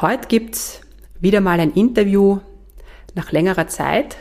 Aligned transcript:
Heute 0.00 0.26
gibt's 0.26 0.80
wieder 1.20 1.40
mal 1.40 1.60
ein 1.60 1.70
Interview 1.70 2.40
nach 3.14 3.30
längerer 3.30 3.68
Zeit. 3.68 4.16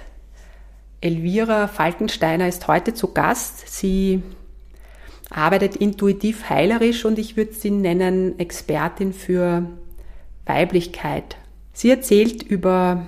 Elvira 1.02 1.68
Falkensteiner 1.68 2.48
ist 2.48 2.68
heute 2.68 2.94
zu 2.94 3.12
Gast. 3.12 3.68
Sie 3.68 4.22
arbeitet 5.32 5.76
intuitiv 5.76 6.48
heilerisch 6.48 7.06
und 7.06 7.18
ich 7.18 7.38
würde 7.38 7.54
sie 7.54 7.72
nennen 7.72 8.38
Expertin 8.38 9.14
für 9.14 9.68
Weiblichkeit. 10.46 11.38
Sie 11.74 11.90
erzählt 11.90 12.44
über 12.44 13.08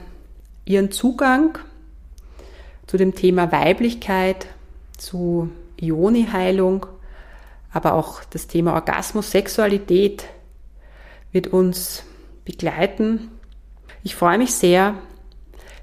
ihren 0.66 0.90
Zugang 0.90 1.60
zu 2.88 2.98
dem 2.98 3.14
Thema 3.14 3.52
Weiblichkeit, 3.52 4.48
zu 4.98 5.52
Ioni-Heilung, 5.80 6.88
aber 7.72 7.94
auch 7.94 8.24
das 8.24 8.48
Thema 8.48 8.74
Orgasmus, 8.74 9.30
Sexualität 9.30 10.26
wird 11.32 11.46
uns 11.46 12.04
begleiten. 12.46 13.32
Ich 14.04 14.16
freue 14.16 14.38
mich 14.38 14.54
sehr. 14.54 14.96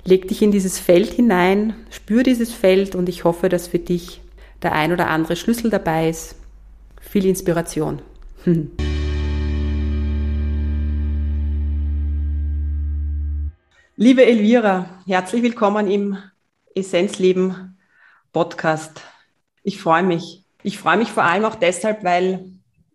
Leg 0.05 0.29
dich 0.29 0.41
in 0.43 0.53
dieses 0.53 0.79
Feld 0.79 1.13
hinein, 1.13 1.75
spür 1.91 2.23
dieses 2.23 2.53
Feld 2.53 2.95
und 2.95 3.09
ich 3.09 3.25
hoffe, 3.25 3.49
dass 3.49 3.69
für 3.69 3.79
dich 3.79 4.21
der 4.63 4.73
ein 4.73 4.93
oder 4.93 5.09
andere 5.09 5.37
Schlüssel 5.37 5.71
dabei 5.71 6.09
ist. 6.09 6.37
Viel 7.01 7.27
Inspiration. 7.27 8.01
Liebe 13.97 14.25
Elvira, 14.25 15.01
herzlich 15.07 15.43
willkommen 15.43 15.89
im 15.89 16.17
Essenzleben 16.75 17.77
Podcast. 18.33 19.03
Ich 19.63 19.79
freue 19.81 20.03
mich. 20.03 20.45
Ich 20.63 20.79
freue 20.79 20.97
mich 20.97 21.11
vor 21.11 21.25
allem 21.25 21.45
auch 21.45 21.57
deshalb, 21.57 22.03
weil 22.03 22.53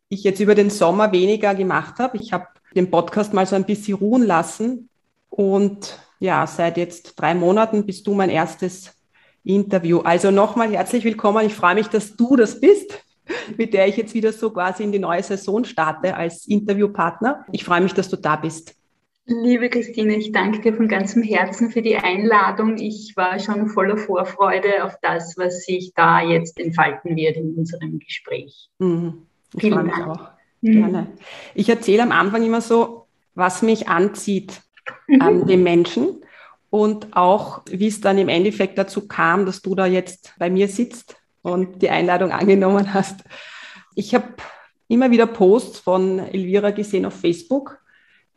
ich 0.09 0.24
jetzt 0.24 0.40
über 0.40 0.56
den 0.56 0.70
Sommer 0.70 1.12
weniger 1.12 1.54
gemacht 1.54 2.00
habe. 2.00 2.18
Ich 2.18 2.34
habe 2.34 2.48
den 2.78 2.92
Podcast 2.92 3.33
mal 3.33 3.45
so 3.45 3.56
ein 3.56 3.66
bisschen 3.66 3.97
ruhen 3.97 4.23
lassen 4.23 4.89
und 5.30 6.00
ja, 6.20 6.47
seit 6.47 6.78
jetzt 6.78 7.16
drei 7.19 7.34
Monaten 7.34 7.86
bist 7.86 8.08
du 8.08 8.14
mein 8.14 8.30
erstes 8.30 8.95
Interview. 9.44 10.00
Also 10.00 10.31
nochmal 10.31 10.72
herzlich 10.72 11.03
willkommen. 11.03 11.46
Ich 11.46 11.53
freue 11.53 11.75
mich, 11.75 11.88
dass 11.88 12.16
du 12.16 12.35
das 12.35 12.59
bist, 12.59 13.03
mit 13.57 13.74
der 13.74 13.88
ich 13.88 13.97
jetzt 13.97 14.13
wieder 14.13 14.31
so 14.31 14.52
quasi 14.52 14.84
in 14.84 14.91
die 14.91 15.00
neue 15.00 15.24
Saison 15.24 15.63
starte 15.63 16.16
als 16.16 16.47
Interviewpartner. 16.47 17.46
Ich 17.52 17.63
freue 17.63 17.81
mich, 17.81 17.94
dass 17.94 18.09
du 18.09 18.16
da 18.16 18.35
bist. 18.35 18.75
Liebe 19.25 19.69
Christine, 19.69 20.16
ich 20.16 20.31
danke 20.31 20.62
dir 20.62 20.73
von 20.73 20.88
ganzem 20.88 21.22
Herzen 21.22 21.69
für 21.69 21.81
die 21.81 21.97
Einladung. 21.97 22.78
Ich 22.78 23.13
war 23.18 23.40
schon 23.40 23.68
voller 23.68 23.97
Vorfreude 23.97 24.85
auf 24.85 24.96
das, 25.02 25.35
was 25.38 25.66
sich 25.66 25.91
da 25.94 26.22
jetzt 26.22 26.59
entfalten 26.59 27.16
wird 27.16 27.35
in 27.35 27.56
unserem 27.56 28.00
Gespräch. 28.00 28.69
Mhm. 28.79 29.23
Vielen 29.57 29.90
Dank. 29.90 30.07
auch. 30.07 30.37
Mhm. 30.62 30.72
Gerne. 30.72 31.07
Ich 31.56 31.69
erzähle 31.69 32.03
am 32.03 32.12
Anfang 32.12 32.44
immer 32.44 32.62
so, 32.62 33.07
was 33.35 33.62
mich 33.62 33.88
anzieht 33.88 34.62
mhm. 35.07 35.22
an 35.22 35.47
dem 35.47 35.63
Menschen 35.63 36.23
und 36.69 37.16
auch, 37.16 37.62
wie 37.69 37.88
es 37.88 38.01
dann 38.01 38.18
im 38.18 38.29
Endeffekt 38.29 38.78
dazu 38.78 39.07
kam, 39.07 39.46
dass 39.46 39.62
du 39.62 39.75
da 39.75 39.85
jetzt 39.85 40.34
bei 40.38 40.50
mir 40.50 40.67
sitzt 40.67 41.16
und 41.41 41.81
die 41.81 41.90
Einladung 41.90 42.31
angenommen 42.31 42.94
hast. 42.94 43.23
Ich 43.96 44.13
habe 44.13 44.35
immer 44.88 45.12
wieder 45.12 45.28
Posts 45.28 45.79
von 45.79 46.19
Elvira 46.19 46.72
gesehen 46.72 47.06
auf 47.06 47.13
Facebook 47.13 47.79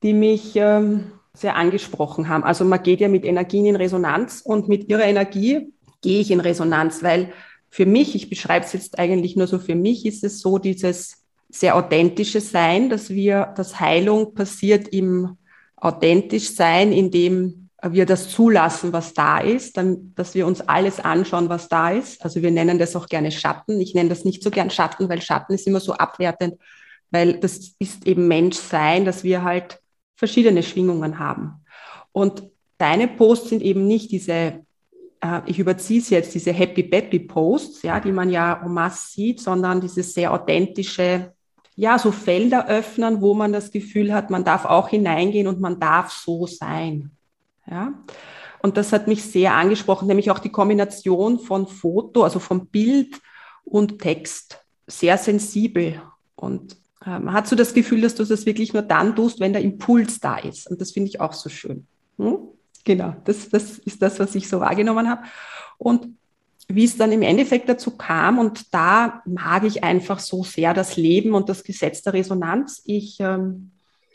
die 0.03 0.12
mich 0.12 0.56
ähm, 0.56 1.12
sehr 1.34 1.56
angesprochen 1.56 2.28
haben. 2.28 2.44
Also 2.44 2.64
man 2.64 2.82
geht 2.82 3.00
ja 3.00 3.09
mit 3.09 3.25
Energien 3.25 3.66
in 3.66 3.76
Resonanz 3.76 4.42
und 4.44 4.69
mit 4.69 4.88
ihrer 4.88 5.04
Energie 5.04 5.72
gehe 6.03 6.20
ich 6.20 6.30
in 6.30 6.41
Resonanz, 6.41 7.03
weil 7.03 7.32
für 7.69 7.86
mich, 7.86 8.14
ich 8.14 8.28
beschreibe 8.28 8.64
es 8.64 8.72
jetzt 8.72 8.98
eigentlich 8.98 9.36
nur 9.36 9.47
so, 9.47 9.59
für 9.59 9.75
mich 9.75 10.06
ist 10.06 10.25
es 10.25 10.41
so 10.41 10.59
dieses 10.59 11.19
sehr 11.50 11.77
authentische 11.77 12.41
Sein, 12.41 12.91
dass 12.91 13.11
wir, 13.11 13.53
dass 13.56 13.81
Heilung 13.81 14.34
passiert 14.34 14.88
im 14.88 15.37
authentisch 15.77 16.55
Sein, 16.55 16.93
indem 16.93 17.71
wir 17.83 18.05
das 18.05 18.28
zulassen, 18.28 18.93
was 18.93 19.15
da 19.15 19.38
ist, 19.38 19.77
dann, 19.77 20.12
dass 20.15 20.34
wir 20.34 20.47
uns 20.47 20.60
alles 20.60 21.00
anschauen, 21.00 21.49
was 21.49 21.69
da 21.69 21.91
ist. 21.91 22.22
Also 22.22 22.43
wir 22.43 22.50
nennen 22.50 22.78
das 22.78 22.94
auch 22.94 23.06
gerne 23.06 23.33
Schatten. 23.33 23.81
Ich 23.81 23.94
nenne 23.94 24.10
das 24.10 24.25
nicht 24.25 24.43
so 24.43 24.50
gern 24.50 24.71
Schatten, 24.71 25.09
weil 25.09 25.22
Schatten 25.22 25.55
ist 25.55 25.66
immer 25.66 25.81
so 25.81 25.94
abwertend, 25.94 26.56
weil 27.10 27.39
das 27.39 27.75
ist 27.78 28.06
eben 28.06 28.28
Menschsein, 28.28 29.05
dass 29.05 29.25
wir 29.25 29.43
halt 29.43 29.81
verschiedene 30.16 30.62
Schwingungen 30.62 31.19
haben. 31.19 31.65
Und 32.12 32.43
deine 32.77 33.09
Posts 33.09 33.50
sind 33.50 33.62
eben 33.62 33.87
nicht 33.87 34.10
diese, 34.10 34.60
äh, 35.22 35.41
ich 35.47 35.59
überziehe 35.59 36.00
es 36.00 36.10
jetzt, 36.10 36.34
diese 36.34 36.53
Happy 36.53 36.83
Bappy 36.83 37.21
Posts, 37.21 37.83
ja, 37.83 37.99
die 37.99 38.12
man 38.12 38.28
ja 38.28 38.60
en 38.62 38.72
masse 38.72 39.12
sieht, 39.12 39.41
sondern 39.41 39.81
dieses 39.81 40.12
sehr 40.12 40.33
authentische, 40.33 41.33
ja, 41.80 41.98
so 41.98 42.12
Felder 42.12 42.68
öffnen, 42.68 43.22
wo 43.22 43.32
man 43.32 43.54
das 43.54 43.70
Gefühl 43.70 44.12
hat, 44.12 44.28
man 44.28 44.44
darf 44.44 44.66
auch 44.66 44.91
hineingehen 44.91 45.46
und 45.46 45.60
man 45.60 45.80
darf 45.80 46.12
so 46.12 46.46
sein. 46.46 47.10
Ja. 47.66 47.94
Und 48.60 48.76
das 48.76 48.92
hat 48.92 49.08
mich 49.08 49.24
sehr 49.24 49.54
angesprochen, 49.54 50.06
nämlich 50.06 50.30
auch 50.30 50.41
die 50.41 50.52
Kombination 50.52 51.38
von 51.38 51.66
Foto, 51.66 52.22
also 52.22 52.38
von 52.38 52.66
Bild 52.66 53.18
und 53.64 53.98
Text. 53.98 54.62
Sehr 54.86 55.16
sensibel. 55.16 56.02
Und 56.36 56.76
man 57.02 57.22
ähm, 57.22 57.32
hat 57.32 57.46
so 57.46 57.56
das 57.56 57.72
Gefühl, 57.72 58.02
dass 58.02 58.14
du 58.14 58.24
das 58.24 58.44
wirklich 58.44 58.74
nur 58.74 58.82
dann 58.82 59.16
tust, 59.16 59.41
wenn 59.41 59.54
der 59.54 59.62
Impuls 59.62 60.20
da 60.20 60.36
ist. 60.36 60.70
Und 60.70 60.82
das 60.82 60.91
finde 60.91 61.08
ich 61.08 61.18
auch 61.18 61.32
so 61.32 61.48
schön. 61.48 61.86
Hm? 62.18 62.41
Genau, 62.84 63.16
das, 63.24 63.48
das 63.48 63.78
ist 63.78 64.02
das, 64.02 64.20
was 64.20 64.34
ich 64.34 64.50
so 64.50 64.60
wahrgenommen 64.60 65.08
habe. 65.08 65.22
Und 65.78 66.08
wie 66.75 66.84
es 66.84 66.97
dann 66.97 67.12
im 67.12 67.22
Endeffekt 67.22 67.69
dazu 67.69 67.97
kam, 67.97 68.38
und 68.38 68.75
da 68.75 69.22
mag 69.25 69.64
ich 69.64 69.84
einfach 69.84 70.19
so 70.19 70.44
sehr 70.44 70.75
das 70.75 70.97
Leben 70.97 71.34
und 71.34 71.48
das 71.48 71.64
Gesetz 71.64 72.03
der 72.03 72.14
Resonanz. 72.14 72.82
Ich 72.84 73.19
ähm, 73.20 73.72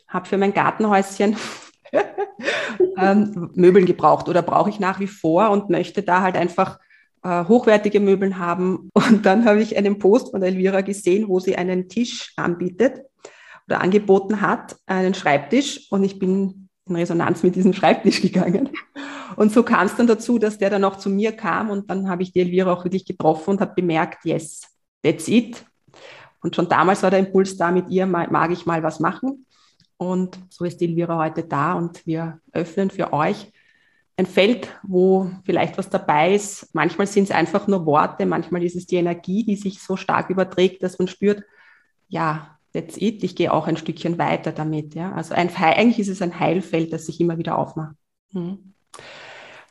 habe 0.07 0.27
für 0.27 0.37
mein 0.37 0.53
Gartenhäuschen 0.53 1.35
ähm, 2.97 3.51
Möbel 3.55 3.85
gebraucht 3.85 4.29
oder 4.29 4.41
brauche 4.41 4.69
ich 4.69 4.79
nach 4.79 4.99
wie 4.99 5.07
vor 5.07 5.49
und 5.49 5.69
möchte 5.69 6.03
da 6.03 6.21
halt 6.21 6.35
einfach 6.35 6.79
äh, 7.23 7.45
hochwertige 7.45 7.99
Möbeln 7.99 8.37
haben. 8.37 8.89
Und 8.93 9.25
dann 9.25 9.45
habe 9.45 9.61
ich 9.61 9.77
einen 9.77 9.99
Post 9.99 10.31
von 10.31 10.43
Elvira 10.43 10.81
gesehen, 10.81 11.27
wo 11.27 11.39
sie 11.39 11.57
einen 11.57 11.89
Tisch 11.89 12.33
anbietet 12.35 13.01
oder 13.67 13.81
angeboten 13.81 14.41
hat, 14.41 14.75
einen 14.85 15.13
Schreibtisch. 15.13 15.87
Und 15.89 16.03
ich 16.03 16.19
bin 16.19 16.69
in 16.87 16.95
Resonanz 16.95 17.41
mit 17.41 17.55
diesem 17.55 17.73
Schreibtisch 17.73 18.21
gegangen. 18.21 18.69
Und 19.35 19.51
so 19.51 19.63
kam 19.63 19.87
es 19.87 19.95
dann 19.95 20.07
dazu, 20.07 20.39
dass 20.39 20.57
der 20.57 20.69
dann 20.69 20.83
auch 20.83 20.95
zu 20.97 21.09
mir 21.09 21.31
kam. 21.33 21.69
Und 21.69 21.89
dann 21.89 22.09
habe 22.09 22.23
ich 22.23 22.31
die 22.31 22.41
Elvira 22.41 22.71
auch 22.71 22.83
wirklich 22.83 23.05
getroffen 23.05 23.51
und 23.51 23.61
habe 23.61 23.73
bemerkt, 23.75 24.25
yes, 24.25 24.61
that's 25.03 25.27
it. 25.27 25.65
Und 26.41 26.55
schon 26.55 26.69
damals 26.69 27.03
war 27.03 27.09
der 27.09 27.19
Impuls 27.19 27.57
da, 27.57 27.71
mit 27.71 27.89
ihr 27.89 28.05
mag 28.05 28.51
ich 28.51 28.65
mal 28.65 28.83
was 28.83 28.99
machen. 28.99 29.45
Und 29.97 30.37
so 30.49 30.65
ist 30.65 30.79
die 30.79 30.85
Elvira 30.85 31.17
heute 31.17 31.43
da 31.43 31.73
und 31.73 32.05
wir 32.05 32.39
öffnen 32.51 32.89
für 32.89 33.13
euch 33.13 33.51
ein 34.17 34.25
Feld, 34.25 34.69
wo 34.83 35.29
vielleicht 35.43 35.77
was 35.77 35.89
dabei 35.89 36.35
ist. 36.35 36.73
Manchmal 36.73 37.07
sind 37.07 37.25
es 37.25 37.31
einfach 37.31 37.67
nur 37.67 37.85
Worte, 37.85 38.25
manchmal 38.25 38.63
ist 38.63 38.75
es 38.75 38.85
die 38.85 38.95
Energie, 38.95 39.43
die 39.43 39.55
sich 39.55 39.81
so 39.81 39.97
stark 39.97 40.29
überträgt, 40.29 40.83
dass 40.83 40.99
man 40.99 41.07
spürt, 41.07 41.43
ja, 42.07 42.57
that's 42.73 42.97
it, 42.97 43.23
ich 43.23 43.35
gehe 43.35 43.51
auch 43.51 43.67
ein 43.67 43.77
Stückchen 43.77 44.17
weiter 44.17 44.51
damit. 44.51 44.95
Ja? 44.95 45.13
Also 45.13 45.33
ein, 45.33 45.49
eigentlich 45.55 45.99
ist 45.99 46.09
es 46.09 46.21
ein 46.21 46.39
Heilfeld, 46.39 46.93
das 46.93 47.05
sich 47.05 47.19
immer 47.19 47.37
wieder 47.37 47.57
aufmacht. 47.57 47.95
Mhm. 48.31 48.73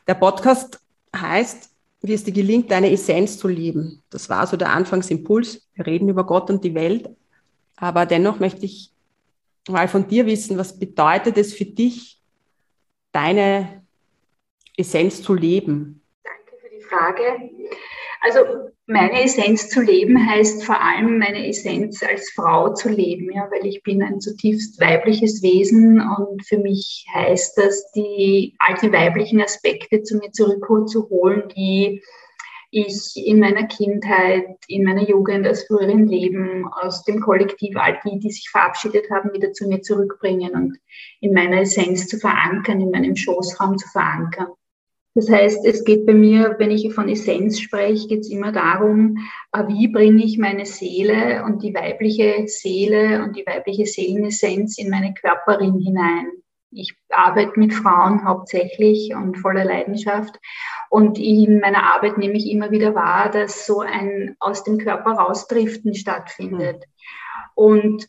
Der 0.07 0.13
Podcast 0.15 0.79
heißt, 1.15 1.69
wie 2.01 2.13
es 2.13 2.23
dir 2.23 2.33
gelingt, 2.33 2.69
deine 2.69 2.91
Essenz 2.91 3.37
zu 3.37 3.47
leben. 3.47 4.03
Das 4.09 4.29
war 4.29 4.45
so 4.45 4.57
der 4.57 4.69
Anfangsimpuls. 4.69 5.67
Wir 5.73 5.85
reden 5.87 6.09
über 6.09 6.25
Gott 6.25 6.49
und 6.49 6.63
die 6.63 6.75
Welt. 6.75 7.09
Aber 7.77 8.05
dennoch 8.05 8.39
möchte 8.39 8.65
ich 8.65 8.91
mal 9.67 9.87
von 9.87 10.07
dir 10.07 10.25
wissen, 10.25 10.57
was 10.57 10.77
bedeutet 10.77 11.37
es 11.37 11.53
für 11.53 11.65
dich, 11.65 12.21
deine 13.11 13.83
Essenz 14.77 15.21
zu 15.21 15.33
leben? 15.33 16.01
Danke 16.23 16.61
für 16.61 16.69
die 16.69 16.81
Frage. 16.81 17.49
Also 18.25 18.39
meine 18.87 19.23
Essenz 19.23 19.69
zu 19.69 19.81
leben 19.81 20.27
heißt 20.27 20.63
vor 20.63 20.81
allem 20.81 21.19
meine 21.19 21.47
Essenz 21.47 22.01
als 22.01 22.31
Frau 22.31 22.73
zu 22.73 22.89
leben, 22.89 23.31
ja, 23.31 23.47
weil 23.51 23.67
ich 23.67 23.83
bin 23.83 24.01
ein 24.01 24.19
zutiefst 24.19 24.81
weibliches 24.81 25.43
Wesen 25.43 26.01
und 26.01 26.43
für 26.43 26.57
mich 26.57 27.05
heißt 27.13 27.55
das, 27.55 27.91
die 27.91 28.55
all 28.57 28.75
die 28.81 28.91
weiblichen 28.91 29.41
Aspekte 29.41 30.01
zu 30.01 30.17
mir 30.17 30.31
zurückzuholen, 30.31 31.49
die 31.55 32.01
ich 32.71 33.11
in 33.15 33.39
meiner 33.39 33.67
Kindheit, 33.67 34.57
in 34.67 34.85
meiner 34.85 35.07
Jugend, 35.07 35.47
aus 35.47 35.67
früheren 35.67 36.07
Leben, 36.07 36.67
aus 36.81 37.03
dem 37.03 37.21
Kollektiv, 37.21 37.77
all 37.77 37.99
die, 38.03 38.17
die 38.17 38.31
sich 38.31 38.49
verabschiedet 38.49 39.11
haben, 39.11 39.33
wieder 39.33 39.53
zu 39.53 39.67
mir 39.67 39.81
zurückbringen 39.81 40.55
und 40.55 40.79
in 41.21 41.31
meiner 41.31 41.61
Essenz 41.61 42.07
zu 42.07 42.17
verankern, 42.17 42.81
in 42.81 42.89
meinem 42.89 43.15
Schoßraum 43.15 43.77
zu 43.77 43.87
verankern. 43.89 44.47
Das 45.17 45.29
heißt, 45.29 45.65
es 45.65 45.85
geht 45.85 46.05
bei 46.05 46.13
mir, 46.13 46.55
wenn 46.59 46.71
ich 46.71 46.93
von 46.93 47.07
Essenz 47.07 47.61
spreche, 47.61 48.09
geht 48.09 48.19
es 48.19 48.29
immer 48.29 48.51
darum, 48.51 49.17
äh, 49.53 49.65
wie 49.67 49.87
bringe 49.87 50.21
ich 50.21 50.37
meine 50.37 50.65
Seele 50.65 51.45
und 51.45 51.63
die 51.63 51.73
weibliche 51.73 52.43
Seele 52.47 53.23
und 53.23 53.37
die 53.37 53.45
weibliche 53.45 53.85
Seelenessenz 53.85 54.77
in 54.77 54.89
meine 54.89 55.13
Körperin 55.13 55.79
hinein. 55.79 56.27
Ich 56.69 56.97
arbeite 57.09 57.57
mit 57.57 57.73
Frauen 57.73 58.25
hauptsächlich 58.25 59.15
und 59.15 59.37
voller 59.37 59.63
Leidenschaft. 59.63 60.37
Und 60.89 61.17
in 61.17 61.61
meiner 61.61 61.83
Arbeit 61.93 62.17
nehme 62.17 62.35
ich 62.35 62.51
immer 62.51 62.71
wieder 62.71 62.93
wahr, 62.93 63.31
dass 63.31 63.65
so 63.65 63.79
ein 63.79 64.35
aus 64.39 64.65
dem 64.65 64.77
Körper 64.77 65.11
rausdriften 65.11 65.95
stattfindet. 65.95 66.83
Und 67.53 68.05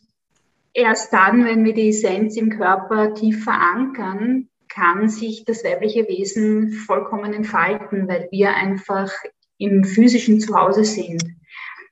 erst 0.73 1.13
dann, 1.13 1.45
wenn 1.45 1.63
wir 1.63 1.73
die 1.73 1.87
Essenz 1.87 2.35
im 2.35 2.49
Körper 2.49 3.13
tief 3.13 3.45
verankern, 3.45 4.49
kann 4.77 5.09
sich 5.09 5.43
das 5.45 5.63
weibliche 5.63 6.07
Wesen 6.07 6.71
vollkommen 6.71 7.33
entfalten, 7.33 8.07
weil 8.07 8.27
wir 8.31 8.53
einfach 8.53 9.11
im 9.57 9.83
physischen 9.83 10.39
Zuhause 10.39 10.83
sind. 10.83 11.23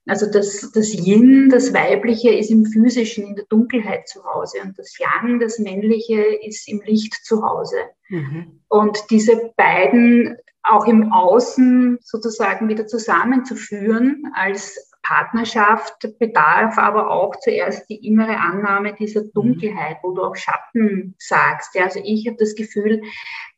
Also 0.08 0.30
das, 0.32 0.72
das 0.72 0.94
Yin, 0.94 1.50
das 1.50 1.74
Weibliche, 1.74 2.32
ist 2.32 2.52
im 2.52 2.66
physischen, 2.66 3.26
in 3.26 3.36
der 3.36 3.46
Dunkelheit 3.46 4.08
zu 4.08 4.24
Hause 4.24 4.60
und 4.64 4.78
das 4.78 5.00
Yang, 5.00 5.40
das 5.40 5.58
Männliche, 5.58 6.22
ist 6.46 6.68
im 6.68 6.82
Licht 6.86 7.14
zu 7.26 7.42
Hause. 7.44 7.78
Mhm. 8.10 8.60
Und 8.68 9.00
diese 9.10 9.52
beiden 9.58 10.38
auch 10.62 10.86
im 10.86 11.12
Außen 11.12 11.98
sozusagen 12.02 12.70
wieder 12.70 12.86
zusammenzuführen 12.86 14.32
als 14.36 14.92
Partnerschaft 15.08 16.18
bedarf 16.20 16.78
aber 16.78 17.12
auch 17.12 17.36
zuerst 17.36 17.90
die 17.90 18.08
innere 18.08 18.38
Annahme 18.38 18.94
dieser 18.94 19.22
mhm. 19.22 19.32
Dunkelheit, 19.34 19.98
wo 20.02 20.14
du 20.14 20.24
auch 20.24 20.36
Schatten 20.36 21.16
sagst. 21.20 21.76
Ja, 21.76 21.84
also 21.84 22.00
ich 22.04 22.28
habe 22.28 22.38
das 22.38 22.56
Gefühl, 22.56 23.02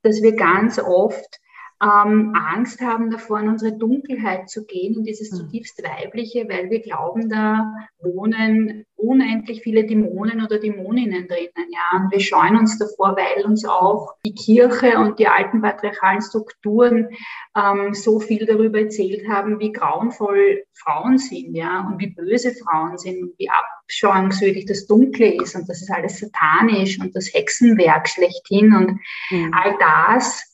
dass 0.03 0.21
wir 0.21 0.35
ganz 0.35 0.77
oft 0.79 1.39
ähm, 1.81 2.33
Angst 2.35 2.81
haben 2.81 3.11
davor, 3.11 3.39
in 3.39 3.49
unsere 3.49 3.77
Dunkelheit 3.77 4.49
zu 4.49 4.65
gehen, 4.65 4.95
in 4.95 5.03
dieses 5.03 5.31
mhm. 5.31 5.37
zutiefst 5.37 5.81
Weibliche, 5.83 6.47
weil 6.49 6.69
wir 6.71 6.81
glauben, 6.81 7.29
da 7.29 7.71
wohnen 7.99 8.85
unendlich 8.95 9.61
viele 9.61 9.85
Dämonen 9.85 10.43
oder 10.43 10.57
Dämoninnen 10.57 11.27
drinnen. 11.27 11.69
Ja, 11.69 11.99
und 11.99 12.11
wir 12.11 12.19
scheuen 12.19 12.57
uns 12.57 12.79
davor, 12.79 13.15
weil 13.15 13.45
uns 13.45 13.63
auch 13.63 14.15
die 14.25 14.33
Kirche 14.33 14.97
und 14.97 15.19
die 15.19 15.27
alten 15.27 15.61
patriarchalen 15.61 16.21
Strukturen 16.21 17.09
ähm, 17.55 17.93
so 17.93 18.19
viel 18.19 18.47
darüber 18.47 18.79
erzählt 18.79 19.27
haben, 19.29 19.59
wie 19.59 19.71
grauenvoll 19.71 20.63
Frauen 20.73 21.19
sind, 21.19 21.53
ja, 21.53 21.87
und 21.87 21.99
wie 21.99 22.07
böse 22.07 22.53
Frauen 22.55 22.97
sind, 22.97 23.33
wie 23.37 23.49
abscheuungswürdig 23.49 24.65
das 24.65 24.87
Dunkle 24.87 25.41
ist 25.41 25.55
und 25.55 25.69
das 25.69 25.81
ist 25.81 25.91
alles 25.91 26.19
satanisch 26.19 26.99
und 26.99 27.15
das 27.15 27.31
Hexenwerk 27.33 28.09
schlechthin 28.09 28.73
und 28.73 28.99
mhm. 29.29 29.53
all 29.53 29.75
das 29.79 30.46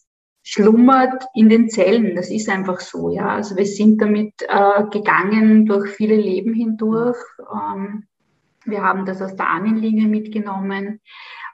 schlummert 0.44 1.24
in 1.34 1.50
den 1.50 1.70
Zellen. 1.70 2.16
Das 2.16 2.30
ist 2.30 2.50
einfach 2.50 2.82
so, 2.82 3.10
ja. 3.10 3.30
Also 3.30 3.56
wir 3.56 3.66
sind 3.66 4.02
damit 4.02 4.34
äh, 4.48 4.84
gegangen 4.92 5.66
durch 5.66 5.90
viele 5.90 6.18
Leben 6.18 6.54
hindurch. 6.54 7.18
Ähm, 7.40 8.08
wir 8.66 8.84
haben 8.84 9.06
das 9.06 9.22
aus 9.22 9.36
der 9.36 9.50
Ahnenlinie 9.50 10.08
mitgenommen. 10.08 11.00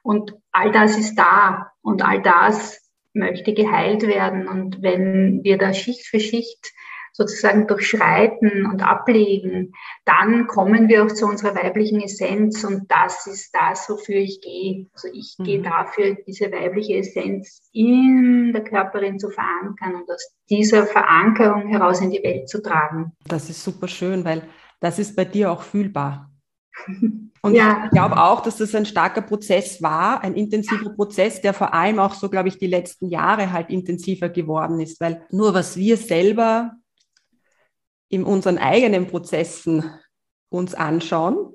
Und 0.01 0.35
all 0.51 0.71
das 0.71 0.97
ist 0.97 1.15
da. 1.15 1.71
Und 1.81 2.03
all 2.03 2.21
das 2.21 2.91
möchte 3.13 3.53
geheilt 3.53 4.01
werden. 4.03 4.47
Und 4.47 4.81
wenn 4.81 5.43
wir 5.43 5.57
da 5.57 5.73
Schicht 5.73 6.07
für 6.07 6.19
Schicht 6.19 6.71
sozusagen 7.19 7.67
durchschreiten 7.67 8.65
und 8.65 8.81
ablegen, 8.81 9.73
dann 10.05 10.47
kommen 10.47 10.87
wir 10.87 11.03
auch 11.03 11.11
zu 11.11 11.25
unserer 11.25 11.53
weiblichen 11.53 12.01
Essenz 12.01 12.63
und 12.63 12.89
das 12.89 13.27
ist 13.27 13.53
das, 13.53 13.89
wofür 13.89 14.15
ich 14.15 14.39
gehe. 14.41 14.87
Also 14.93 15.09
ich 15.13 15.35
mhm. 15.37 15.43
gehe 15.43 15.61
dafür, 15.61 16.15
diese 16.25 16.51
weibliche 16.51 16.97
Essenz 16.97 17.69
in 17.73 18.51
der 18.53 18.63
Körperin 18.63 19.19
zu 19.19 19.29
verankern 19.29 19.95
und 19.95 20.09
aus 20.09 20.33
dieser 20.49 20.87
Verankerung 20.87 21.67
heraus 21.67 21.99
in 22.01 22.11
die 22.11 22.23
Welt 22.23 22.47
zu 22.47 22.61
tragen. 22.61 23.11
Das 23.27 23.49
ist 23.49 23.63
super 23.63 23.89
schön, 23.89 24.23
weil 24.23 24.43
das 24.79 24.97
ist 24.97 25.15
bei 25.15 25.25
dir 25.25 25.51
auch 25.51 25.61
fühlbar. 25.61 26.31
Und 27.41 27.55
ja. 27.55 27.85
ich 27.85 27.91
glaube 27.91 28.21
auch, 28.21 28.41
dass 28.41 28.57
das 28.57 28.75
ein 28.75 28.85
starker 28.85 29.21
Prozess 29.21 29.81
war, 29.81 30.21
ein 30.23 30.33
intensiver 30.33 30.89
Prozess, 30.89 31.39
der 31.39 31.53
vor 31.53 31.73
allem 31.73 31.99
auch 31.99 32.13
so, 32.13 32.29
glaube 32.29 32.49
ich, 32.49 32.57
die 32.57 32.67
letzten 32.67 33.07
Jahre 33.07 33.53
halt 33.53 33.69
intensiver 33.69 34.27
geworden 34.27 34.81
ist, 34.81 34.99
weil 34.99 35.25
nur 35.31 35.53
was 35.53 35.77
wir 35.77 35.95
selber 35.95 36.73
in 38.09 38.23
unseren 38.23 38.57
eigenen 38.57 39.07
Prozessen 39.07 39.89
uns 40.49 40.73
anschauen 40.73 41.53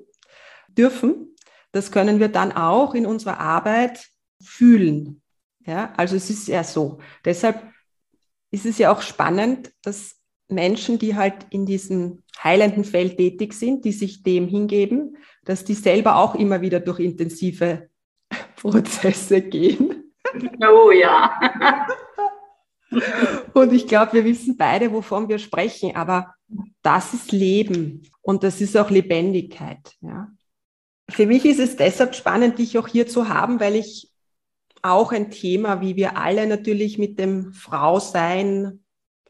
dürfen, 0.69 1.35
das 1.71 1.91
können 1.91 2.19
wir 2.19 2.29
dann 2.29 2.53
auch 2.53 2.95
in 2.95 3.05
unserer 3.05 3.39
Arbeit 3.39 4.07
fühlen. 4.41 5.21
Ja, 5.65 5.93
also 5.97 6.15
es 6.15 6.29
ist 6.29 6.47
ja 6.47 6.63
so. 6.63 6.99
Deshalb 7.25 7.61
ist 8.51 8.65
es 8.65 8.77
ja 8.77 8.93
auch 8.93 9.01
spannend, 9.01 9.73
dass 9.81 10.15
Menschen, 10.47 10.99
die 10.99 11.15
halt 11.15 11.47
in 11.49 11.65
diesem 11.65 12.23
heilenden 12.41 12.83
Feld 12.83 13.17
tätig 13.17 13.53
sind, 13.53 13.83
die 13.83 13.91
sich 13.91 14.23
dem 14.23 14.47
hingeben, 14.47 15.17
dass 15.43 15.65
die 15.65 15.73
selber 15.73 16.17
auch 16.17 16.35
immer 16.35 16.61
wieder 16.61 16.79
durch 16.79 16.99
intensive 16.99 17.89
Prozesse 18.55 19.41
gehen. 19.41 20.13
Oh 20.61 20.91
ja. 20.91 21.39
Und 23.53 23.73
ich 23.73 23.87
glaube, 23.87 24.13
wir 24.13 24.25
wissen 24.25 24.55
beide, 24.55 24.91
wovon 24.91 25.27
wir 25.27 25.39
sprechen, 25.39 25.95
aber 25.95 26.34
das 26.85 27.13
ist 27.13 27.31
Leben 27.31 28.03
und 28.21 28.43
das 28.43 28.61
ist 28.61 28.77
auch 28.77 28.89
Lebendigkeit. 28.89 29.95
Ja. 30.01 30.29
Für 31.09 31.25
mich 31.25 31.45
ist 31.45 31.59
es 31.59 31.75
deshalb 31.75 32.15
spannend, 32.15 32.59
dich 32.59 32.77
auch 32.77 32.87
hier 32.87 33.07
zu 33.07 33.29
haben, 33.29 33.59
weil 33.59 33.75
ich 33.75 34.11
auch 34.81 35.11
ein 35.11 35.31
Thema, 35.31 35.81
wie 35.81 35.95
wir 35.95 36.17
alle 36.17 36.45
natürlich 36.47 36.97
mit 36.97 37.17
dem 37.17 37.53
Frausein 37.53 38.83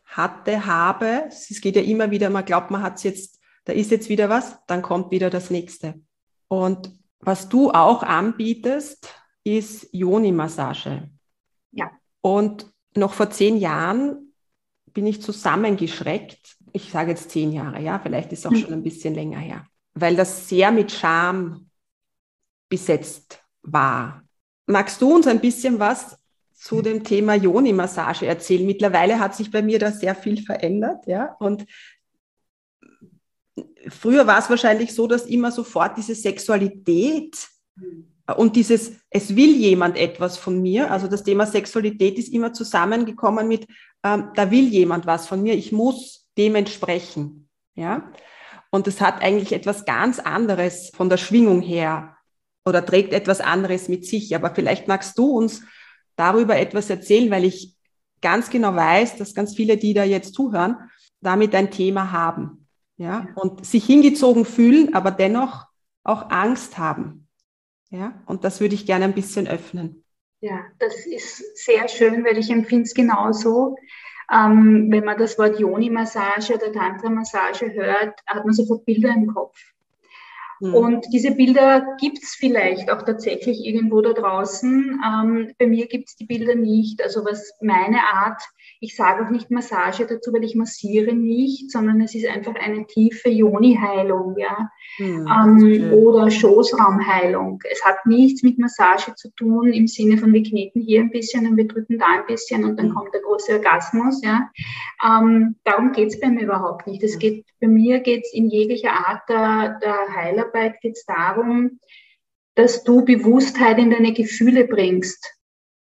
hatte, 0.04 0.66
habe. 0.66 1.24
Es 1.30 1.62
geht 1.62 1.76
ja 1.76 1.82
immer 1.82 2.12
wieder, 2.12 2.30
man 2.30 2.46
glaubt, 2.46 2.72
man 2.72 2.84
hat 2.84 2.98
es 2.98 3.04
jetzt, 3.04 3.40
da 3.64 3.74
ist 3.74 3.92
jetzt 3.92 4.10
wieder 4.10 4.30
was, 4.30 4.58
dann 4.68 4.82
kommt 4.82 5.12
wieder 5.12 5.30
das 5.30 5.50
nächste. 5.50 6.02
Und 6.48 6.92
was 7.20 7.50
du 7.50 7.72
auch 7.72 8.04
anbietest, 8.04 9.08
ist 9.44 9.88
Yoni-Massage. 9.94 11.10
Ja. 11.72 11.90
Und 12.22 12.70
noch 12.96 13.14
vor 13.14 13.30
zehn 13.30 13.58
Jahren 13.58 14.34
bin 14.94 15.06
ich 15.06 15.22
zusammengeschreckt. 15.22 16.58
Ich 16.76 16.92
sage 16.92 17.12
jetzt 17.12 17.32
zehn 17.32 17.52
Jahre, 17.54 17.82
ja, 17.82 18.00
vielleicht 18.00 18.32
ist 18.34 18.40
es 18.40 18.46
auch 18.46 18.52
hm. 18.52 18.60
schon 18.60 18.74
ein 18.74 18.84
bisschen 18.84 19.16
länger 19.16 19.40
her, 19.40 19.66
weil 19.94 20.16
das 20.16 20.50
sehr 20.50 20.72
mit 20.72 20.92
Scham 20.92 21.70
besetzt 22.70 23.42
war. 23.62 24.24
Magst 24.68 25.02
du 25.02 25.16
uns 25.16 25.28
ein 25.28 25.40
bisschen 25.40 25.80
was 25.80 26.18
zu 26.54 26.82
dem 26.82 27.04
Thema 27.04 27.36
Joni-Massage 27.36 28.26
erzählen? 28.26 28.66
Mittlerweile 28.66 29.20
hat 29.20 29.36
sich 29.36 29.52
bei 29.52 29.62
mir 29.62 29.80
da 29.80 29.92
sehr 29.92 30.16
viel 30.16 30.42
verändert, 30.42 31.08
ja, 31.08 31.36
und 31.40 31.66
früher 33.88 34.28
war 34.28 34.40
es 34.40 34.50
wahrscheinlich 34.50 34.94
so, 34.94 35.08
dass 35.08 35.26
immer 35.26 35.52
sofort 35.52 35.98
diese 35.98 36.16
Sexualität 36.16 37.48
hm 37.78 38.16
und 38.34 38.56
dieses, 38.56 38.94
es 39.12 39.36
will 39.36 39.56
jemand 39.56 39.98
etwas 39.98 40.38
von 40.38 40.62
mir, 40.62 40.90
also 40.90 41.08
das 41.08 41.24
Thema 41.24 41.46
Sexualität 41.46 42.18
ist 42.18 42.34
immer 42.34 42.54
zusammengekommen 42.54 43.48
mit, 43.48 43.68
ähm, 44.04 44.32
da 44.36 44.50
will 44.50 44.68
jemand 44.68 45.06
was 45.06 45.28
von 45.28 45.44
mir, 45.44 45.54
ich 45.54 45.72
muss 45.72 46.25
dementsprechend, 46.38 47.48
ja. 47.76 48.12
Und 48.72 48.88
es 48.88 49.00
hat 49.00 49.22
eigentlich 49.22 49.54
etwas 49.54 49.86
ganz 49.86 50.20
anderes 50.20 50.92
von 50.94 51.10
der 51.10 51.18
Schwingung 51.18 51.62
her 51.62 52.18
oder 52.66 52.86
trägt 52.86 53.14
etwas 53.14 53.40
anderes 53.40 53.88
mit 53.88 54.06
sich. 54.06 54.36
Aber 54.36 54.54
vielleicht 54.54 54.88
magst 54.88 55.18
du 55.18 55.38
uns 55.38 55.64
darüber 56.16 56.58
etwas 56.58 56.90
erzählen, 56.90 57.32
weil 57.32 57.46
ich 57.46 57.76
ganz 58.22 58.50
genau 58.50 58.76
weiß, 58.76 59.18
dass 59.18 59.36
ganz 59.36 59.56
viele, 59.56 59.78
die 59.78 59.94
da 59.94 60.04
jetzt 60.04 60.34
zuhören, 60.34 60.78
damit 61.22 61.56
ein 61.56 61.72
Thema 61.72 62.12
haben, 62.12 62.68
ja, 62.98 63.28
und 63.36 63.66
sich 63.66 63.86
hingezogen 63.86 64.46
fühlen, 64.46 64.94
aber 64.94 65.12
dennoch 65.12 65.66
auch 66.04 66.30
Angst 66.30 66.78
haben. 66.78 67.28
Ja, 67.90 68.22
und 68.26 68.44
das 68.44 68.60
würde 68.60 68.76
ich 68.76 68.86
gerne 68.86 69.06
ein 69.06 69.14
bisschen 69.14 69.48
öffnen. 69.48 70.04
Ja, 70.42 70.60
das 70.80 71.06
ist 71.06 71.64
sehr 71.66 71.88
schön, 71.88 72.26
weil 72.26 72.38
ich 72.38 72.50
empfinde 72.50 72.84
es 72.84 72.94
genauso. 72.94 73.76
Ähm, 74.32 74.88
wenn 74.92 75.06
man 75.06 75.18
das 75.18 75.38
Wort 75.38 75.60
Yoni-Massage 75.60 76.56
oder 76.56 76.72
Tantra-Massage 76.72 77.72
hört, 77.74 78.20
hat 78.26 78.46
man 78.46 78.54
sofort 78.54 78.86
Bilder 78.86 79.10
im 79.10 79.28
Kopf. 79.28 79.58
Mhm. 80.60 80.74
Und 80.74 81.06
diese 81.14 81.32
Bilder 81.32 81.96
gibt 82.00 82.20
es 82.24 82.36
vielleicht 82.36 82.90
auch 82.92 83.04
tatsächlich 83.04 83.66
irgendwo 83.66 84.02
da 84.02 84.14
draußen. 84.14 85.02
Ähm, 85.06 85.54
bei 85.60 85.68
mir 85.68 85.88
gibt 85.88 86.10
es 86.10 86.16
die 86.16 86.26
Bilder 86.26 86.56
nicht. 86.56 87.02
Also 87.02 87.26
was 87.26 87.54
meine 87.62 88.00
Art 88.02 88.42
ich 88.86 88.96
sage 88.96 89.26
auch 89.26 89.32
nicht 89.32 89.50
Massage 89.50 90.06
dazu, 90.06 90.32
weil 90.32 90.44
ich 90.44 90.56
massiere 90.56 91.14
nicht, 91.14 91.72
sondern 91.72 92.02
es 92.02 92.14
ist 92.14 92.28
einfach 92.28 92.54
eine 92.54 92.86
tiefe 92.86 93.30
Joni-Heilung, 93.30 94.36
ja. 94.38 94.70
ja 95.00 95.46
ähm, 95.46 95.92
oder 95.92 96.30
Schoßraumheilung. 96.30 97.64
Es 97.70 97.84
hat 97.84 98.06
nichts 98.06 98.44
mit 98.44 98.60
Massage 98.60 99.16
zu 99.16 99.30
tun 99.32 99.74
im 99.74 99.88
Sinne 99.88 100.20
von 100.20 100.32
wir 100.34 100.44
kneten 100.44 100.82
hier 100.82 101.02
ein 101.02 101.10
bisschen 101.10 101.48
und 101.48 101.58
wir 101.58 101.68
drücken 101.68 101.98
da 101.98 102.06
ein 102.06 102.28
bisschen 102.28 102.64
und 102.64 102.78
dann 102.78 102.90
mhm. 102.90 102.94
kommt 102.94 103.14
der 103.14 103.22
große 103.22 103.54
Orgasmus, 103.54 104.22
ja. 104.24 104.50
Ähm, 105.04 105.56
darum 105.64 105.92
geht 105.92 106.10
es 106.10 106.20
bei 106.20 106.30
mir 106.30 106.44
überhaupt 106.44 106.86
nicht. 106.86 107.02
Es 107.02 107.18
geht, 107.18 107.44
bei 107.60 107.68
mir 107.68 108.02
geht 108.02 108.24
es 108.26 108.34
in 108.34 108.50
jeglicher 108.50 108.92
Art 108.92 109.28
der, 109.28 109.80
der 109.82 110.16
Heilarbeit 110.16 110.80
geht 110.82 110.94
es 110.94 111.06
darum, 111.06 111.80
dass 112.54 112.84
du 112.84 113.04
Bewusstheit 113.04 113.80
in 113.80 113.90
deine 113.90 114.14
Gefühle 114.14 114.66
bringst. 114.66 115.35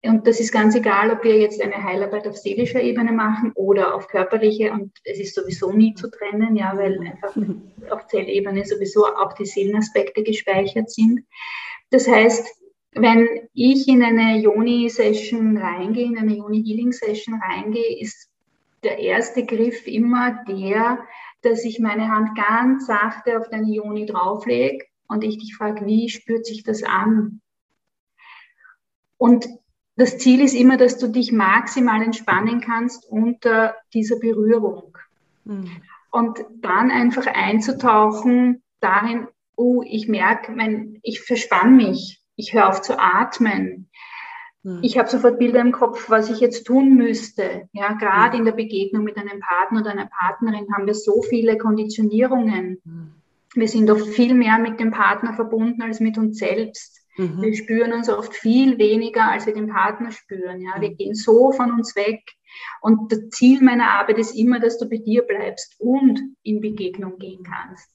Und 0.03 0.25
das 0.25 0.39
ist 0.39 0.51
ganz 0.51 0.75
egal, 0.75 1.11
ob 1.11 1.23
wir 1.23 1.37
jetzt 1.37 1.61
eine 1.61 1.83
Heilarbeit 1.83 2.27
auf 2.27 2.35
seelischer 2.35 2.81
Ebene 2.81 3.11
machen 3.11 3.51
oder 3.53 3.93
auf 3.93 4.07
körperlicher. 4.07 4.71
Und 4.71 4.91
es 5.03 5.19
ist 5.19 5.35
sowieso 5.35 5.71
nie 5.71 5.93
zu 5.93 6.09
trennen, 6.09 6.55
ja, 6.55 6.75
weil 6.75 6.99
einfach 6.99 7.35
auf 7.91 8.07
Zellebene 8.07 8.65
sowieso 8.65 9.05
auch 9.05 9.33
die 9.33 9.45
Seelenaspekte 9.45 10.23
gespeichert 10.23 10.89
sind. 10.89 11.23
Das 11.91 12.07
heißt, 12.07 12.47
wenn 12.93 13.27
ich 13.53 13.87
in 13.87 14.03
eine 14.03 14.39
Yoni-Session 14.39 15.57
reingehe, 15.57 16.05
in 16.05 16.17
eine 16.17 16.35
Yoni-Healing-Session 16.35 17.39
reingehe, 17.39 17.99
ist 17.99 18.29
der 18.83 18.97
erste 18.97 19.45
Griff 19.45 19.85
immer 19.87 20.43
der, 20.47 20.99
dass 21.43 21.63
ich 21.63 21.79
meine 21.79 22.09
Hand 22.09 22.35
ganz 22.35 22.87
sachte 22.87 23.37
auf 23.37 23.49
deine 23.49 23.71
Yoni 23.71 24.07
drauflege 24.07 24.85
und 25.07 25.23
ich 25.23 25.37
dich 25.37 25.55
frage, 25.55 25.85
wie 25.85 26.09
spürt 26.09 26.45
sich 26.45 26.63
das 26.63 26.81
an? 26.83 27.41
Und 29.17 29.47
das 29.95 30.17
Ziel 30.17 30.41
ist 30.41 30.53
immer, 30.53 30.77
dass 30.77 30.97
du 30.97 31.07
dich 31.07 31.31
maximal 31.31 32.01
entspannen 32.01 32.61
kannst 32.61 33.05
unter 33.09 33.75
dieser 33.93 34.17
Berührung. 34.17 34.97
Mhm. 35.43 35.69
Und 36.11 36.39
dann 36.61 36.91
einfach 36.91 37.25
einzutauchen 37.27 38.63
dahin, 38.79 39.27
oh, 39.55 39.83
ich 39.85 40.07
merke, 40.07 40.51
mein, 40.51 40.99
ich 41.03 41.21
verspann 41.21 41.75
mich, 41.75 42.21
ich 42.35 42.53
höre 42.53 42.69
auf 42.69 42.81
zu 42.81 42.99
atmen. 42.99 43.89
Mhm. 44.63 44.79
Ich 44.81 44.97
habe 44.97 45.09
sofort 45.09 45.39
Bilder 45.39 45.61
im 45.61 45.71
Kopf, 45.71 46.09
was 46.09 46.29
ich 46.29 46.39
jetzt 46.39 46.65
tun 46.65 46.95
müsste. 46.95 47.69
Ja, 47.73 47.93
gerade 47.93 48.37
mhm. 48.37 48.39
in 48.39 48.45
der 48.45 48.51
Begegnung 48.53 49.03
mit 49.03 49.17
einem 49.17 49.39
Partner 49.39 49.81
oder 49.81 49.91
einer 49.91 50.09
Partnerin 50.09 50.67
haben 50.73 50.87
wir 50.87 50.95
so 50.95 51.21
viele 51.23 51.57
Konditionierungen. 51.57 52.81
Hm. 52.83 53.11
Wir 53.53 53.67
sind 53.67 53.91
oft 53.91 54.07
viel 54.07 54.33
mehr 54.33 54.59
mit 54.59 54.79
dem 54.79 54.91
Partner 54.91 55.33
verbunden 55.33 55.81
als 55.81 55.99
mit 55.99 56.17
uns 56.17 56.37
selbst. 56.37 57.00
Mhm. 57.21 57.41
Wir 57.41 57.55
spüren 57.55 57.93
uns 57.93 58.09
oft 58.09 58.33
viel 58.35 58.77
weniger, 58.79 59.31
als 59.31 59.45
wir 59.45 59.53
den 59.53 59.67
Partner 59.67 60.11
spüren. 60.11 60.61
Ja? 60.61 60.81
Wir 60.81 60.91
mhm. 60.91 60.97
gehen 60.97 61.15
so 61.15 61.51
von 61.51 61.71
uns 61.71 61.95
weg. 61.95 62.21
Und 62.81 63.11
das 63.11 63.29
Ziel 63.29 63.61
meiner 63.61 63.91
Arbeit 63.91 64.17
ist 64.17 64.35
immer, 64.35 64.59
dass 64.59 64.77
du 64.77 64.89
bei 64.89 64.97
dir 64.97 65.21
bleibst 65.21 65.75
und 65.79 66.19
in 66.43 66.59
Begegnung 66.61 67.17
gehen 67.17 67.43
kannst. 67.43 67.89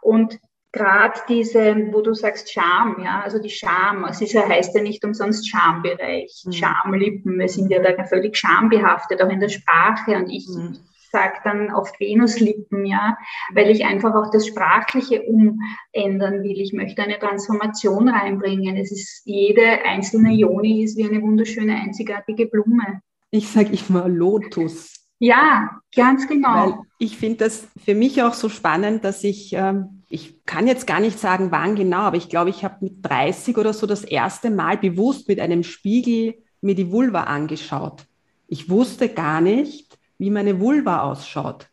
Und 0.00 0.38
gerade 0.72 1.20
diese, 1.28 1.74
wo 1.92 2.02
du 2.02 2.14
sagst 2.14 2.52
Scham, 2.52 3.02
ja, 3.02 3.20
also 3.20 3.38
die 3.38 3.50
Scham, 3.50 4.04
es 4.04 4.20
ist 4.20 4.34
heißt 4.34 4.74
ja 4.74 4.82
nicht 4.82 5.04
umsonst 5.04 5.48
Schambereich, 5.50 6.42
mhm. 6.44 6.52
Schamlippen, 6.52 7.38
wir 7.38 7.48
sind 7.48 7.70
ja 7.70 7.82
da 7.82 8.04
völlig 8.04 8.36
schambehaftet, 8.36 9.20
auch 9.20 9.30
in 9.30 9.40
der 9.40 9.48
Sprache. 9.48 10.16
Und 10.16 10.30
ich, 10.30 10.46
mhm 10.48 10.78
sage 11.10 11.34
dann 11.44 11.72
oft 11.72 11.98
Venuslippen, 12.00 12.84
ja, 12.84 13.16
weil 13.52 13.70
ich 13.70 13.84
einfach 13.84 14.14
auch 14.14 14.30
das 14.30 14.46
Sprachliche 14.46 15.22
umändern 15.22 16.42
will. 16.42 16.60
Ich 16.60 16.72
möchte 16.72 17.02
eine 17.02 17.18
Transformation 17.18 18.08
reinbringen. 18.08 18.76
Es 18.76 18.92
ist 18.92 19.22
jede 19.24 19.84
einzelne 19.84 20.32
Joni 20.32 20.82
ist 20.82 20.96
wie 20.96 21.08
eine 21.08 21.22
wunderschöne, 21.22 21.74
einzigartige 21.74 22.46
Blume. 22.46 23.00
Ich 23.30 23.48
sage 23.48 23.76
immer 23.88 24.08
Lotus. 24.08 24.98
Ja, 25.18 25.80
ganz 25.94 26.28
genau. 26.28 26.54
Weil 26.54 26.74
ich 26.98 27.16
finde 27.16 27.38
das 27.38 27.66
für 27.84 27.94
mich 27.94 28.22
auch 28.22 28.34
so 28.34 28.48
spannend, 28.48 29.04
dass 29.04 29.24
ich, 29.24 29.52
ähm, 29.52 30.04
ich 30.08 30.44
kann 30.46 30.66
jetzt 30.66 30.86
gar 30.86 31.00
nicht 31.00 31.18
sagen, 31.18 31.50
wann 31.50 31.74
genau, 31.74 31.98
aber 31.98 32.16
ich 32.16 32.28
glaube, 32.28 32.50
ich 32.50 32.64
habe 32.64 32.76
mit 32.80 33.04
30 33.04 33.56
oder 33.58 33.72
so 33.72 33.86
das 33.86 34.04
erste 34.04 34.50
Mal 34.50 34.78
bewusst 34.78 35.28
mit 35.28 35.40
einem 35.40 35.64
Spiegel 35.64 36.36
mir 36.60 36.74
die 36.74 36.90
Vulva 36.92 37.24
angeschaut. 37.24 38.04
Ich 38.46 38.70
wusste 38.70 39.08
gar 39.08 39.40
nicht, 39.40 39.87
wie 40.18 40.30
meine 40.30 40.60
Vulva 40.60 41.02
ausschaut. 41.02 41.68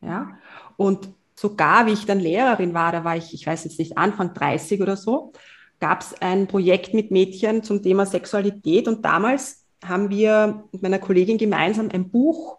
Ja? 0.00 0.38
Und 0.76 1.08
sogar, 1.34 1.86
wie 1.86 1.92
ich 1.92 2.06
dann 2.06 2.20
Lehrerin 2.20 2.74
war, 2.74 2.92
da 2.92 3.04
war 3.04 3.16
ich, 3.16 3.34
ich 3.34 3.46
weiß 3.46 3.64
jetzt 3.64 3.78
nicht, 3.78 3.96
Anfang 3.98 4.34
30 4.34 4.80
oder 4.80 4.96
so, 4.96 5.32
gab 5.80 6.02
es 6.02 6.20
ein 6.20 6.46
Projekt 6.46 6.94
mit 6.94 7.10
Mädchen 7.10 7.62
zum 7.62 7.82
Thema 7.82 8.06
Sexualität 8.06 8.88
und 8.88 9.04
damals 9.04 9.64
haben 9.84 10.10
wir 10.10 10.64
mit 10.72 10.82
meiner 10.82 10.98
Kollegin 10.98 11.38
gemeinsam 11.38 11.88
ein 11.92 12.10
Buch 12.10 12.58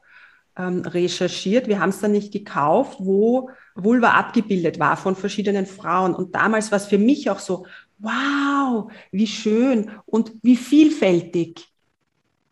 ähm, 0.57 0.81
recherchiert. 0.81 1.67
Wir 1.67 1.79
haben 1.79 1.89
es 1.89 1.99
dann 1.99 2.13
nicht 2.13 2.31
gekauft, 2.31 2.97
wo 2.99 3.49
Vulva 3.75 4.11
abgebildet 4.11 4.79
war 4.79 4.97
von 4.97 5.15
verschiedenen 5.15 5.65
Frauen. 5.65 6.15
Und 6.15 6.35
damals 6.35 6.71
war 6.71 6.77
es 6.77 6.85
für 6.85 6.97
mich 6.97 7.29
auch 7.29 7.39
so, 7.39 7.65
wow, 7.97 8.91
wie 9.11 9.27
schön 9.27 9.91
und 10.05 10.31
wie 10.41 10.55
vielfältig. 10.55 11.65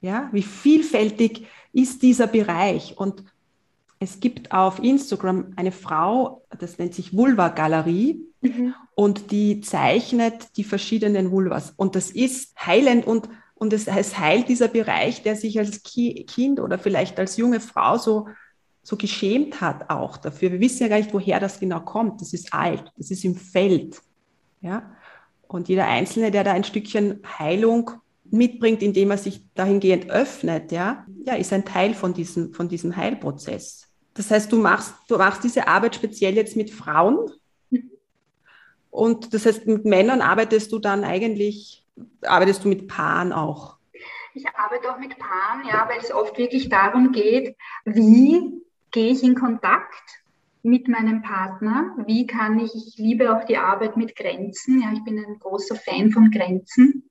Ja, 0.02 0.30
wie 0.32 0.44
vielfältig 0.44 1.48
ist 1.78 2.02
dieser 2.02 2.26
Bereich. 2.26 2.98
Und 2.98 3.24
es 4.00 4.20
gibt 4.20 4.52
auf 4.52 4.80
Instagram 4.84 5.54
eine 5.56 5.72
Frau, 5.72 6.44
das 6.58 6.80
nennt 6.80 6.96
sich 6.96 7.16
Vulva 7.16 7.50
Galerie, 7.50 8.26
mhm. 8.42 8.74
und 8.96 9.32
die 9.32 9.62
zeichnet 9.62 10.58
die 10.58 10.64
verschiedenen 10.64 11.32
Vulvas. 11.32 11.74
Und 11.78 11.96
das 11.96 12.10
ist 12.10 12.56
heilend 12.66 13.06
und, 13.06 13.30
und 13.54 13.74
es, 13.74 13.88
es 13.88 14.18
heilt 14.18 14.50
dieser 14.50 14.68
Bereich, 14.68 15.22
der 15.22 15.36
sich 15.36 15.60
als 15.60 15.84
Kind 15.84 16.60
oder 16.60 16.80
vielleicht 16.80 17.20
als 17.20 17.38
junge 17.38 17.60
Frau 17.60 17.98
so, 17.98 18.28
so 18.82 18.98
geschämt 18.98 19.62
hat 19.62 19.92
auch 19.92 20.18
dafür. 20.18 20.52
Wir 20.52 20.60
wissen 20.60 20.84
ja 20.84 20.90
gar 20.90 20.98
nicht, 20.98 21.14
woher 21.14 21.40
das 21.40 21.60
genau 21.60 21.82
kommt. 21.82 22.22
Das 22.22 22.34
ist 22.34 22.54
alt, 22.54 22.92
das 22.98 23.12
ist 23.12 23.24
im 23.24 23.36
Feld. 23.36 24.02
Ja? 24.62 24.92
Und 25.48 25.70
jeder 25.70 25.88
Einzelne, 25.88 26.32
der 26.32 26.44
da 26.44 26.54
ein 26.54 26.64
Stückchen 26.64 27.22
Heilung 27.38 27.92
mitbringt, 28.32 28.82
indem 28.82 29.12
er 29.12 29.18
sich 29.18 29.42
dahingehend 29.54 30.10
öffnet, 30.10 30.72
ja, 30.72 31.06
ja, 31.26 31.36
ist 31.36 31.54
ein 31.54 31.66
Teil 31.66 31.94
von 31.94 32.14
diesem, 32.14 32.54
von 32.54 32.70
diesem 32.70 32.96
Heilprozess. 32.96 33.88
Das 34.14 34.32
heißt, 34.32 34.52
du 34.52 34.58
machst, 34.58 34.96
du 35.08 35.18
machst 35.18 35.44
diese 35.44 35.68
Arbeit 35.68 35.96
speziell 35.96 36.36
jetzt 36.36 36.56
mit 36.56 36.72
Frauen. 36.72 37.32
Und 38.90 39.34
das 39.34 39.46
heißt, 39.46 39.68
mit 39.68 39.86
Männern 39.86 40.22
arbeitest 40.22 40.72
du 40.72 40.80
dann 40.80 41.04
eigentlich, 41.04 41.86
arbeitest 42.24 42.64
du 42.64 42.70
mit 42.70 42.88
Paaren 42.88 43.32
auch? 43.32 43.78
Ich 44.34 44.46
arbeite 44.56 44.92
auch 44.92 45.00
mit 45.00 45.18
Paaren, 45.18 45.68
ja, 45.68 45.88
weil 45.90 46.00
es 46.00 46.12
oft 46.12 46.38
wirklich 46.38 46.70
darum 46.70 47.12
geht, 47.12 47.56
wie 47.86 48.62
gehe 48.92 49.12
ich 49.12 49.24
in 49.24 49.36
Kontakt 49.36 50.22
mit 50.64 50.88
meinem 50.88 51.22
Partner? 51.22 51.96
Wie 52.06 52.28
kann 52.28 52.60
ich, 52.60 52.74
ich 52.76 52.98
liebe 52.98 53.36
auch 53.36 53.46
die 53.46 53.58
Arbeit 53.58 53.98
mit 53.98 54.16
Grenzen, 54.16 54.82
ja, 54.82 54.92
ich 54.94 55.04
bin 55.04 55.18
ein 55.18 55.40
großer 55.40 55.76
Fan 55.76 56.12
von 56.12 56.30
Grenzen 56.32 57.10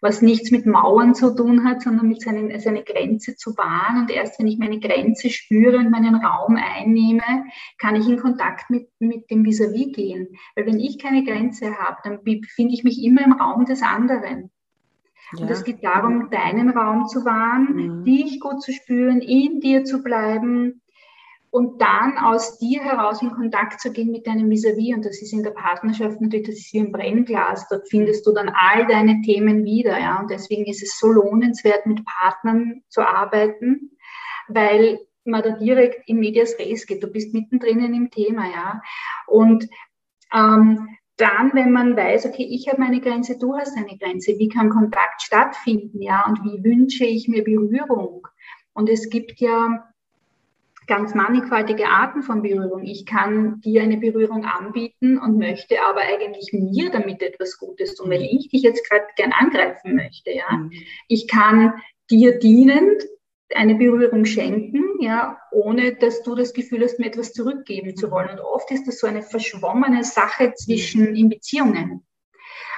was 0.00 0.22
nichts 0.22 0.50
mit 0.50 0.66
Mauern 0.66 1.14
zu 1.14 1.34
tun 1.34 1.64
hat, 1.64 1.82
sondern 1.82 2.08
mit 2.08 2.22
seinen, 2.22 2.58
seine 2.60 2.84
Grenze 2.84 3.36
zu 3.36 3.56
wahren. 3.56 4.02
Und 4.02 4.10
erst 4.10 4.38
wenn 4.38 4.46
ich 4.46 4.58
meine 4.58 4.78
Grenze 4.78 5.30
spüre 5.30 5.78
und 5.78 5.90
meinen 5.90 6.14
Raum 6.14 6.56
einnehme, 6.56 7.46
kann 7.78 7.96
ich 7.96 8.08
in 8.08 8.18
Kontakt 8.18 8.70
mit, 8.70 8.88
mit 9.00 9.30
dem 9.30 9.44
Vis-à-vis 9.44 9.92
gehen. 9.92 10.28
Weil 10.54 10.66
wenn 10.66 10.78
ich 10.78 10.98
keine 10.98 11.24
Grenze 11.24 11.76
habe, 11.78 11.98
dann 12.04 12.22
befinde 12.22 12.74
ich 12.74 12.84
mich 12.84 13.02
immer 13.02 13.24
im 13.24 13.32
Raum 13.32 13.64
des 13.64 13.82
anderen. 13.82 14.50
Ja. 15.32 15.42
Und 15.42 15.50
es 15.50 15.64
geht 15.64 15.84
darum, 15.84 16.30
deinen 16.30 16.70
Raum 16.70 17.06
zu 17.06 17.24
wahren, 17.24 17.74
mhm. 17.74 18.04
dich 18.04 18.40
gut 18.40 18.62
zu 18.62 18.72
spüren, 18.72 19.20
in 19.20 19.60
dir 19.60 19.84
zu 19.84 20.02
bleiben, 20.02 20.80
und 21.50 21.80
dann 21.80 22.18
aus 22.18 22.58
dir 22.58 22.82
heraus 22.82 23.22
in 23.22 23.30
Kontakt 23.30 23.80
zu 23.80 23.90
gehen 23.90 24.10
mit 24.10 24.26
deinem 24.26 24.50
Vis-a-vis. 24.50 24.94
Und 24.94 25.04
das 25.04 25.22
ist 25.22 25.32
in 25.32 25.42
der 25.42 25.52
Partnerschaft 25.52 26.20
natürlich, 26.20 26.46
das 26.46 26.56
ist 26.56 26.72
wie 26.72 26.80
ein 26.80 26.92
Brennglas. 26.92 27.66
Dort 27.68 27.88
findest 27.88 28.26
du 28.26 28.32
dann 28.32 28.50
all 28.54 28.86
deine 28.86 29.22
Themen 29.22 29.64
wieder. 29.64 29.98
Ja? 29.98 30.20
Und 30.20 30.30
deswegen 30.30 30.66
ist 30.66 30.82
es 30.82 30.98
so 30.98 31.08
lohnenswert, 31.08 31.86
mit 31.86 32.04
Partnern 32.04 32.82
zu 32.88 33.00
arbeiten, 33.00 33.92
weil 34.48 35.00
man 35.24 35.42
da 35.42 35.50
direkt 35.50 36.08
in 36.08 36.18
Medias 36.18 36.58
Res 36.58 36.86
geht. 36.86 37.02
Du 37.02 37.08
bist 37.08 37.32
mittendrin 37.32 37.94
im 37.94 38.10
Thema. 38.10 38.44
Ja? 38.46 38.82
Und 39.26 39.68
ähm, 40.34 40.88
dann, 41.16 41.52
wenn 41.54 41.72
man 41.72 41.96
weiß, 41.96 42.26
okay, 42.26 42.46
ich 42.48 42.68
habe 42.68 42.80
meine 42.80 43.00
Grenze, 43.00 43.38
du 43.38 43.56
hast 43.56 43.76
eine 43.76 43.98
Grenze, 43.98 44.38
wie 44.38 44.48
kann 44.48 44.70
Kontakt 44.70 45.20
stattfinden, 45.20 46.00
ja, 46.00 46.24
und 46.26 46.44
wie 46.44 46.62
wünsche 46.62 47.04
ich 47.04 47.26
mir 47.26 47.42
Berührung? 47.42 48.28
Und 48.72 48.88
es 48.88 49.10
gibt 49.10 49.40
ja 49.40 49.84
ganz 50.88 51.14
mannigfaltige 51.14 51.86
Arten 51.86 52.22
von 52.22 52.42
Berührung. 52.42 52.82
Ich 52.84 53.06
kann 53.06 53.60
dir 53.60 53.82
eine 53.82 53.98
Berührung 53.98 54.44
anbieten 54.44 55.18
und 55.18 55.38
möchte 55.38 55.76
aber 55.82 56.00
eigentlich 56.00 56.52
mir 56.52 56.90
damit 56.90 57.22
etwas 57.22 57.58
Gutes 57.58 57.94
tun, 57.94 58.10
weil 58.10 58.22
ich 58.22 58.48
dich 58.48 58.62
jetzt 58.62 58.88
gerade 58.88 59.04
gern 59.14 59.32
angreifen 59.32 59.94
möchte. 59.94 60.32
Ja? 60.32 60.50
Mhm. 60.50 60.72
Ich 61.06 61.28
kann 61.28 61.74
dir 62.10 62.38
dienend 62.38 63.04
eine 63.54 63.76
Berührung 63.76 64.24
schenken, 64.24 65.00
ja, 65.00 65.38
ohne 65.52 65.94
dass 65.94 66.22
du 66.22 66.34
das 66.34 66.52
Gefühl 66.52 66.82
hast, 66.82 66.98
mir 66.98 67.06
etwas 67.06 67.32
zurückgeben 67.32 67.96
zu 67.96 68.10
wollen. 68.10 68.30
Und 68.30 68.40
oft 68.40 68.70
ist 68.70 68.86
das 68.86 68.98
so 68.98 69.06
eine 69.06 69.22
verschwommene 69.22 70.04
Sache 70.04 70.52
zwischen 70.54 71.14
in 71.14 71.28
Beziehungen, 71.28 72.06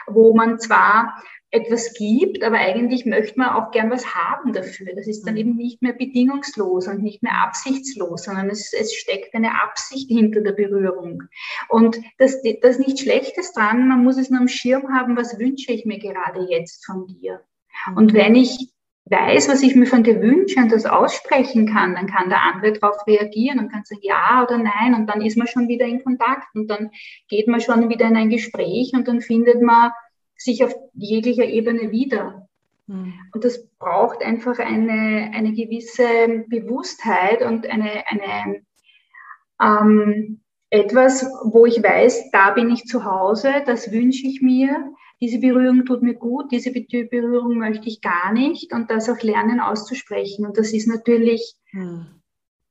wo 0.07 0.35
man 0.35 0.59
zwar 0.59 1.23
etwas 1.53 1.95
gibt, 1.95 2.45
aber 2.45 2.59
eigentlich 2.59 3.07
möchte 3.07 3.39
man 3.39 3.51
auch 3.51 3.73
gern 3.73 3.91
was 3.91 4.15
haben 4.15 4.53
dafür. 4.53 4.95
Das 4.95 5.09
ist 5.09 5.27
dann 5.27 5.35
mhm. 5.35 5.41
eben 5.41 5.57
nicht 5.57 5.83
mehr 5.83 5.93
bedingungslos 5.93 6.87
und 6.87 7.03
nicht 7.03 7.23
mehr 7.23 7.43
absichtslos, 7.43 8.25
sondern 8.25 8.51
es, 8.51 8.73
es 8.73 8.95
steckt 8.95 9.35
eine 9.35 9.61
Absicht 9.63 10.09
hinter 10.09 10.43
der 10.43 10.53
Berührung. 10.53 11.25
Und 11.69 12.01
das, 12.19 12.41
das 12.63 12.77
ist 12.77 12.87
nichts 12.87 13.01
Schlechtes 13.01 13.53
dran, 13.53 13.89
man 13.89 14.05
muss 14.05 14.17
es 14.17 14.31
nur 14.31 14.41
am 14.41 14.49
Schirm 14.49 14.95
haben, 14.95 15.17
was 15.17 15.39
wünsche 15.39 15.73
ich 15.73 15.85
mir 15.85 15.99
gerade 15.99 16.47
jetzt 16.49 16.87
von 16.87 17.07
dir. 17.07 17.41
Mhm. 17.89 17.97
Und 17.97 18.15
wenn 18.15 18.37
ich 18.37 18.73
weiß, 19.07 19.49
was 19.49 19.63
ich 19.63 19.75
mir 19.75 19.87
von 19.87 20.05
dir 20.05 20.21
wünsche 20.21 20.61
und 20.61 20.71
das 20.71 20.87
aussprechen 20.87 21.67
kann, 21.67 21.97
dann 21.97 22.07
kann 22.07 22.29
der 22.29 22.43
andere 22.43 22.75
darauf 22.75 23.05
reagieren 23.09 23.59
und 23.59 23.73
kann 23.73 23.83
sagen 23.85 24.03
ja 24.05 24.45
oder 24.45 24.57
nein 24.57 24.95
und 24.95 25.09
dann 25.09 25.21
ist 25.21 25.37
man 25.37 25.49
schon 25.49 25.67
wieder 25.67 25.85
in 25.85 26.05
Kontakt 26.05 26.55
und 26.55 26.71
dann 26.71 26.91
geht 27.29 27.49
man 27.49 27.61
schon 27.61 27.89
wieder 27.89 28.07
in 28.07 28.17
ein 28.17 28.31
Gespräch 28.31 28.93
und 28.95 29.09
dann 29.09 29.21
findet 29.21 29.63
man 29.63 29.91
sich 30.41 30.65
auf 30.65 30.75
jeglicher 30.95 31.45
Ebene 31.45 31.91
wieder. 31.91 32.49
Mhm. 32.87 33.15
Und 33.33 33.45
das 33.45 33.67
braucht 33.79 34.23
einfach 34.23 34.59
eine, 34.59 35.31
eine 35.35 35.53
gewisse 35.53 36.45
Bewusstheit 36.49 37.43
und 37.43 37.67
eine, 37.67 38.05
eine 38.09 38.63
ähm, 39.61 40.41
etwas, 40.71 41.27
wo 41.45 41.67
ich 41.67 41.83
weiß, 41.83 42.31
da 42.31 42.51
bin 42.53 42.71
ich 42.71 42.85
zu 42.85 43.05
Hause, 43.05 43.63
das 43.67 43.93
wünsche 43.93 44.27
ich 44.27 44.41
mir, 44.41 44.93
diese 45.21 45.39
Berührung 45.39 45.85
tut 45.85 46.03
mir 46.03 46.15
gut, 46.15 46.51
diese 46.51 46.71
Berührung 46.71 47.59
möchte 47.59 47.89
ich 47.89 48.01
gar 48.01 48.33
nicht 48.33 48.73
und 48.73 48.91
das 48.91 49.11
auch 49.11 49.21
lernen 49.21 49.61
auszusprechen. 49.61 50.47
Und 50.47 50.57
das 50.57 50.73
ist 50.73 50.89
natürlich 50.89 51.57
hm. 51.73 52.07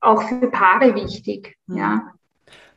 auch 0.00 0.22
für 0.22 0.50
Paare 0.50 0.96
wichtig. 0.96 1.56
Hm. 1.68 1.76
Ja. 1.76 2.12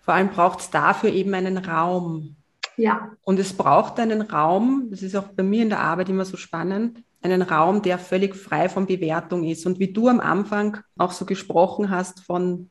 Vor 0.01 0.13
allem 0.13 0.29
braucht 0.29 0.59
es 0.59 0.69
dafür 0.69 1.11
eben 1.11 1.33
einen 1.33 1.57
Raum. 1.57 2.35
Ja. 2.77 3.11
Und 3.23 3.39
es 3.39 3.53
braucht 3.53 3.99
einen 3.99 4.21
Raum, 4.21 4.87
das 4.89 5.01
ist 5.01 5.15
auch 5.15 5.27
bei 5.27 5.43
mir 5.43 5.63
in 5.63 5.69
der 5.69 5.79
Arbeit 5.79 6.09
immer 6.09 6.25
so 6.25 6.37
spannend, 6.37 7.03
einen 7.21 7.41
Raum, 7.41 7.81
der 7.81 7.97
völlig 7.97 8.35
frei 8.35 8.67
von 8.69 8.85
Bewertung 8.85 9.43
ist. 9.43 9.65
Und 9.65 9.79
wie 9.79 9.93
du 9.93 10.09
am 10.09 10.19
Anfang 10.19 10.77
auch 10.97 11.11
so 11.11 11.25
gesprochen 11.25 11.89
hast 11.89 12.21
von, 12.21 12.69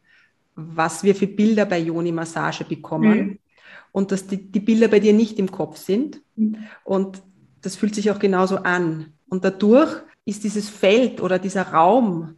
was 0.54 1.02
wir 1.02 1.14
für 1.14 1.26
Bilder 1.26 1.64
bei 1.64 1.78
Joni-Massage 1.78 2.64
bekommen 2.64 3.18
mhm. 3.18 3.38
und 3.92 4.12
dass 4.12 4.26
die, 4.26 4.36
die 4.36 4.60
Bilder 4.60 4.88
bei 4.88 5.00
dir 5.00 5.14
nicht 5.14 5.38
im 5.38 5.50
Kopf 5.50 5.78
sind. 5.78 6.20
Mhm. 6.36 6.58
Und 6.84 7.22
das 7.62 7.76
fühlt 7.76 7.94
sich 7.94 8.10
auch 8.10 8.18
genauso 8.18 8.58
an. 8.58 9.14
Und 9.28 9.44
dadurch 9.44 10.02
ist 10.26 10.44
dieses 10.44 10.68
Feld 10.68 11.22
oder 11.22 11.38
dieser 11.38 11.68
Raum 11.68 12.36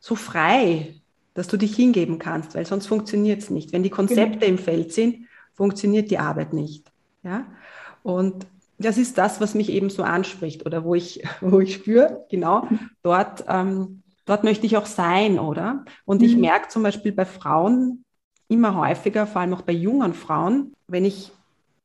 so 0.00 0.16
frei, 0.16 0.94
dass 1.34 1.46
du 1.46 1.56
dich 1.56 1.76
hingeben 1.76 2.18
kannst, 2.18 2.54
weil 2.54 2.66
sonst 2.66 2.86
funktioniert 2.86 3.40
es 3.40 3.50
nicht. 3.50 3.72
Wenn 3.72 3.84
die 3.84 3.90
Konzepte 3.90 4.40
genau. 4.40 4.50
im 4.50 4.58
Feld 4.58 4.92
sind, 4.92 5.26
funktioniert 5.60 6.10
die 6.10 6.18
Arbeit 6.18 6.54
nicht. 6.54 6.90
Ja? 7.22 7.44
Und 8.02 8.46
das 8.78 8.96
ist 8.96 9.18
das, 9.18 9.42
was 9.42 9.54
mich 9.54 9.68
eben 9.68 9.90
so 9.90 10.02
anspricht 10.02 10.64
oder 10.64 10.84
wo 10.84 10.94
ich, 10.94 11.22
wo 11.42 11.60
ich 11.60 11.74
spüre, 11.74 12.24
genau, 12.30 12.66
dort, 13.02 13.44
ähm, 13.46 14.02
dort 14.24 14.42
möchte 14.42 14.64
ich 14.64 14.78
auch 14.78 14.86
sein, 14.86 15.38
oder? 15.38 15.84
Und 16.06 16.22
mhm. 16.22 16.28
ich 16.28 16.36
merke 16.38 16.68
zum 16.68 16.82
Beispiel 16.82 17.12
bei 17.12 17.26
Frauen 17.26 18.06
immer 18.48 18.74
häufiger, 18.74 19.26
vor 19.26 19.42
allem 19.42 19.52
auch 19.52 19.60
bei 19.60 19.74
jungen 19.74 20.14
Frauen, 20.14 20.72
wenn 20.88 21.04
ich 21.04 21.30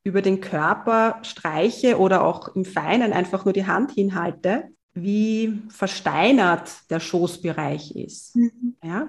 über 0.04 0.22
den 0.22 0.40
Körper 0.40 1.18
streiche 1.20 1.98
oder 1.98 2.24
auch 2.24 2.56
im 2.56 2.64
Feinen 2.64 3.12
einfach 3.12 3.44
nur 3.44 3.52
die 3.52 3.66
Hand 3.66 3.92
hinhalte, 3.92 4.70
wie 4.94 5.60
versteinert 5.68 6.72
der 6.88 7.00
Schoßbereich 7.00 7.94
ist. 7.94 8.36
Mhm. 8.36 8.76
Ja? 8.82 9.08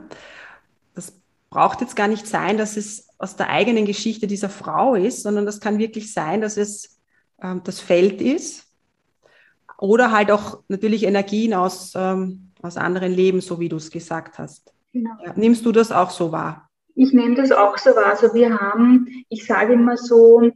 Das 0.93 1.13
braucht 1.49 1.79
jetzt 1.79 1.95
gar 1.95 2.09
nicht 2.09 2.27
sein, 2.27 2.57
dass 2.57 2.75
es 2.75 3.06
aus 3.17 3.35
der 3.35 3.49
eigenen 3.49 3.85
Geschichte 3.85 4.27
dieser 4.27 4.49
Frau 4.49 4.95
ist, 4.95 5.23
sondern 5.23 5.45
das 5.45 5.59
kann 5.59 5.79
wirklich 5.79 6.13
sein, 6.13 6.41
dass 6.41 6.57
es 6.57 6.99
ähm, 7.41 7.61
das 7.63 7.79
Feld 7.79 8.21
ist 8.21 8.67
oder 9.79 10.11
halt 10.11 10.31
auch 10.31 10.59
natürlich 10.67 11.03
Energien 11.03 11.53
aus, 11.53 11.93
ähm, 11.95 12.51
aus 12.61 12.77
anderen 12.77 13.13
Leben, 13.13 13.41
so 13.41 13.59
wie 13.59 13.69
du 13.69 13.77
es 13.77 13.91
gesagt 13.91 14.39
hast. 14.39 14.73
Genau. 14.93 15.11
Nimmst 15.35 15.65
du 15.65 15.71
das 15.71 15.91
auch 15.91 16.09
so 16.09 16.31
wahr? 16.31 16.69
Ich 16.95 17.13
nehme 17.13 17.35
das 17.35 17.51
auch 17.51 17.77
so 17.77 17.91
wahr. 17.91 18.07
Also 18.07 18.33
wir 18.33 18.57
haben, 18.57 19.07
ich 19.29 19.45
sage 19.45 19.73
immer 19.73 19.97
so, 19.97 20.51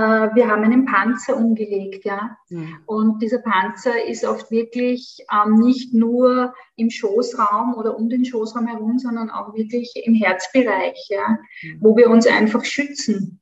wir 0.00 0.48
haben 0.48 0.64
einen 0.64 0.86
Panzer 0.86 1.36
umgelegt, 1.36 2.04
ja. 2.04 2.36
Mhm. 2.48 2.78
Und 2.86 3.22
dieser 3.22 3.38
Panzer 3.38 4.04
ist 4.06 4.24
oft 4.24 4.50
wirklich 4.50 5.24
ähm, 5.32 5.60
nicht 5.60 5.94
nur 5.94 6.52
im 6.76 6.90
Schoßraum 6.90 7.74
oder 7.74 7.96
um 7.96 8.08
den 8.08 8.24
Schoßraum 8.24 8.66
herum, 8.66 8.98
sondern 8.98 9.30
auch 9.30 9.54
wirklich 9.54 9.92
im 10.04 10.14
Herzbereich, 10.14 11.06
ja, 11.10 11.38
mhm. 11.62 11.78
wo 11.80 11.96
wir 11.96 12.10
uns 12.10 12.26
einfach 12.26 12.64
schützen. 12.64 13.40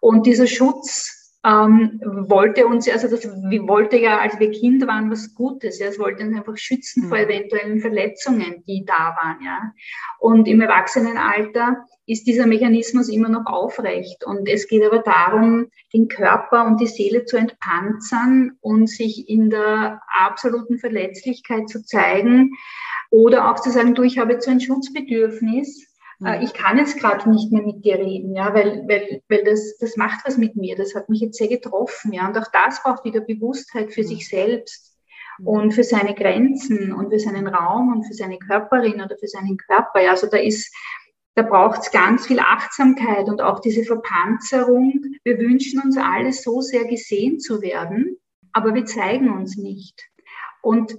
Und 0.00 0.26
dieser 0.26 0.46
Schutz 0.46 1.17
ähm, 1.44 2.00
wollte 2.02 2.66
uns, 2.66 2.88
also 2.88 3.08
das 3.08 3.24
wollte 3.24 3.96
ja, 3.98 4.18
als 4.18 4.38
wir 4.38 4.50
Kinder 4.50 4.88
waren, 4.88 5.10
was 5.10 5.34
Gutes. 5.34 5.78
Ja, 5.78 5.86
es 5.86 5.98
wollte 5.98 6.24
uns 6.24 6.36
einfach 6.36 6.56
schützen 6.56 7.04
mhm. 7.04 7.08
vor 7.08 7.18
eventuellen 7.18 7.80
Verletzungen, 7.80 8.64
die 8.66 8.84
da 8.84 9.16
waren. 9.20 9.38
Ja. 9.44 9.72
Und 10.18 10.48
im 10.48 10.60
Erwachsenenalter 10.60 11.84
ist 12.06 12.26
dieser 12.26 12.46
Mechanismus 12.46 13.08
immer 13.08 13.28
noch 13.28 13.46
aufrecht. 13.46 14.24
Und 14.24 14.48
es 14.48 14.66
geht 14.66 14.82
aber 14.82 14.98
darum, 14.98 15.68
den 15.92 16.08
Körper 16.08 16.66
und 16.66 16.80
die 16.80 16.86
Seele 16.86 17.24
zu 17.24 17.36
entpanzern 17.36 18.52
und 18.60 18.88
sich 18.88 19.28
in 19.28 19.50
der 19.50 20.00
absoluten 20.08 20.78
Verletzlichkeit 20.78 21.68
zu 21.68 21.84
zeigen 21.84 22.52
oder 23.10 23.50
auch 23.50 23.60
zu 23.60 23.70
sagen, 23.70 23.94
du, 23.94 24.02
ich 24.02 24.18
habe 24.18 24.32
jetzt 24.32 24.46
so 24.46 24.50
ein 24.50 24.60
Schutzbedürfnis 24.60 25.86
äh, 26.24 26.42
ich 26.42 26.52
kann 26.52 26.78
jetzt 26.78 26.98
gerade 26.98 27.28
nicht 27.30 27.52
mehr 27.52 27.62
mit 27.62 27.84
dir 27.84 27.98
reden, 27.98 28.34
ja, 28.34 28.52
weil, 28.54 28.84
weil, 28.88 29.22
weil 29.28 29.44
das, 29.44 29.78
das 29.78 29.96
macht 29.96 30.26
was 30.26 30.36
mit 30.36 30.56
mir, 30.56 30.76
das 30.76 30.94
hat 30.94 31.08
mich 31.08 31.20
jetzt 31.20 31.38
sehr 31.38 31.48
getroffen, 31.48 32.12
ja, 32.12 32.26
und 32.26 32.36
auch 32.38 32.50
das 32.52 32.82
braucht 32.82 33.04
wieder 33.04 33.20
Bewusstheit 33.20 33.92
für 33.92 34.04
sich 34.04 34.28
selbst 34.28 34.96
und 35.44 35.72
für 35.72 35.84
seine 35.84 36.14
Grenzen 36.14 36.92
und 36.92 37.10
für 37.10 37.20
seinen 37.20 37.46
Raum 37.46 37.92
und 37.92 38.04
für 38.04 38.14
seine 38.14 38.38
Körperin 38.38 39.00
oder 39.00 39.16
für 39.18 39.28
seinen 39.28 39.56
Körper, 39.56 40.02
ja, 40.02 40.10
also 40.10 40.26
da 40.26 40.38
ist, 40.38 40.74
da 41.34 41.42
braucht 41.42 41.82
es 41.82 41.92
ganz 41.92 42.26
viel 42.26 42.40
Achtsamkeit 42.40 43.28
und 43.28 43.40
auch 43.40 43.60
diese 43.60 43.84
Verpanzerung. 43.84 45.00
Wir 45.22 45.38
wünschen 45.38 45.80
uns 45.80 45.96
alle 45.96 46.32
so 46.32 46.60
sehr 46.60 46.84
gesehen 46.86 47.38
zu 47.38 47.62
werden, 47.62 48.16
aber 48.52 48.74
wir 48.74 48.86
zeigen 48.86 49.30
uns 49.30 49.56
nicht. 49.56 50.10
Und 50.62 50.96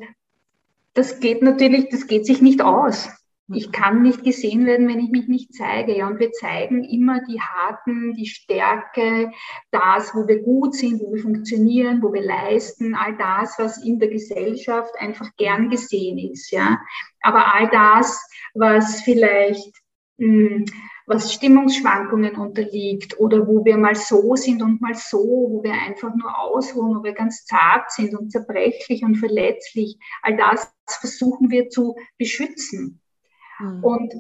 das 0.94 1.20
geht 1.20 1.42
natürlich, 1.42 1.90
das 1.90 2.08
geht 2.08 2.26
sich 2.26 2.42
nicht 2.42 2.62
aus. 2.62 3.10
Ich 3.54 3.72
kann 3.72 4.04
nicht 4.04 4.24
gesehen 4.24 4.66
werden, 4.66 4.88
wenn 4.88 5.00
ich 5.00 5.10
mich 5.10 5.28
nicht 5.28 5.54
zeige. 5.54 5.98
Ja, 5.98 6.08
und 6.08 6.20
wir 6.20 6.32
zeigen 6.32 6.84
immer 6.84 7.22
die 7.22 7.42
Harten, 7.42 8.14
die 8.14 8.28
Stärke, 8.28 9.32
das, 9.72 10.14
wo 10.14 10.28
wir 10.28 10.42
gut 10.42 10.76
sind, 10.76 11.00
wo 11.02 11.14
wir 11.14 11.22
funktionieren, 11.22 12.02
wo 12.02 12.14
wir 12.14 12.22
leisten, 12.22 12.96
all 12.96 13.18
das, 13.18 13.56
was 13.58 13.84
in 13.84 14.00
der 14.00 14.10
Gesellschaft 14.10 14.94
einfach 15.00 15.30
gern 15.38 15.70
gesehen 15.70 16.18
ist. 16.18 16.52
Ja, 16.52 16.80
aber 17.22 17.54
all 17.54 17.70
das, 17.70 18.22
was 18.54 19.02
vielleicht 19.02 19.74
mh, 20.18 20.50
hm, 20.50 20.66
was 21.10 21.34
Stimmungsschwankungen 21.34 22.36
unterliegt 22.36 23.20
oder 23.20 23.48
wo 23.48 23.66
wir 23.66 23.78
mal 23.78 23.96
so 23.96 24.36
sind 24.36 24.62
und 24.62 24.80
mal 24.80 24.94
so, 24.94 25.18
wo 25.18 25.64
wir 25.64 25.74
einfach 25.74 26.14
nur 26.14 26.40
ausholen, 26.40 27.00
wo 27.00 27.04
wir 27.04 27.14
ganz 27.14 27.46
zart 27.46 27.92
sind 27.92 28.16
und 28.16 28.32
zerbrechlich 28.32 29.04
und 29.04 29.16
verletzlich, 29.16 29.98
all 30.22 30.38
das 30.38 30.72
versuchen 30.86 31.50
wir 31.50 31.70
zu 31.70 31.96
beschützen. 32.20 33.02
Mhm. 33.60 33.84
Und 33.84 34.14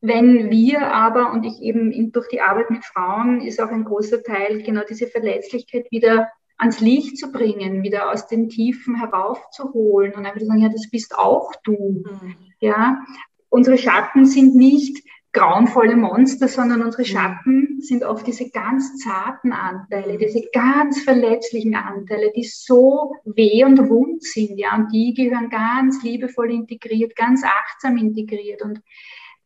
wenn 0.00 0.50
wir 0.50 0.92
aber, 0.92 1.32
und 1.32 1.44
ich 1.44 1.60
eben 1.62 2.12
durch 2.12 2.28
die 2.28 2.40
Arbeit 2.40 2.70
mit 2.70 2.84
Frauen 2.84 3.40
ist 3.40 3.60
auch 3.60 3.70
ein 3.70 3.84
großer 3.84 4.22
Teil, 4.22 4.62
genau 4.62 4.82
diese 4.88 5.06
Verletzlichkeit 5.06 5.90
wieder 5.90 6.28
ans 6.58 6.80
Licht 6.80 7.18
zu 7.18 7.30
bringen, 7.32 7.82
wieder 7.82 8.10
aus 8.10 8.26
den 8.26 8.48
Tiefen 8.48 8.96
heraufzuholen 8.96 10.14
und 10.14 10.24
einfach 10.24 10.40
zu 10.40 10.46
sagen, 10.46 10.62
ja, 10.62 10.68
das 10.68 10.88
bist 10.90 11.16
auch 11.18 11.52
du. 11.64 12.04
Mhm. 12.04 12.36
Ja, 12.60 13.04
unsere 13.48 13.78
Schatten 13.78 14.26
sind 14.26 14.54
nicht 14.54 15.04
grauenvolle 15.36 15.96
Monster, 15.96 16.48
sondern 16.48 16.82
unsere 16.82 17.02
mhm. 17.02 17.06
Schatten 17.06 17.80
sind 17.80 18.02
oft 18.04 18.26
diese 18.26 18.50
ganz 18.50 18.96
zarten 18.98 19.52
Anteile, 19.52 20.18
diese 20.18 20.48
ganz 20.52 21.02
verletzlichen 21.02 21.74
Anteile, 21.74 22.32
die 22.34 22.44
so 22.44 23.14
weh 23.24 23.64
und 23.64 23.88
wund 23.88 24.22
sind, 24.22 24.58
ja, 24.58 24.74
und 24.74 24.92
die 24.92 25.14
gehören 25.14 25.50
ganz 25.50 26.02
liebevoll 26.02 26.50
integriert, 26.50 27.14
ganz 27.14 27.44
achtsam 27.44 27.98
integriert 27.98 28.62
und 28.62 28.80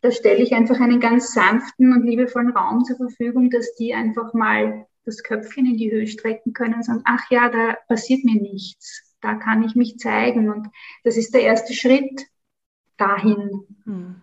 da 0.02 0.10
stelle 0.10 0.42
ich 0.42 0.54
einfach 0.54 0.80
einen 0.80 1.00
ganz 1.00 1.34
sanften 1.34 1.92
und 1.92 2.06
liebevollen 2.06 2.52
Raum 2.52 2.84
zur 2.84 2.96
Verfügung, 2.96 3.50
dass 3.50 3.74
die 3.74 3.92
einfach 3.92 4.32
mal 4.32 4.86
das 5.04 5.22
Köpfchen 5.22 5.66
in 5.66 5.76
die 5.76 5.90
Höhe 5.90 6.06
strecken 6.06 6.54
können 6.54 6.74
und 6.74 6.84
sagen, 6.84 7.02
ach 7.04 7.30
ja, 7.30 7.50
da 7.50 7.76
passiert 7.86 8.24
mir 8.24 8.40
nichts, 8.40 9.14
da 9.20 9.34
kann 9.34 9.62
ich 9.62 9.74
mich 9.74 9.98
zeigen 9.98 10.50
und 10.50 10.68
das 11.04 11.16
ist 11.16 11.34
der 11.34 11.42
erste 11.42 11.74
Schritt 11.74 12.26
dahin. 12.96 13.66
Hm. 13.84 14.22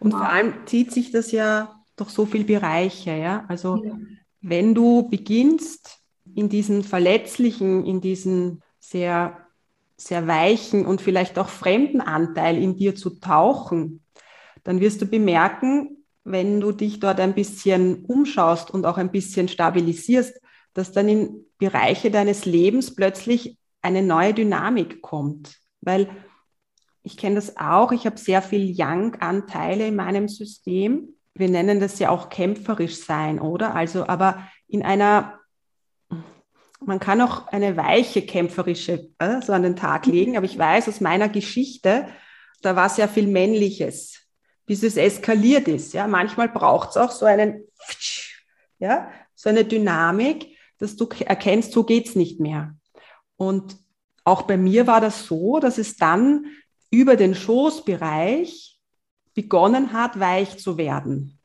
Und 0.00 0.12
vor 0.12 0.28
allem 0.28 0.54
zieht 0.66 0.92
sich 0.92 1.12
das 1.12 1.30
ja 1.30 1.82
durch 1.96 2.10
so 2.10 2.26
viele 2.26 2.44
Bereiche, 2.44 3.14
ja. 3.16 3.44
Also 3.48 3.84
ja. 3.84 3.96
wenn 4.40 4.74
du 4.74 5.08
beginnst, 5.08 5.98
in 6.34 6.48
diesen 6.48 6.84
verletzlichen, 6.84 7.84
in 7.84 8.00
diesen 8.00 8.62
sehr 8.78 9.36
sehr 10.00 10.26
weichen 10.26 10.86
und 10.86 11.02
vielleicht 11.02 11.38
auch 11.38 11.48
fremden 11.48 12.00
Anteil 12.00 12.60
in 12.60 12.76
dir 12.76 12.94
zu 12.94 13.20
tauchen, 13.20 14.02
dann 14.64 14.80
wirst 14.80 15.02
du 15.02 15.06
bemerken, 15.06 16.04
wenn 16.24 16.60
du 16.60 16.72
dich 16.72 17.00
dort 17.00 17.20
ein 17.20 17.34
bisschen 17.34 18.04
umschaust 18.06 18.70
und 18.70 18.86
auch 18.86 18.96
ein 18.96 19.10
bisschen 19.10 19.48
stabilisierst, 19.48 20.40
dass 20.72 20.92
dann 20.92 21.08
in 21.08 21.44
Bereiche 21.58 22.10
deines 22.10 22.46
Lebens 22.46 22.94
plötzlich 22.94 23.58
eine 23.82 24.02
neue 24.02 24.32
Dynamik 24.32 25.02
kommt. 25.02 25.58
Weil 25.82 26.08
ich 27.02 27.16
kenne 27.16 27.36
das 27.36 27.56
auch, 27.56 27.92
ich 27.92 28.06
habe 28.06 28.18
sehr 28.18 28.42
viel 28.42 28.70
Yang-Anteile 28.70 29.88
in 29.88 29.96
meinem 29.96 30.28
System. 30.28 31.14
Wir 31.34 31.48
nennen 31.48 31.80
das 31.80 31.98
ja 31.98 32.10
auch 32.10 32.28
kämpferisch 32.28 33.04
sein, 33.04 33.40
oder? 33.40 33.74
Also, 33.74 34.06
aber 34.06 34.46
in 34.68 34.82
einer, 34.82 35.38
man 36.84 37.00
kann 37.00 37.20
auch 37.20 37.48
eine 37.48 37.76
weiche 37.76 38.22
kämpferische 38.22 39.08
äh, 39.18 39.40
so 39.40 39.52
an 39.52 39.62
den 39.62 39.76
Tag 39.76 40.06
legen, 40.06 40.36
aber 40.36 40.46
ich 40.46 40.58
weiß 40.58 40.88
aus 40.88 41.00
meiner 41.00 41.28
Geschichte, 41.28 42.08
da 42.62 42.76
war 42.76 42.88
sehr 42.88 43.08
viel 43.08 43.26
Männliches, 43.26 44.26
bis 44.66 44.82
es 44.82 44.96
eskaliert 44.96 45.68
ist. 45.68 45.94
Ja, 45.94 46.06
manchmal 46.06 46.48
braucht 46.48 46.90
es 46.90 46.96
auch 46.96 47.10
so 47.10 47.24
einen, 47.24 47.64
ja, 48.78 49.10
so 49.34 49.48
eine 49.48 49.64
Dynamik, 49.64 50.58
dass 50.78 50.96
du 50.96 51.08
erkennst, 51.24 51.72
so 51.72 51.84
geht's 51.84 52.14
nicht 52.14 52.40
mehr. 52.40 52.74
Und 53.36 53.76
auch 54.24 54.42
bei 54.42 54.58
mir 54.58 54.86
war 54.86 55.00
das 55.00 55.24
so, 55.26 55.60
dass 55.60 55.78
es 55.78 55.96
dann 55.96 56.44
über 56.90 57.16
den 57.16 57.34
Schoßbereich 57.34 58.78
begonnen 59.34 59.92
hat, 59.92 60.18
weich 60.18 60.58
zu 60.58 60.76
werden. 60.76 61.38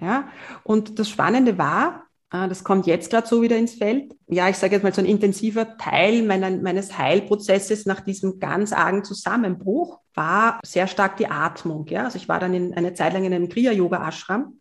Ja, 0.00 0.28
und 0.62 0.98
das 0.98 1.08
Spannende 1.08 1.58
war, 1.58 2.08
äh, 2.30 2.48
das 2.48 2.62
kommt 2.62 2.86
jetzt 2.86 3.10
gerade 3.10 3.26
so 3.26 3.42
wieder 3.42 3.56
ins 3.56 3.74
Feld. 3.74 4.14
Ja, 4.26 4.48
ich 4.48 4.56
sage 4.56 4.74
jetzt 4.74 4.82
mal 4.82 4.94
so 4.94 5.00
ein 5.00 5.06
intensiver 5.06 5.76
Teil 5.76 6.22
meiner, 6.22 6.50
meines 6.50 6.96
Heilprozesses 6.96 7.86
nach 7.86 8.00
diesem 8.00 8.38
ganz 8.38 8.72
argen 8.72 9.04
Zusammenbruch 9.04 10.00
war 10.14 10.60
sehr 10.64 10.86
stark 10.86 11.16
die 11.16 11.28
Atmung. 11.28 11.86
Ja, 11.88 12.04
also 12.04 12.16
ich 12.16 12.28
war 12.28 12.40
dann 12.40 12.54
in, 12.54 12.74
eine 12.74 12.94
Zeit 12.94 13.12
lang 13.12 13.24
in 13.24 13.34
einem 13.34 13.48
Kriya-Yoga-Ashram 13.48 14.60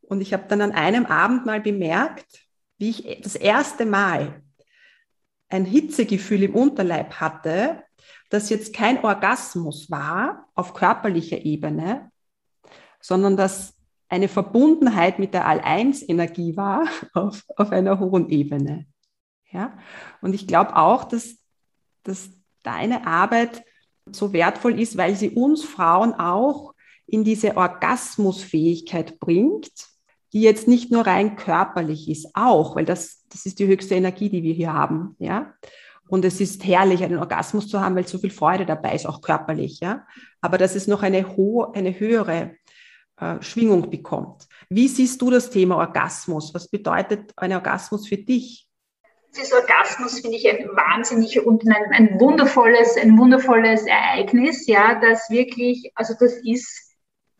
und 0.00 0.20
ich 0.20 0.32
habe 0.32 0.44
dann 0.48 0.60
an 0.60 0.72
einem 0.72 1.06
Abend 1.06 1.46
mal 1.46 1.60
bemerkt, 1.60 2.26
wie 2.78 2.90
ich 2.90 3.20
das 3.22 3.36
erste 3.36 3.86
Mal 3.86 4.42
ein 5.48 5.64
Hitzegefühl 5.64 6.44
im 6.44 6.54
Unterleib 6.54 7.14
hatte, 7.20 7.82
das 8.32 8.48
jetzt 8.48 8.72
kein 8.72 9.04
Orgasmus 9.04 9.90
war 9.90 10.48
auf 10.54 10.72
körperlicher 10.72 11.44
Ebene, 11.44 12.10
sondern 12.98 13.36
das 13.36 13.74
eine 14.08 14.28
Verbundenheit 14.28 15.18
mit 15.18 15.34
der 15.34 15.46
All-Eins-Energie 15.46 16.56
war 16.56 16.86
auf, 17.12 17.44
auf 17.56 17.70
einer 17.70 18.00
hohen 18.00 18.30
Ebene. 18.30 18.86
Ja? 19.50 19.76
Und 20.22 20.34
ich 20.34 20.46
glaube 20.46 20.76
auch, 20.76 21.04
dass, 21.04 21.36
dass 22.04 22.30
deine 22.62 23.06
Arbeit 23.06 23.64
so 24.10 24.32
wertvoll 24.32 24.80
ist, 24.80 24.96
weil 24.96 25.14
sie 25.14 25.30
uns 25.30 25.62
Frauen 25.62 26.14
auch 26.14 26.72
in 27.06 27.24
diese 27.24 27.58
Orgasmusfähigkeit 27.58 29.20
bringt, 29.20 29.70
die 30.32 30.40
jetzt 30.40 30.66
nicht 30.66 30.90
nur 30.90 31.06
rein 31.06 31.36
körperlich 31.36 32.08
ist, 32.08 32.30
auch, 32.32 32.76
weil 32.76 32.86
das, 32.86 33.26
das 33.28 33.44
ist 33.44 33.58
die 33.58 33.66
höchste 33.66 33.94
Energie, 33.94 34.30
die 34.30 34.42
wir 34.42 34.54
hier 34.54 34.72
haben, 34.72 35.16
ja. 35.18 35.52
Und 36.12 36.26
es 36.26 36.42
ist 36.42 36.66
herrlich, 36.66 37.02
einen 37.02 37.18
Orgasmus 37.18 37.68
zu 37.68 37.80
haben, 37.80 37.96
weil 37.96 38.06
so 38.06 38.18
viel 38.18 38.30
Freude 38.30 38.66
dabei 38.66 38.94
ist, 38.94 39.06
auch 39.06 39.22
körperlich, 39.22 39.80
ja. 39.80 40.06
Aber 40.42 40.58
dass 40.58 40.74
es 40.74 40.86
noch 40.86 41.02
eine 41.02 41.38
hohe, 41.38 41.74
eine 41.74 41.98
höhere 41.98 42.54
äh, 43.18 43.40
Schwingung 43.40 43.88
bekommt. 43.88 44.46
Wie 44.68 44.88
siehst 44.88 45.22
du 45.22 45.30
das 45.30 45.48
Thema 45.48 45.76
Orgasmus? 45.76 46.52
Was 46.52 46.68
bedeutet 46.68 47.32
ein 47.36 47.54
Orgasmus 47.54 48.06
für 48.06 48.18
dich? 48.18 48.68
Das 49.34 49.54
Orgasmus 49.54 50.20
finde 50.20 50.36
ich 50.36 50.46
ein 50.50 50.68
wahnsinnig 50.76 51.46
und 51.46 51.66
ein, 51.66 51.92
ein 51.92 52.20
wundervolles, 52.20 52.98
ein 52.98 53.16
wundervolles 53.16 53.86
Ereignis, 53.86 54.66
ja, 54.66 55.00
das 55.00 55.30
wirklich, 55.30 55.92
also 55.94 56.12
das 56.20 56.34
ist 56.44 56.94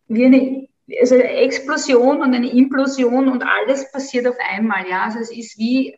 wie 0.09 0.25
eine 0.25 0.69
also 0.99 1.17
Explosion 1.17 2.23
und 2.23 2.33
eine 2.33 2.51
Implosion 2.51 3.29
und 3.29 3.43
alles 3.43 3.93
passiert 3.93 4.27
auf 4.27 4.37
einmal. 4.51 4.89
Ja, 4.89 5.05
also 5.05 5.19
es 5.19 5.31
ist 5.31 5.59
wie, 5.59 5.95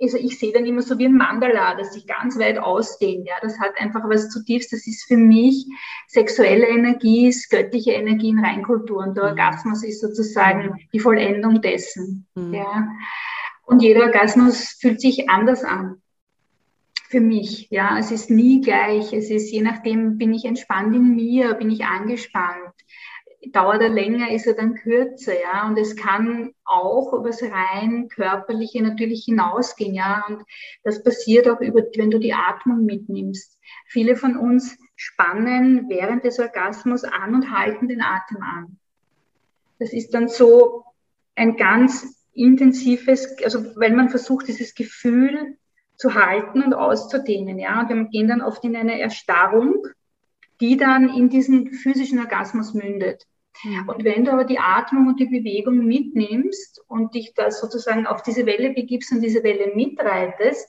also 0.00 0.18
ich 0.18 0.38
sehe 0.38 0.52
dann 0.52 0.66
immer 0.66 0.82
so 0.82 0.98
wie 0.98 1.06
ein 1.06 1.16
Mandala, 1.16 1.76
das 1.76 1.94
sich 1.94 2.06
ganz 2.06 2.38
weit 2.38 2.58
ausdehnt. 2.58 3.26
Ja, 3.26 3.34
das 3.40 3.58
hat 3.60 3.78
einfach 3.78 4.02
was 4.08 4.28
zutiefst. 4.28 4.72
Das 4.72 4.86
ist 4.86 5.04
für 5.06 5.16
mich 5.16 5.66
sexuelle 6.08 6.66
Energie, 6.66 7.28
ist 7.28 7.50
göttliche 7.50 7.92
Energie 7.92 8.30
in 8.30 8.44
Reinkultur 8.44 8.98
und 8.98 9.16
der 9.16 9.24
mhm. 9.24 9.30
Orgasmus 9.30 9.84
ist 9.84 10.00
sozusagen 10.00 10.66
mhm. 10.66 10.78
die 10.92 11.00
Vollendung 11.00 11.60
dessen. 11.60 12.26
Mhm. 12.34 12.54
Ja, 12.54 12.88
und 13.66 13.82
jeder 13.82 14.02
Orgasmus 14.02 14.76
fühlt 14.80 15.00
sich 15.00 15.30
anders 15.30 15.64
an 15.64 16.02
für 17.08 17.20
mich. 17.20 17.68
Ja, 17.70 17.96
es 17.98 18.10
ist 18.10 18.30
nie 18.30 18.60
gleich. 18.60 19.12
Es 19.12 19.30
ist 19.30 19.50
je 19.52 19.62
nachdem, 19.62 20.18
bin 20.18 20.34
ich 20.34 20.44
entspannt 20.44 20.94
in 20.94 21.14
mir, 21.14 21.54
bin 21.54 21.70
ich 21.70 21.84
angespannt 21.84 22.63
dauert 23.52 23.82
er 23.82 23.88
länger, 23.88 24.30
ist 24.30 24.46
er 24.46 24.54
dann 24.54 24.74
kürzer, 24.74 25.32
ja. 25.40 25.66
Und 25.66 25.78
es 25.78 25.96
kann 25.96 26.52
auch 26.64 27.12
über 27.12 27.28
das 27.28 27.42
rein 27.42 28.08
körperliche 28.08 28.82
natürlich 28.82 29.24
hinausgehen, 29.24 29.94
ja. 29.94 30.24
Und 30.28 30.42
das 30.82 31.02
passiert 31.02 31.48
auch 31.48 31.60
über, 31.60 31.82
wenn 31.96 32.10
du 32.10 32.18
die 32.18 32.34
Atmung 32.34 32.84
mitnimmst. 32.84 33.58
Viele 33.86 34.16
von 34.16 34.36
uns 34.36 34.76
spannen 34.96 35.88
während 35.88 36.24
des 36.24 36.38
Orgasmus 36.38 37.04
an 37.04 37.34
und 37.34 37.50
halten 37.50 37.88
den 37.88 38.02
Atem 38.02 38.42
an. 38.42 38.78
Das 39.78 39.92
ist 39.92 40.14
dann 40.14 40.28
so 40.28 40.84
ein 41.34 41.56
ganz 41.56 42.24
intensives, 42.32 43.36
also 43.44 43.64
weil 43.76 43.92
man 43.92 44.08
versucht, 44.08 44.48
dieses 44.48 44.74
Gefühl 44.74 45.56
zu 45.96 46.14
halten 46.14 46.62
und 46.62 46.74
auszudehnen, 46.74 47.58
ja. 47.58 47.80
Und 47.80 47.88
wir 47.88 48.04
gehen 48.04 48.28
dann 48.28 48.42
oft 48.42 48.64
in 48.64 48.76
eine 48.76 49.00
Erstarrung, 49.00 49.86
die 50.60 50.76
dann 50.76 51.08
in 51.08 51.28
diesen 51.28 51.72
physischen 51.72 52.18
Orgasmus 52.18 52.74
mündet. 52.74 53.26
Mhm. 53.62 53.88
Und 53.88 54.04
wenn 54.04 54.24
du 54.24 54.32
aber 54.32 54.44
die 54.44 54.58
Atmung 54.58 55.08
und 55.08 55.20
die 55.20 55.26
Bewegung 55.26 55.84
mitnimmst 55.84 56.82
und 56.88 57.14
dich 57.14 57.34
da 57.34 57.50
sozusagen 57.50 58.06
auf 58.06 58.22
diese 58.22 58.46
Welle 58.46 58.70
begibst 58.70 59.12
und 59.12 59.20
diese 59.20 59.42
Welle 59.42 59.72
mitreitest, 59.74 60.68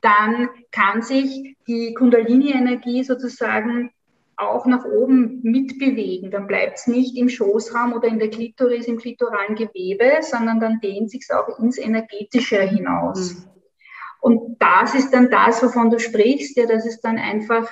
dann 0.00 0.48
kann 0.70 1.02
sich 1.02 1.56
die 1.66 1.94
Kundalini-Energie 1.94 3.02
sozusagen 3.02 3.90
auch 4.36 4.66
nach 4.66 4.84
oben 4.84 5.40
mitbewegen. 5.42 6.30
Dann 6.30 6.46
bleibt 6.46 6.78
es 6.78 6.86
nicht 6.86 7.16
im 7.16 7.28
Schoßraum 7.28 7.92
oder 7.92 8.06
in 8.06 8.20
der 8.20 8.30
Klitoris, 8.30 8.86
im 8.86 8.98
klitoralen 8.98 9.56
Gewebe, 9.56 10.18
sondern 10.20 10.60
dann 10.60 10.80
dehnt 10.80 11.10
sich 11.10 11.26
auch 11.32 11.58
ins 11.58 11.76
Energetische 11.76 12.60
hinaus. 12.62 13.34
Mhm. 13.34 13.44
Und 14.20 14.56
das 14.60 14.94
ist 14.94 15.12
dann 15.12 15.30
das, 15.30 15.62
wovon 15.62 15.90
du 15.90 15.98
sprichst, 15.98 16.56
ja, 16.56 16.66
dass 16.66 16.86
es 16.86 17.00
dann 17.00 17.18
einfach 17.18 17.68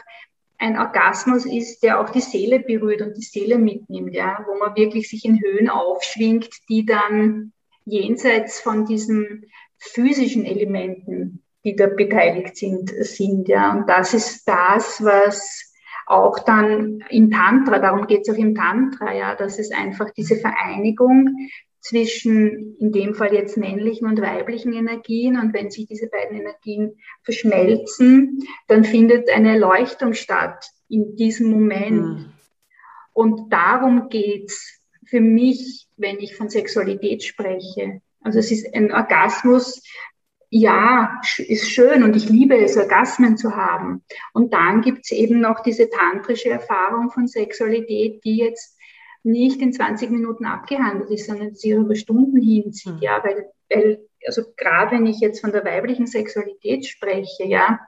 ein 0.59 0.79
Orgasmus 0.79 1.45
ist, 1.45 1.83
der 1.83 2.01
auch 2.01 2.11
die 2.11 2.21
Seele 2.21 2.61
berührt 2.61 3.03
und 3.03 3.17
die 3.17 3.23
Seele 3.23 3.59
mitnimmt, 3.59 4.15
ja, 4.15 4.45
wo 4.47 4.59
man 4.59 4.77
wirklich 4.77 5.09
sich 5.09 5.25
in 5.25 5.41
Höhen 5.41 5.69
aufschwingt, 5.69 6.51
die 6.69 6.87
dann 6.87 7.53
jenseits 7.85 8.61
von 8.61 8.87
diesen 8.87 9.45
physischen 9.79 10.45
Elementen, 10.45 11.43
die 11.65 11.77
da 11.77 11.87
beteiligt 11.87 12.57
sind, 12.57 12.91
sind, 12.91 13.49
ja. 13.49 13.75
Und 13.75 13.89
das 13.89 14.15
ist 14.15 14.49
das, 14.49 15.03
was 15.03 15.73
auch 16.07 16.39
dann 16.39 17.05
im 17.11 17.31
Tantra, 17.31 17.79
darum 17.81 18.07
geht 18.07 18.23
es 18.23 18.35
auch 18.35 18.39
im 18.39 18.55
Tantra, 18.55 19.13
ja, 19.13 19.35
dass 19.35 19.59
es 19.59 19.73
einfach 19.73 20.11
diese 20.11 20.37
Vereinigung 20.37 21.31
zwischen 21.89 22.77
in 22.79 22.93
dem 22.93 23.15
Fall 23.15 23.33
jetzt 23.33 23.57
männlichen 23.57 24.07
und 24.09 24.21
weiblichen 24.21 24.73
Energien. 24.73 25.39
Und 25.39 25.55
wenn 25.55 25.71
sich 25.71 25.87
diese 25.87 26.09
beiden 26.09 26.39
Energien 26.39 26.99
verschmelzen, 27.23 28.43
dann 28.69 28.85
findet 28.85 29.31
eine 29.31 29.53
Erleuchtung 29.53 30.15
statt 30.15 30.67
in 30.89 31.17
diesem 31.17 31.51
Moment. 31.51 32.03
Mhm. 32.03 32.33
Und 33.13 33.53
darum 33.53 34.09
geht's 34.09 34.81
für 35.07 35.21
mich, 35.21 35.87
wenn 35.97 36.19
ich 36.19 36.37
von 36.37 36.49
Sexualität 36.49 37.23
spreche. 37.23 38.01
Also 38.21 38.41
es 38.41 38.51
ist 38.51 38.75
ein 38.75 38.93
Orgasmus, 38.93 39.83
ja, 40.51 41.21
ist 41.39 41.71
schön 41.71 42.03
und 42.03 42.17
ich 42.17 42.29
liebe 42.29 42.57
es, 42.57 42.77
Orgasmen 42.77 43.37
zu 43.37 43.57
haben. 43.57 44.05
Und 44.33 44.53
dann 44.53 44.81
gibt's 44.81 45.13
eben 45.13 45.41
noch 45.41 45.61
diese 45.61 45.89
tantrische 45.89 46.51
Erfahrung 46.51 47.11
von 47.11 47.27
Sexualität, 47.27 48.25
die 48.25 48.39
jetzt 48.39 48.76
nicht 49.27 49.61
in 49.61 49.73
20 49.73 50.11
Minuten 50.11 50.45
abgehandelt 50.45 51.11
ist, 51.11 51.27
sondern 51.27 51.55
sich 51.55 51.73
über 51.73 51.95
Stunden 51.95 52.41
hinzieht, 52.41 52.95
mhm. 52.95 53.03
ja, 53.03 53.23
weil, 53.23 53.51
weil, 53.71 54.07
also 54.27 54.43
gerade 54.57 54.93
wenn 54.93 55.07
ich 55.07 55.21
jetzt 55.21 55.41
von 55.41 55.53
der 55.53 55.65
weiblichen 55.65 56.07
Sexualität 56.07 56.87
spreche, 56.87 57.45
ja, 57.45 57.81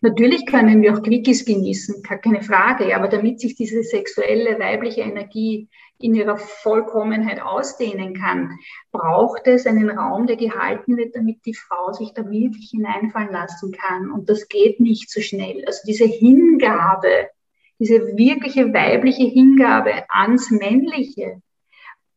natürlich 0.00 0.46
können 0.46 0.82
wir 0.82 0.94
auch 0.94 1.02
Quickies 1.02 1.44
genießen, 1.44 2.02
keine 2.02 2.42
Frage, 2.42 2.88
ja, 2.88 2.96
aber 2.96 3.08
damit 3.08 3.40
sich 3.40 3.54
diese 3.54 3.82
sexuelle 3.82 4.58
weibliche 4.58 5.02
Energie 5.02 5.68
in 6.00 6.14
ihrer 6.14 6.36
Vollkommenheit 6.36 7.42
ausdehnen 7.42 8.14
kann, 8.14 8.58
braucht 8.92 9.46
es 9.46 9.66
einen 9.66 9.90
Raum, 9.90 10.26
der 10.26 10.36
gehalten 10.36 10.96
wird, 10.96 11.16
damit 11.16 11.44
die 11.44 11.54
Frau 11.54 11.92
sich 11.92 12.12
da 12.14 12.28
wirklich 12.30 12.70
hineinfallen 12.70 13.32
lassen 13.32 13.72
kann. 13.72 14.10
Und 14.10 14.30
das 14.30 14.48
geht 14.48 14.78
nicht 14.80 15.10
so 15.10 15.20
schnell. 15.20 15.64
Also 15.66 15.80
diese 15.86 16.04
Hingabe, 16.04 17.30
diese 17.78 18.16
wirkliche 18.16 18.72
weibliche 18.72 19.24
Hingabe 19.24 20.04
ans 20.08 20.50
Männliche 20.50 21.40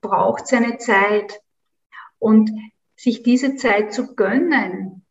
braucht 0.01 0.47
seine 0.47 0.77
Zeit. 0.77 1.41
Und 2.19 2.51
sich 3.01 3.23
diese 3.23 3.55
Zeit 3.55 3.93
zu 3.93 4.15
gönnen 4.15 5.01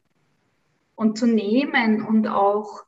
und 0.95 1.19
zu 1.19 1.27
nehmen 1.27 2.07
und 2.07 2.29
auch 2.29 2.85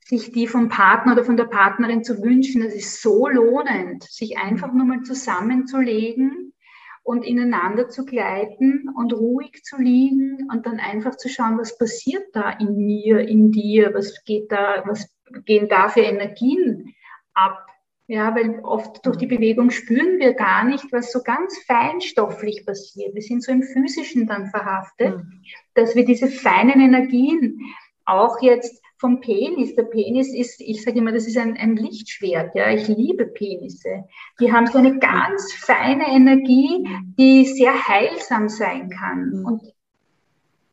sich 0.00 0.32
die 0.32 0.46
vom 0.46 0.70
Partner 0.70 1.12
oder 1.12 1.24
von 1.24 1.36
der 1.36 1.44
Partnerin 1.44 2.02
zu 2.02 2.22
wünschen, 2.22 2.62
das 2.62 2.72
ist 2.72 3.02
so 3.02 3.28
lohnend, 3.28 4.04
sich 4.04 4.38
einfach 4.38 4.72
nur 4.72 4.86
mal 4.86 5.02
zusammenzulegen 5.02 6.54
und 7.02 7.26
ineinander 7.26 7.88
zu 7.88 8.06
gleiten 8.06 8.88
und 8.96 9.12
ruhig 9.12 9.62
zu 9.64 9.76
liegen 9.76 10.48
und 10.50 10.64
dann 10.64 10.80
einfach 10.80 11.16
zu 11.16 11.28
schauen, 11.28 11.58
was 11.58 11.76
passiert 11.76 12.24
da 12.32 12.50
in 12.50 12.86
mir, 12.86 13.18
in 13.28 13.52
dir, 13.52 13.92
was 13.92 14.24
geht 14.24 14.50
da, 14.50 14.82
was 14.86 15.14
gehen 15.44 15.68
da 15.68 15.88
für 15.88 16.00
Energien 16.00 16.94
ab. 17.34 17.66
Ja, 18.08 18.36
weil 18.36 18.60
oft 18.62 19.04
durch 19.04 19.16
die 19.16 19.26
Bewegung 19.26 19.70
spüren 19.70 20.20
wir 20.20 20.34
gar 20.34 20.62
nicht, 20.62 20.92
was 20.92 21.10
so 21.10 21.22
ganz 21.24 21.58
feinstofflich 21.66 22.64
passiert. 22.64 23.14
Wir 23.14 23.22
sind 23.22 23.42
so 23.42 23.50
im 23.50 23.64
Physischen 23.64 24.28
dann 24.28 24.46
verhaftet, 24.46 25.16
mhm. 25.16 25.42
dass 25.74 25.96
wir 25.96 26.04
diese 26.04 26.28
feinen 26.28 26.80
Energien 26.80 27.58
auch 28.04 28.40
jetzt 28.40 28.80
vom 28.98 29.20
Penis. 29.20 29.74
Der 29.74 29.82
Penis 29.82 30.32
ist, 30.32 30.60
ich 30.60 30.82
sage 30.82 30.98
immer, 30.98 31.12
das 31.12 31.26
ist 31.26 31.36
ein, 31.36 31.56
ein 31.56 31.76
Lichtschwert. 31.76 32.54
Ja, 32.54 32.70
ich 32.70 32.88
liebe 32.88 33.26
Penisse. 33.26 34.04
Die 34.40 34.52
haben 34.52 34.66
so 34.66 34.78
eine 34.78 34.98
ganz 34.98 35.52
feine 35.52 36.06
Energie, 36.08 36.88
die 37.18 37.44
sehr 37.44 37.88
heilsam 37.88 38.48
sein 38.48 38.88
kann. 38.88 39.30
Mhm. 39.30 39.46
Und 39.46 39.62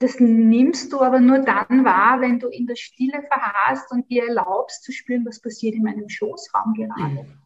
das 0.04 0.20
nimmst 0.20 0.92
du 0.92 1.00
aber 1.00 1.20
nur 1.20 1.40
dann 1.40 1.86
wahr, 1.86 2.20
wenn 2.20 2.38
du 2.40 2.50
in 2.50 2.68
der 2.68 2.76
Stille 2.76 3.24
verharrst 3.24 3.90
und 3.92 4.10
dir 4.10 4.28
erlaubst 4.28 4.84
zu 4.84 4.92
spüren, 4.92 5.26
was 5.26 5.42
passiert 5.42 5.76
in 5.76 5.84
meinem 5.84 6.10
Schoßraum 6.10 6.74
gerade. 6.74 7.24
Mhm. 7.24 7.38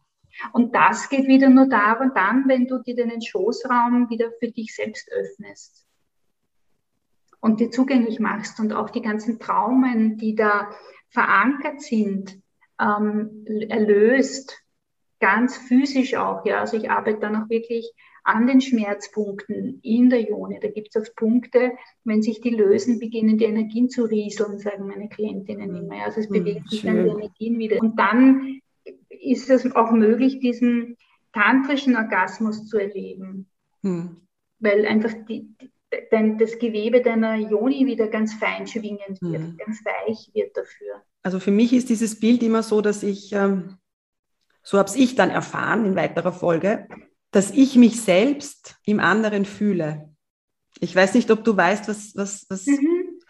Und 0.52 0.74
das 0.74 1.08
geht 1.08 1.26
wieder 1.26 1.48
nur 1.48 1.68
da 1.68 1.94
und 1.94 2.16
dann, 2.16 2.48
wenn 2.48 2.66
du 2.66 2.78
dir 2.78 2.96
den 2.96 3.22
Schoßraum 3.22 4.10
wieder 4.10 4.30
für 4.40 4.50
dich 4.50 4.74
selbst 4.74 5.10
öffnest 5.12 5.86
und 7.40 7.60
dir 7.60 7.70
zugänglich 7.70 8.18
machst 8.18 8.58
und 8.58 8.72
auch 8.72 8.90
die 8.90 9.02
ganzen 9.02 9.38
Traumen, 9.38 10.16
die 10.16 10.34
da 10.34 10.70
verankert 11.10 11.80
sind, 11.80 12.40
ähm, 12.80 13.44
erlöst, 13.68 14.62
ganz 15.20 15.56
physisch 15.56 16.14
auch. 16.14 16.44
Ja, 16.44 16.60
also 16.60 16.76
ich 16.76 16.90
arbeite 16.90 17.20
dann 17.20 17.36
auch 17.36 17.48
wirklich 17.48 17.92
an 18.28 18.46
den 18.46 18.60
Schmerzpunkten 18.60 19.80
in 19.82 20.10
der 20.10 20.28
Ione. 20.28 20.58
Da 20.60 20.68
gibt 20.68 20.88
es 20.90 21.00
oft 21.00 21.16
Punkte, 21.16 21.72
wenn 22.04 22.20
sich 22.20 22.42
die 22.42 22.50
lösen, 22.50 22.98
beginnen 22.98 23.38
die 23.38 23.46
Energien 23.46 23.88
zu 23.88 24.04
rieseln, 24.04 24.58
sagen 24.58 24.86
meine 24.86 25.08
Klientinnen 25.08 25.74
immer. 25.74 26.04
Also 26.04 26.20
es 26.20 26.26
hm, 26.26 26.34
bewegt 26.34 26.68
sich 26.68 26.82
dann 26.82 27.04
die 27.04 27.10
Energien 27.10 27.58
wieder. 27.58 27.80
Und 27.80 27.98
dann 27.98 28.60
ist 29.08 29.48
es 29.48 29.74
auch 29.74 29.92
möglich, 29.92 30.40
diesen 30.40 30.96
tantrischen 31.32 31.96
Orgasmus 31.96 32.66
zu 32.66 32.76
erleben. 32.76 33.48
Hm. 33.82 34.18
Weil 34.58 34.84
einfach 34.84 35.14
die, 35.26 35.48
dein, 36.10 36.36
das 36.36 36.58
Gewebe 36.58 37.00
deiner 37.00 37.36
Joni 37.36 37.86
wieder 37.86 38.08
ganz 38.08 38.34
fein 38.34 38.66
schwingend 38.66 39.22
wird, 39.22 39.40
mhm. 39.40 39.56
ganz 39.56 39.82
weich 39.84 40.30
wird 40.34 40.54
dafür. 40.54 41.02
Also 41.22 41.40
für 41.40 41.50
mich 41.50 41.72
ist 41.72 41.88
dieses 41.88 42.20
Bild 42.20 42.42
immer 42.42 42.62
so, 42.62 42.80
dass 42.80 43.02
ich, 43.02 43.32
ähm, 43.32 43.78
so 44.62 44.76
habe 44.76 44.90
ich 44.96 45.14
dann 45.14 45.30
erfahren 45.30 45.86
in 45.86 45.96
weiterer 45.96 46.32
Folge, 46.32 46.88
dass 47.30 47.50
ich 47.50 47.76
mich 47.76 48.00
selbst 48.00 48.76
im 48.84 49.00
anderen 49.00 49.44
fühle. 49.44 50.14
Ich 50.80 50.94
weiß 50.94 51.14
nicht, 51.14 51.30
ob 51.30 51.44
du 51.44 51.56
weißt, 51.56 51.88
was, 51.88 52.12
was, 52.14 52.46
was 52.48 52.66
mhm. 52.66 53.20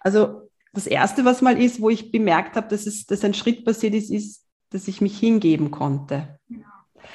also 0.00 0.48
das 0.72 0.86
Erste, 0.86 1.24
was 1.24 1.40
mal 1.40 1.60
ist, 1.60 1.80
wo 1.80 1.88
ich 1.88 2.12
bemerkt 2.12 2.56
habe, 2.56 2.68
dass, 2.68 2.86
es, 2.86 3.06
dass 3.06 3.24
ein 3.24 3.34
Schritt 3.34 3.64
passiert 3.64 3.94
ist, 3.94 4.10
ist, 4.10 4.44
dass 4.70 4.88
ich 4.88 5.00
mich 5.00 5.18
hingeben 5.18 5.70
konnte. 5.70 6.38
Ja. 6.48 6.66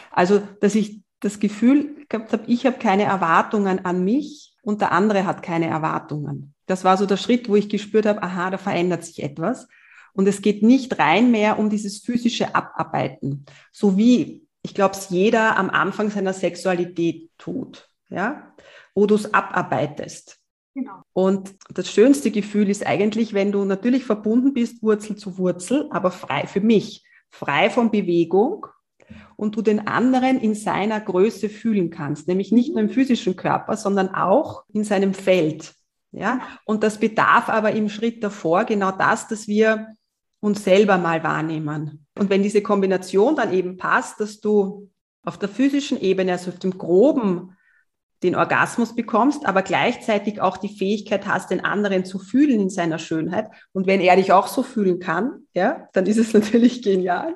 Also, 0.09 0.41
dass 0.61 0.73
ich 0.73 1.01
das 1.19 1.39
Gefühl 1.39 2.05
gehabt 2.09 2.33
habe, 2.33 2.43
ich 2.47 2.65
habe 2.65 2.79
keine 2.79 3.03
Erwartungen 3.03 3.85
an 3.85 4.03
mich, 4.03 4.51
und 4.61 4.81
der 4.81 4.91
andere 4.91 5.25
hat 5.25 5.41
keine 5.41 5.67
Erwartungen. 5.67 6.53
Das 6.67 6.83
war 6.83 6.97
so 6.97 7.05
der 7.05 7.17
Schritt, 7.17 7.49
wo 7.49 7.55
ich 7.55 7.69
gespürt 7.69 8.05
habe, 8.05 8.21
aha, 8.21 8.51
da 8.51 8.57
verändert 8.57 9.03
sich 9.03 9.23
etwas. 9.23 9.67
Und 10.13 10.27
es 10.27 10.41
geht 10.41 10.61
nicht 10.61 10.99
rein 10.99 11.31
mehr 11.31 11.57
um 11.57 11.69
dieses 11.69 11.99
physische 11.99 12.53
Abarbeiten, 12.53 13.45
so 13.71 13.97
wie 13.97 14.45
ich 14.63 14.73
glaube, 14.73 14.95
es 14.95 15.09
jeder 15.09 15.57
am 15.57 15.69
Anfang 15.69 16.09
seiner 16.09 16.33
Sexualität 16.33 17.31
tut, 17.37 17.89
ja, 18.09 18.53
wo 18.93 19.05
du 19.05 19.15
es 19.15 19.33
abarbeitest. 19.33 20.37
Genau. 20.73 21.01
Und 21.13 21.55
das 21.69 21.91
schönste 21.91 22.31
Gefühl 22.31 22.69
ist 22.69 22.85
eigentlich, 22.85 23.33
wenn 23.33 23.51
du 23.51 23.65
natürlich 23.65 24.05
verbunden 24.05 24.53
bist, 24.53 24.81
Wurzel 24.81 25.17
zu 25.17 25.37
Wurzel, 25.37 25.87
aber 25.91 26.11
frei 26.11 26.47
für 26.47 26.61
mich, 26.61 27.05
frei 27.29 27.69
von 27.69 27.91
Bewegung, 27.91 28.67
und 29.35 29.55
du 29.55 29.61
den 29.61 29.87
anderen 29.87 30.39
in 30.39 30.55
seiner 30.55 31.01
Größe 31.01 31.49
fühlen 31.49 31.89
kannst, 31.89 32.27
nämlich 32.27 32.51
nicht 32.51 32.73
nur 32.73 32.81
im 32.81 32.89
physischen 32.89 33.35
Körper, 33.35 33.75
sondern 33.75 34.13
auch 34.13 34.63
in 34.71 34.83
seinem 34.83 35.13
Feld. 35.13 35.73
Ja, 36.13 36.41
und 36.65 36.83
das 36.83 36.99
bedarf 36.99 37.49
aber 37.49 37.71
im 37.71 37.87
Schritt 37.89 38.23
davor 38.23 38.65
genau 38.65 38.91
das, 38.91 39.27
dass 39.29 39.47
wir 39.47 39.95
uns 40.41 40.63
selber 40.63 40.97
mal 40.97 41.23
wahrnehmen. 41.23 42.05
Und 42.17 42.29
wenn 42.29 42.43
diese 42.43 42.61
Kombination 42.61 43.35
dann 43.35 43.53
eben 43.53 43.77
passt, 43.77 44.19
dass 44.19 44.41
du 44.41 44.89
auf 45.23 45.37
der 45.37 45.49
physischen 45.49 46.01
Ebene, 46.01 46.33
also 46.33 46.51
auf 46.51 46.59
dem 46.59 46.77
groben, 46.77 47.55
den 48.23 48.35
Orgasmus 48.35 48.95
bekommst, 48.95 49.45
aber 49.45 49.61
gleichzeitig 49.61 50.41
auch 50.41 50.57
die 50.57 50.75
Fähigkeit 50.75 51.25
hast, 51.25 51.49
den 51.49 51.63
anderen 51.63 52.05
zu 52.05 52.19
fühlen 52.19 52.59
in 52.59 52.69
seiner 52.69 52.99
Schönheit. 52.99 53.49
Und 53.71 53.87
wenn 53.87 54.01
er 54.01 54.15
dich 54.15 54.31
auch 54.31 54.47
so 54.47 54.61
fühlen 54.61 54.99
kann, 54.99 55.47
ja, 55.53 55.87
dann 55.93 56.05
ist 56.05 56.17
es 56.17 56.33
natürlich 56.33 56.83
genial. 56.83 57.35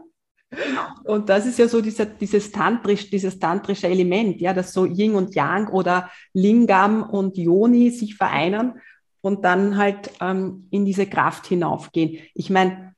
Und 1.04 1.30
das 1.30 1.46
ist 1.46 1.60
ja 1.60 1.68
so 1.68 1.82
dieser, 1.82 2.06
dieses, 2.06 2.52
Tantrisch, 2.52 3.10
dieses 3.10 3.40
tantrische 3.40 3.88
Element, 3.88 4.40
ja, 4.40 4.54
dass 4.54 4.74
so 4.74 4.86
Yin 4.86 5.16
und 5.16 5.36
Yang 5.36 5.70
oder 5.70 6.10
Lingam 6.34 7.04
und 7.04 7.38
Yoni 7.38 7.90
sich 7.90 8.16
vereinen 8.16 8.80
und 9.22 9.44
dann 9.44 9.76
halt 9.76 10.12
ähm, 10.22 10.68
in 10.70 10.86
diese 10.86 11.08
Kraft 11.08 11.48
hinaufgehen. 11.48 12.20
Ich 12.36 12.50
meine, 12.50 12.95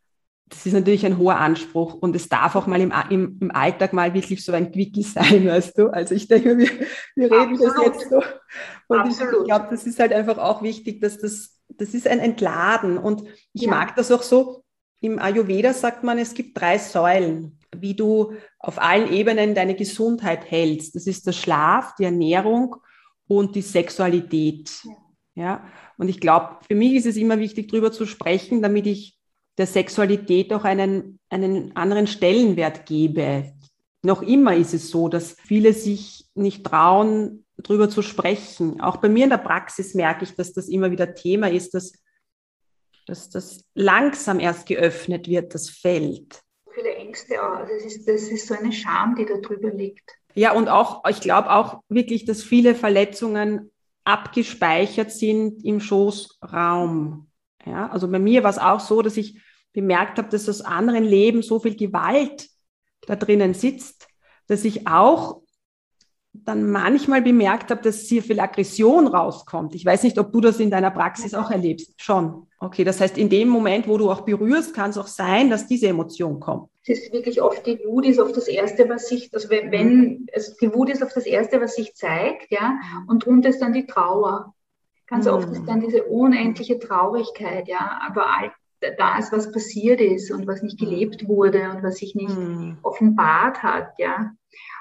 das 0.49 0.65
ist 0.65 0.73
natürlich 0.73 1.05
ein 1.05 1.17
hoher 1.17 1.37
Anspruch 1.37 1.95
und 1.95 2.15
es 2.15 2.29
darf 2.29 2.55
auch 2.55 2.67
mal 2.67 2.79
im, 2.79 2.93
im, 3.09 3.37
im 3.41 3.51
Alltag 3.51 3.91
mal 3.91 4.13
wirklich 4.13 4.45
so 4.45 4.53
ein 4.53 4.71
Quickie 4.71 5.03
sein, 5.03 5.45
weißt 5.47 5.77
du? 5.77 5.87
Also 5.87 6.15
ich 6.15 6.27
denke, 6.27 6.57
wir, 6.57 6.69
wir 7.15 7.31
reden 7.31 7.53
Absolut. 7.53 7.75
das 7.75 7.85
jetzt 7.85 8.09
so. 8.09 8.21
Und 8.87 8.99
Absolut. 8.99 9.33
ich, 9.41 9.45
glaube, 9.45 9.67
das 9.69 9.85
ist 9.85 9.99
halt 9.99 10.13
einfach 10.13 10.37
auch 10.37 10.61
wichtig, 10.61 11.01
dass 11.01 11.17
das, 11.17 11.59
das 11.69 11.93
ist 11.93 12.07
ein 12.07 12.19
Entladen 12.19 12.97
und 12.97 13.23
ich 13.53 13.63
ja. 13.63 13.69
mag 13.69 13.95
das 13.95 14.11
auch 14.11 14.23
so, 14.23 14.63
im 15.01 15.19
Ayurveda 15.19 15.73
sagt 15.73 16.03
man, 16.03 16.17
es 16.17 16.33
gibt 16.33 16.59
drei 16.59 16.77
Säulen, 16.77 17.59
wie 17.75 17.93
du 17.93 18.33
auf 18.57 18.81
allen 18.81 19.11
Ebenen 19.11 19.53
deine 19.53 19.75
Gesundheit 19.75 20.49
hältst. 20.49 20.95
Das 20.95 21.05
ist 21.05 21.27
der 21.27 21.33
Schlaf, 21.33 21.93
die 21.99 22.05
Ernährung 22.05 22.77
und 23.27 23.55
die 23.55 23.61
Sexualität. 23.61 24.71
Ja. 25.35 25.43
ja? 25.43 25.65
Und 25.97 26.09
ich 26.09 26.19
glaube, 26.19 26.57
für 26.67 26.75
mich 26.75 26.93
ist 26.93 27.05
es 27.05 27.17
immer 27.17 27.37
wichtig, 27.37 27.69
darüber 27.69 27.91
zu 27.91 28.05
sprechen, 28.05 28.61
damit 28.61 28.87
ich 28.87 29.16
der 29.57 29.67
Sexualität 29.67 30.53
auch 30.53 30.63
einen, 30.63 31.19
einen 31.29 31.75
anderen 31.75 32.07
Stellenwert 32.07 32.85
gebe. 32.85 33.53
Noch 34.03 34.21
immer 34.21 34.55
ist 34.55 34.73
es 34.73 34.89
so, 34.89 35.09
dass 35.09 35.33
viele 35.33 35.73
sich 35.73 36.25
nicht 36.35 36.65
trauen, 36.65 37.45
darüber 37.57 37.89
zu 37.89 38.01
sprechen. 38.01 38.79
Auch 38.81 38.97
bei 38.97 39.09
mir 39.09 39.23
in 39.23 39.31
der 39.31 39.37
Praxis 39.37 39.95
merke 39.95 40.23
ich, 40.23 40.35
dass 40.35 40.53
das 40.53 40.67
immer 40.67 40.91
wieder 40.91 41.15
Thema 41.15 41.49
ist, 41.49 41.73
dass 41.73 41.93
dass 43.07 43.29
das 43.29 43.63
langsam 43.73 44.39
erst 44.39 44.67
geöffnet 44.67 45.27
wird, 45.27 45.55
das 45.55 45.69
Feld. 45.69 46.41
Viele 46.73 46.93
Ängste 46.95 47.41
auch. 47.41 47.55
Also 47.55 47.73
das, 47.73 47.85
ist, 47.85 48.07
das 48.07 48.21
ist 48.23 48.47
so 48.47 48.53
eine 48.53 48.71
Scham, 48.71 49.15
die 49.15 49.25
da 49.25 49.37
drüber 49.37 49.71
liegt. 49.71 50.11
Ja, 50.35 50.51
und 50.51 50.67
auch, 50.67 51.03
ich 51.09 51.21
glaube 51.21 51.51
auch 51.51 51.81
wirklich, 51.89 52.25
dass 52.25 52.43
viele 52.43 52.75
Verletzungen 52.75 53.71
abgespeichert 54.03 55.11
sind 55.11 55.63
im 55.65 55.79
Schoßraum. 55.79 57.27
Ja, 57.65 57.89
also 57.89 58.09
bei 58.09 58.19
mir 58.19 58.43
war 58.43 58.51
es 58.51 58.59
auch 58.59 58.79
so, 58.79 59.01
dass 59.01 59.17
ich 59.17 59.41
bemerkt 59.73 60.17
habe, 60.17 60.29
dass 60.29 60.49
aus 60.49 60.61
anderen 60.61 61.03
Leben 61.03 61.41
so 61.41 61.59
viel 61.59 61.75
Gewalt 61.75 62.49
da 63.05 63.15
drinnen 63.15 63.53
sitzt, 63.53 64.07
dass 64.47 64.65
ich 64.65 64.87
auch 64.87 65.41
dann 66.45 66.69
manchmal 66.69 67.21
bemerkt 67.21 67.71
habe, 67.71 67.81
dass 67.81 68.07
sehr 68.07 68.21
viel 68.21 68.39
Aggression 68.39 69.07
rauskommt. 69.07 69.75
Ich 69.75 69.85
weiß 69.85 70.03
nicht, 70.03 70.17
ob 70.19 70.31
du 70.31 70.41
das 70.41 70.59
in 70.59 70.69
deiner 70.69 70.91
Praxis 70.91 71.33
auch 71.33 71.51
erlebst. 71.51 71.93
Schon. 71.97 72.47
Okay, 72.59 72.83
das 72.83 72.99
heißt, 73.01 73.17
in 73.17 73.29
dem 73.29 73.49
Moment, 73.49 73.87
wo 73.87 73.97
du 73.97 74.09
auch 74.09 74.21
berührst, 74.21 74.73
kann 74.73 74.89
es 74.89 74.97
auch 74.97 75.07
sein, 75.07 75.49
dass 75.49 75.67
diese 75.67 75.87
Emotion 75.87 76.39
kommt. 76.39 76.69
Es 76.83 76.99
ist 76.99 77.13
wirklich 77.13 77.41
oft 77.41 77.65
die 77.65 77.79
Wut 77.85 78.05
ist 78.05 78.19
auf 78.19 78.31
das 78.31 78.47
Erste, 78.47 78.87
was 78.87 79.09
sich, 79.09 79.29
also 79.33 79.49
wenn, 79.49 79.71
wenn 79.71 80.27
also 80.33 80.53
die 80.61 80.73
Wut 80.73 80.89
ist 80.89 81.03
auf 81.03 81.13
das 81.13 81.25
Erste, 81.25 81.59
was 81.59 81.75
sich 81.75 81.93
zeigt, 81.95 82.49
ja, 82.49 82.79
und 83.07 83.25
drunter 83.25 83.49
ist 83.49 83.59
dann 83.59 83.73
die 83.73 83.85
Trauer. 83.85 84.53
Ganz 85.05 85.25
mhm. 85.25 85.31
oft 85.31 85.49
ist 85.49 85.65
dann 85.65 85.81
diese 85.81 86.03
unendliche 86.03 86.79
Traurigkeit, 86.79 87.67
ja, 87.67 87.99
aber 88.07 88.25
all 88.27 88.51
das, 88.79 89.31
was 89.31 89.51
passiert 89.51 90.01
ist 90.01 90.31
und 90.31 90.47
was 90.47 90.61
nicht 90.61 90.79
gelebt 90.79 91.27
wurde 91.27 91.69
und 91.71 91.83
was 91.83 91.97
sich 91.97 92.15
nicht 92.15 92.37
mhm. 92.37 92.77
offenbart 92.83 93.63
hat, 93.63 93.93
ja. 93.97 94.31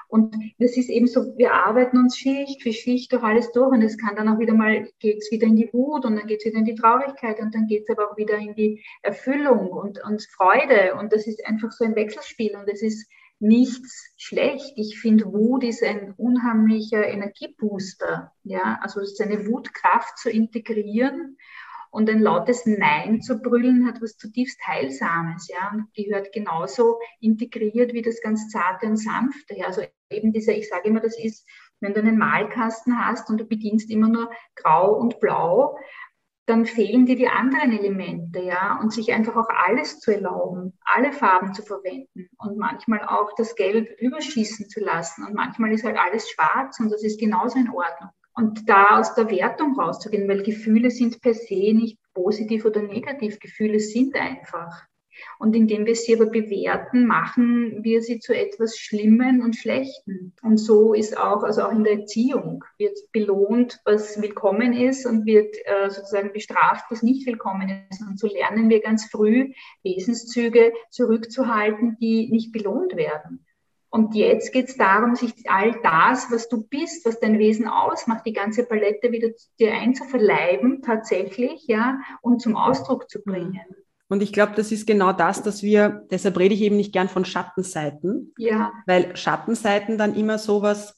Und 0.09 0.35
das 0.57 0.77
ist 0.77 0.89
eben 0.89 1.07
so, 1.07 1.37
wir 1.37 1.53
arbeiten 1.53 1.97
uns 1.97 2.17
Schicht 2.17 2.63
für 2.63 2.71
Schicht 2.71 3.11
durch 3.11 3.23
alles 3.23 3.51
durch 3.51 3.73
und 3.73 3.81
es 3.81 3.97
kann 3.97 4.15
dann 4.15 4.29
auch 4.29 4.39
wieder 4.39 4.53
mal, 4.53 4.87
geht 4.99 5.17
es 5.17 5.31
wieder 5.31 5.47
in 5.47 5.57
die 5.57 5.69
Wut 5.73 6.05
und 6.05 6.15
dann 6.15 6.27
geht 6.27 6.39
es 6.39 6.45
wieder 6.45 6.59
in 6.59 6.65
die 6.65 6.75
Traurigkeit 6.75 7.39
und 7.39 7.53
dann 7.53 7.67
geht 7.67 7.83
es 7.83 7.89
aber 7.89 8.09
auch 8.09 8.17
wieder 8.17 8.37
in 8.37 8.55
die 8.55 8.81
Erfüllung 9.01 9.67
und, 9.69 10.01
und 10.05 10.23
Freude 10.23 10.95
und 10.95 11.11
das 11.11 11.27
ist 11.27 11.45
einfach 11.45 11.71
so 11.71 11.83
ein 11.83 11.95
Wechselspiel 11.95 12.55
und 12.55 12.69
es 12.69 12.81
ist 12.81 13.09
nichts 13.39 14.13
schlecht. 14.17 14.73
Ich 14.77 14.97
finde, 14.99 15.25
Wut 15.25 15.63
ist 15.63 15.83
ein 15.83 16.13
unheimlicher 16.17 17.05
Energiebooster. 17.05 18.31
Ja, 18.43 18.79
also 18.81 19.01
es 19.01 19.11
ist 19.11 19.21
eine 19.21 19.45
Wutkraft 19.45 20.17
zu 20.17 20.29
integrieren 20.29 21.37
Und 21.91 22.09
ein 22.09 22.19
lautes 22.19 22.65
Nein 22.65 23.21
zu 23.21 23.39
brüllen 23.39 23.87
hat 23.87 24.01
was 24.01 24.17
zutiefst 24.17 24.59
Heilsames, 24.67 25.47
ja. 25.47 25.71
Und 25.73 25.93
gehört 25.93 26.31
genauso 26.33 26.99
integriert 27.19 27.93
wie 27.93 28.01
das 28.01 28.21
ganz 28.21 28.49
zarte 28.49 28.87
und 28.87 28.97
sanfte. 28.97 29.55
Ja. 29.57 29.67
Also 29.67 29.83
eben 30.09 30.31
dieser, 30.31 30.53
ich 30.53 30.69
sage 30.69 30.89
immer, 30.89 30.99
das 30.99 31.17
ist, 31.17 31.47
wenn 31.79 31.93
du 31.93 31.99
einen 31.99 32.17
Malkasten 32.17 33.05
hast 33.05 33.29
und 33.29 33.39
du 33.39 33.45
bedienst 33.45 33.89
immer 33.91 34.09
nur 34.09 34.31
grau 34.55 34.95
und 34.95 35.19
blau, 35.19 35.77
dann 36.47 36.65
fehlen 36.65 37.05
dir 37.05 37.17
die 37.17 37.27
anderen 37.27 37.77
Elemente, 37.77 38.39
ja, 38.39 38.79
und 38.81 38.93
sich 38.93 39.11
einfach 39.11 39.35
auch 39.35 39.49
alles 39.49 39.99
zu 39.99 40.11
erlauben, 40.11 40.79
alle 40.85 41.11
Farben 41.11 41.53
zu 41.53 41.61
verwenden 41.61 42.29
und 42.37 42.57
manchmal 42.57 43.01
auch 43.05 43.33
das 43.35 43.55
Gelb 43.55 43.99
überschießen 43.99 44.69
zu 44.69 44.79
lassen 44.79 45.25
und 45.25 45.33
manchmal 45.33 45.73
ist 45.73 45.83
halt 45.83 45.97
alles 45.97 46.29
schwarz 46.29 46.79
und 46.79 46.89
das 46.89 47.03
ist 47.03 47.19
genauso 47.19 47.59
in 47.59 47.69
Ordnung. 47.69 48.11
Und 48.37 48.69
da 48.69 48.99
aus 48.99 49.15
der 49.15 49.31
Wertung 49.31 49.79
rauszugehen, 49.79 50.29
weil 50.29 50.43
Gefühle 50.43 50.91
sind 50.91 51.21
per 51.21 51.33
se 51.33 51.73
nicht 51.73 51.97
positiv 52.13 52.65
oder 52.65 52.83
negativ, 52.83 53.39
Gefühle 53.39 53.79
sind 53.79 54.15
einfach. 54.15 54.83
Und 55.39 55.55
indem 55.55 55.87
wir 55.87 55.95
sie 55.95 56.13
aber 56.13 56.27
bewerten, 56.27 57.07
machen 57.07 57.83
wir 57.83 58.03
sie 58.03 58.19
zu 58.19 58.35
etwas 58.35 58.77
Schlimmen 58.77 59.41
und 59.41 59.55
Schlechten. 59.55 60.35
Und 60.43 60.57
so 60.57 60.93
ist 60.93 61.17
auch, 61.17 61.41
also 61.41 61.63
auch 61.63 61.71
in 61.71 61.83
der 61.83 62.01
Erziehung, 62.01 62.63
wird 62.77 62.95
belohnt, 63.11 63.79
was 63.85 64.21
willkommen 64.21 64.73
ist 64.73 65.07
und 65.07 65.25
wird 65.25 65.55
äh, 65.65 65.89
sozusagen 65.89 66.31
bestraft, 66.31 66.85
was 66.91 67.01
nicht 67.01 67.25
willkommen 67.25 67.87
ist. 67.89 68.01
Und 68.01 68.19
so 68.19 68.27
lernen 68.27 68.69
wir 68.69 68.81
ganz 68.81 69.09
früh 69.09 69.51
Wesenszüge 69.81 70.73
zurückzuhalten, 70.91 71.97
die 71.99 72.29
nicht 72.29 72.51
belohnt 72.51 72.95
werden. 72.95 73.46
Und 73.89 74.15
jetzt 74.15 74.51
geht 74.51 74.67
es 74.67 74.77
darum, 74.77 75.15
sich 75.15 75.33
all 75.47 75.79
das, 75.81 76.29
was 76.29 76.49
du 76.49 76.63
bist, 76.63 77.05
was 77.05 77.19
dein 77.19 77.39
Wesen 77.39 77.67
ausmacht, 77.67 78.25
die 78.25 78.33
ganze 78.33 78.65
Palette 78.65 79.11
wieder 79.11 79.29
dir 79.59 79.73
einzuverleiben, 79.73 80.81
tatsächlich, 80.81 81.67
ja, 81.67 81.99
und 82.21 82.41
zum 82.41 82.57
Ausdruck 82.57 83.09
zu 83.09 83.23
bringen. 83.23 83.65
Und 84.09 84.23
ich 84.23 84.31
glaube, 84.31 84.53
das 84.55 84.71
ist 84.71 84.87
genau 84.87 85.11
das, 85.13 85.43
dass 85.43 85.63
wir, 85.63 86.05
deshalb 86.11 86.37
rede 86.37 86.53
ich 86.53 86.61
eben 86.61 86.77
nicht 86.77 86.93
gern 86.93 87.09
von 87.09 87.25
Schattenseiten, 87.25 88.33
ja. 88.37 88.71
weil 88.85 89.15
Schattenseiten 89.15 89.97
dann 89.97 90.15
immer 90.15 90.37
sowas, 90.37 90.97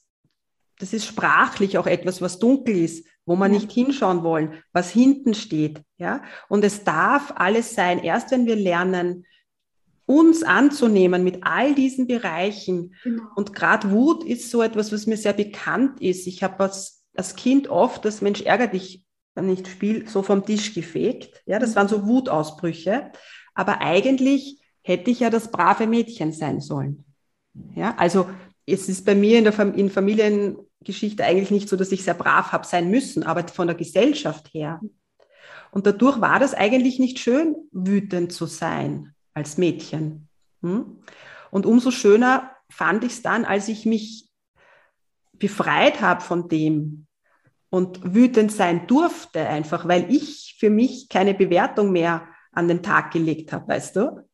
das 0.78 0.92
ist 0.92 1.06
sprachlich 1.06 1.76
auch 1.78 1.86
etwas, 1.86 2.22
was 2.22 2.38
dunkel 2.38 2.76
ist, 2.76 3.06
wo 3.26 3.36
man 3.36 3.52
ja. 3.52 3.58
nicht 3.58 3.70
hinschauen 3.72 4.22
wollen, 4.22 4.62
was 4.72 4.90
hinten 4.90 5.34
steht, 5.34 5.82
ja. 5.98 6.22
Und 6.48 6.64
es 6.64 6.84
darf 6.84 7.34
alles 7.36 7.74
sein. 7.74 7.98
Erst 7.98 8.30
wenn 8.30 8.46
wir 8.46 8.56
lernen, 8.56 9.26
uns 10.10 10.42
anzunehmen 10.42 11.22
mit 11.22 11.44
all 11.44 11.72
diesen 11.72 12.08
Bereichen. 12.08 12.96
Genau. 13.04 13.22
Und 13.36 13.54
gerade 13.54 13.92
Wut 13.92 14.24
ist 14.24 14.50
so 14.50 14.60
etwas, 14.60 14.90
was 14.90 15.06
mir 15.06 15.16
sehr 15.16 15.32
bekannt 15.32 16.00
ist. 16.00 16.26
Ich 16.26 16.42
habe 16.42 16.64
als, 16.64 17.04
als 17.14 17.36
Kind 17.36 17.68
oft 17.68 18.04
das 18.04 18.20
Mensch 18.20 18.42
ärger 18.42 18.66
dich 18.66 19.06
nicht 19.40 19.68
Spiel 19.68 20.08
so 20.08 20.22
vom 20.22 20.44
Tisch 20.44 20.74
gefegt. 20.74 21.42
Ja, 21.46 21.60
das 21.60 21.76
waren 21.76 21.86
so 21.86 22.08
Wutausbrüche. 22.08 23.12
Aber 23.54 23.80
eigentlich 23.80 24.60
hätte 24.82 25.12
ich 25.12 25.20
ja 25.20 25.30
das 25.30 25.52
brave 25.52 25.86
Mädchen 25.86 26.32
sein 26.32 26.60
sollen. 26.60 27.04
Ja, 27.76 27.94
also 27.96 28.28
es 28.66 28.88
ist 28.88 29.06
bei 29.06 29.14
mir 29.14 29.38
in 29.38 29.44
der 29.44 29.52
Fam 29.52 29.74
in 29.74 29.90
Familiengeschichte 29.90 31.24
eigentlich 31.24 31.52
nicht 31.52 31.68
so, 31.68 31.76
dass 31.76 31.92
ich 31.92 32.02
sehr 32.02 32.14
brav 32.14 32.50
habe 32.50 32.66
sein 32.66 32.90
müssen, 32.90 33.22
aber 33.22 33.46
von 33.46 33.68
der 33.68 33.76
Gesellschaft 33.76 34.52
her. 34.52 34.80
Und 35.70 35.86
dadurch 35.86 36.20
war 36.20 36.40
das 36.40 36.52
eigentlich 36.52 36.98
nicht 36.98 37.20
schön, 37.20 37.54
wütend 37.70 38.32
zu 38.32 38.46
sein 38.46 39.14
als 39.40 39.58
Mädchen. 39.58 40.28
Hm? 40.62 41.02
Und 41.50 41.66
umso 41.66 41.90
schöner 41.90 42.52
fand 42.70 43.04
ich 43.04 43.12
es 43.12 43.22
dann, 43.22 43.44
als 43.44 43.68
ich 43.68 43.86
mich 43.86 44.30
befreit 45.32 46.00
habe 46.00 46.20
von 46.20 46.48
dem, 46.48 47.06
und 47.70 48.14
wütend 48.14 48.52
sein 48.52 48.86
durfte, 48.86 49.46
einfach 49.46 49.86
weil 49.88 50.12
ich 50.12 50.56
für 50.58 50.70
mich 50.70 51.08
keine 51.08 51.34
Bewertung 51.34 51.92
mehr 51.92 52.28
an 52.52 52.68
den 52.68 52.82
Tag 52.82 53.12
gelegt 53.12 53.52
habe, 53.52 53.68
weißt 53.68 53.96
du? 53.96 54.28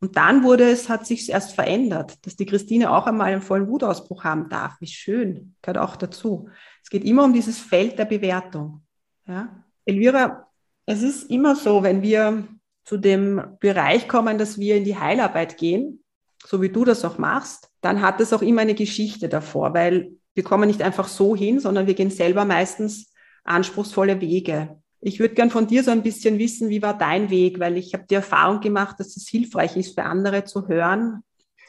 Und 0.00 0.16
dann 0.16 0.42
wurde 0.42 0.68
es, 0.68 0.88
hat 0.88 1.06
sich 1.06 1.30
erst 1.30 1.54
verändert, 1.54 2.26
dass 2.26 2.36
die 2.36 2.44
Christine 2.44 2.90
auch 2.90 3.06
einmal 3.06 3.32
einen 3.32 3.40
vollen 3.40 3.68
Wutausbruch 3.68 4.24
haben 4.24 4.48
darf. 4.48 4.74
Wie 4.80 4.86
schön, 4.88 5.54
gehört 5.62 5.78
auch 5.78 5.96
dazu. 5.96 6.48
Es 6.82 6.90
geht 6.90 7.04
immer 7.04 7.24
um 7.24 7.32
dieses 7.32 7.58
Feld 7.58 7.98
der 7.98 8.04
Bewertung. 8.04 8.82
Ja? 9.26 9.64
Elvira, 9.84 10.48
es 10.86 11.02
ist 11.02 11.30
immer 11.30 11.54
so, 11.54 11.82
wenn 11.82 12.02
wir 12.02 12.46
zu 12.84 12.96
dem 12.96 13.56
Bereich 13.60 14.08
kommen, 14.08 14.38
dass 14.38 14.58
wir 14.58 14.76
in 14.76 14.84
die 14.84 14.98
Heilarbeit 14.98 15.56
gehen, 15.56 16.02
so 16.44 16.60
wie 16.60 16.70
du 16.70 16.84
das 16.84 17.04
auch 17.04 17.18
machst, 17.18 17.70
dann 17.80 18.02
hat 18.02 18.20
es 18.20 18.32
auch 18.32 18.42
immer 18.42 18.62
eine 18.62 18.74
Geschichte 18.74 19.28
davor, 19.28 19.74
weil 19.74 20.12
wir 20.34 20.44
kommen 20.44 20.66
nicht 20.66 20.82
einfach 20.82 21.08
so 21.08 21.36
hin, 21.36 21.60
sondern 21.60 21.86
wir 21.86 21.94
gehen 21.94 22.10
selber 22.10 22.44
meistens 22.44 23.12
anspruchsvolle 23.44 24.20
Wege. 24.20 24.76
Ich 25.00 25.18
würde 25.20 25.34
gern 25.34 25.50
von 25.50 25.66
dir 25.66 25.82
so 25.82 25.90
ein 25.90 26.02
bisschen 26.02 26.38
wissen, 26.38 26.68
wie 26.68 26.82
war 26.82 26.96
dein 26.96 27.28
Weg, 27.28 27.58
weil 27.58 27.76
ich 27.76 27.92
habe 27.92 28.04
die 28.08 28.14
Erfahrung 28.14 28.60
gemacht, 28.60 28.98
dass 29.00 29.16
es 29.16 29.28
hilfreich 29.28 29.76
ist 29.76 29.94
für 29.94 30.04
andere 30.04 30.44
zu 30.44 30.68
hören, 30.68 31.22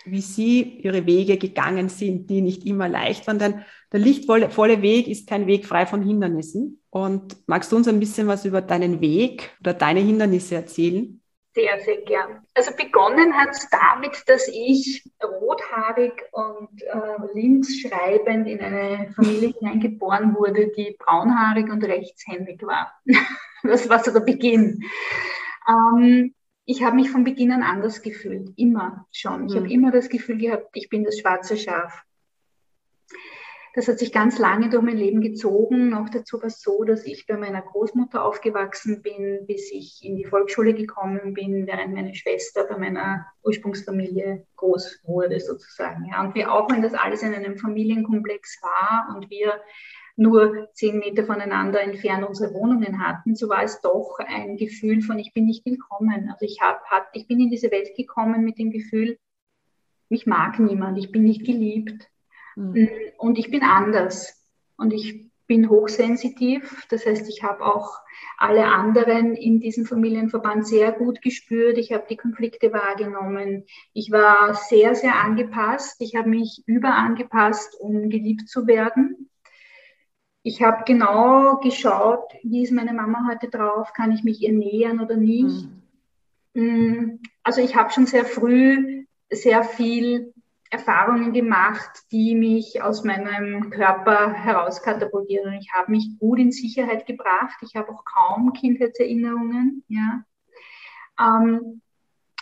wie 0.05 0.21
sie 0.21 0.79
ihre 0.79 1.05
Wege 1.05 1.37
gegangen 1.37 1.89
sind, 1.89 2.29
die 2.29 2.41
nicht 2.41 2.65
immer 2.65 2.87
leicht 2.89 3.27
waren. 3.27 3.39
Denn 3.39 3.63
der 3.91 3.99
lichtvolle 3.99 4.81
Weg 4.81 5.07
ist 5.07 5.27
kein 5.27 5.47
Weg 5.47 5.65
frei 5.65 5.85
von 5.85 6.01
Hindernissen. 6.01 6.81
Und 6.89 7.37
magst 7.47 7.71
du 7.71 7.75
uns 7.75 7.87
ein 7.87 7.99
bisschen 7.99 8.27
was 8.27 8.45
über 8.45 8.61
deinen 8.61 9.01
Weg 9.01 9.55
oder 9.61 9.73
deine 9.73 9.99
Hindernisse 9.99 10.55
erzählen? 10.55 11.19
Sehr, 11.55 11.79
sehr 11.81 12.01
gern. 12.01 12.41
Also 12.55 12.71
begonnen 12.75 13.33
hat 13.35 13.49
es 13.51 13.69
damit, 13.69 14.23
dass 14.27 14.47
ich 14.47 15.07
rothaarig 15.23 16.13
und 16.31 16.81
äh, 16.81 17.33
linksschreibend 17.35 18.47
in 18.47 18.59
eine 18.59 19.11
Familie 19.13 19.49
hineingeboren 19.59 20.35
wurde, 20.35 20.71
die 20.75 20.95
braunhaarig 20.97 21.71
und 21.71 21.83
rechtshändig 21.83 22.63
war. 22.63 22.91
das 23.63 23.87
war 23.87 24.03
so 24.03 24.11
der 24.11 24.21
Beginn. 24.21 24.83
Ähm, 25.67 26.33
ich 26.65 26.83
habe 26.83 26.95
mich 26.95 27.09
von 27.09 27.23
Beginn 27.23 27.51
an 27.51 27.63
anders 27.63 28.01
gefühlt, 28.01 28.51
immer 28.57 29.07
schon. 29.11 29.47
Ich 29.47 29.53
mhm. 29.53 29.57
habe 29.57 29.71
immer 29.71 29.91
das 29.91 30.09
Gefühl 30.09 30.37
gehabt, 30.37 30.69
ich 30.73 30.89
bin 30.89 31.03
das 31.03 31.19
schwarze 31.19 31.57
Schaf. 31.57 32.03
Das 33.75 33.87
hat 33.87 33.97
sich 33.97 34.11
ganz 34.11 34.37
lange 34.37 34.69
durch 34.69 34.83
mein 34.83 34.97
Leben 34.97 35.19
gezogen. 35.19 35.89
Noch 35.89 36.07
dazu 36.09 36.37
war 36.37 36.45
es 36.45 36.61
so, 36.61 36.83
dass 36.83 37.05
ich 37.05 37.25
bei 37.25 37.37
meiner 37.37 37.63
Großmutter 37.63 38.23
aufgewachsen 38.23 39.01
bin, 39.01 39.47
bis 39.47 39.71
ich 39.71 40.01
in 40.03 40.15
die 40.15 40.25
Volksschule 40.25 40.75
gekommen 40.75 41.33
bin, 41.33 41.65
während 41.65 41.95
meine 41.95 42.13
Schwester 42.13 42.65
bei 42.65 42.77
meiner 42.77 43.25
Ursprungsfamilie 43.41 44.45
groß 44.57 44.99
wurde 45.05 45.39
sozusagen. 45.39 46.05
Ja. 46.05 46.21
Und 46.21 46.35
wir 46.35 46.53
auch, 46.53 46.69
wenn 46.69 46.83
das 46.83 46.93
alles 46.93 47.23
in 47.23 47.33
einem 47.33 47.57
Familienkomplex 47.57 48.61
war 48.61 49.15
und 49.15 49.31
wir 49.31 49.59
nur 50.15 50.69
zehn 50.73 50.99
Meter 50.99 51.25
voneinander 51.25 51.81
entfernt 51.81 52.27
unsere 52.27 52.53
Wohnungen 52.53 53.05
hatten, 53.05 53.35
so 53.35 53.49
war 53.49 53.63
es 53.63 53.81
doch 53.81 54.17
ein 54.19 54.57
Gefühl 54.57 55.01
von, 55.01 55.17
ich 55.17 55.33
bin 55.33 55.45
nicht 55.45 55.65
willkommen. 55.65 56.29
Also 56.31 56.45
ich, 56.45 56.59
hab, 56.61 56.83
hat, 56.85 57.07
ich 57.13 57.27
bin 57.27 57.39
in 57.39 57.49
diese 57.49 57.71
Welt 57.71 57.95
gekommen 57.95 58.43
mit 58.43 58.59
dem 58.59 58.71
Gefühl, 58.71 59.17
mich 60.09 60.25
mag 60.27 60.59
niemand, 60.59 60.99
ich 60.99 61.11
bin 61.11 61.23
nicht 61.23 61.45
geliebt. 61.45 62.07
Mhm. 62.55 62.89
Und 63.17 63.39
ich 63.39 63.49
bin 63.49 63.63
anders. 63.63 64.39
Und 64.77 64.93
ich 64.93 65.31
bin 65.47 65.69
hochsensitiv. 65.69 66.85
Das 66.89 67.05
heißt, 67.05 67.27
ich 67.29 67.43
habe 67.43 67.65
auch 67.65 67.97
alle 68.37 68.65
anderen 68.65 69.35
in 69.35 69.59
diesem 69.59 69.85
Familienverband 69.85 70.67
sehr 70.67 70.91
gut 70.91 71.21
gespürt. 71.21 71.77
Ich 71.77 71.91
habe 71.91 72.05
die 72.09 72.17
Konflikte 72.17 72.71
wahrgenommen. 72.71 73.65
Ich 73.93 74.11
war 74.11 74.53
sehr, 74.53 74.95
sehr 74.95 75.15
angepasst. 75.15 75.97
Ich 75.99 76.15
habe 76.15 76.29
mich 76.29 76.63
überangepasst, 76.65 77.79
um 77.79 78.09
geliebt 78.09 78.47
zu 78.47 78.67
werden. 78.67 79.29
Ich 80.43 80.61
habe 80.61 80.83
genau 80.85 81.57
geschaut, 81.57 82.33
wie 82.43 82.63
ist 82.63 82.71
meine 82.71 82.93
Mama 82.93 83.27
heute 83.29 83.49
drauf, 83.49 83.93
kann 83.93 84.11
ich 84.11 84.23
mich 84.23 84.41
ihr 84.41 84.53
nähern 84.53 84.99
oder 84.99 85.15
nicht. 85.15 85.67
Mhm. 86.53 87.21
Also 87.43 87.61
ich 87.61 87.75
habe 87.75 87.91
schon 87.91 88.05
sehr 88.05 88.25
früh 88.25 89.03
sehr 89.35 89.63
viel 89.63 90.33
Erfahrungen 90.69 91.33
gemacht, 91.33 92.03
die 92.11 92.35
mich 92.35 92.81
aus 92.81 93.03
meinem 93.03 93.69
Körper 93.69 94.33
herauskatapultieren. 94.33 95.53
Ich 95.53 95.71
habe 95.73 95.91
mich 95.91 96.17
gut 96.19 96.39
in 96.39 96.51
Sicherheit 96.51 97.05
gebracht. 97.05 97.57
Ich 97.61 97.75
habe 97.75 97.91
auch 97.91 98.03
kaum 98.05 98.53
Kindheitserinnerungen. 98.53 99.83
Ja. 99.87 100.23
Ähm, 101.19 101.81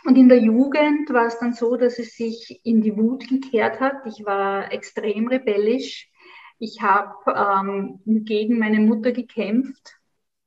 und 0.05 0.17
in 0.17 0.29
der 0.29 0.39
Jugend 0.39 1.09
war 1.11 1.27
es 1.27 1.39
dann 1.39 1.53
so, 1.53 1.75
dass 1.75 1.99
es 1.99 2.15
sich 2.15 2.61
in 2.63 2.81
die 2.81 2.95
Wut 2.95 3.27
gekehrt 3.27 3.79
hat. 3.79 4.05
Ich 4.05 4.25
war 4.25 4.71
extrem 4.71 5.27
rebellisch. 5.27 6.09
Ich 6.61 6.81
habe 6.81 7.15
ähm, 7.27 7.99
gegen 8.25 8.59
meine 8.59 8.79
Mutter 8.79 9.11
gekämpft. 9.11 9.97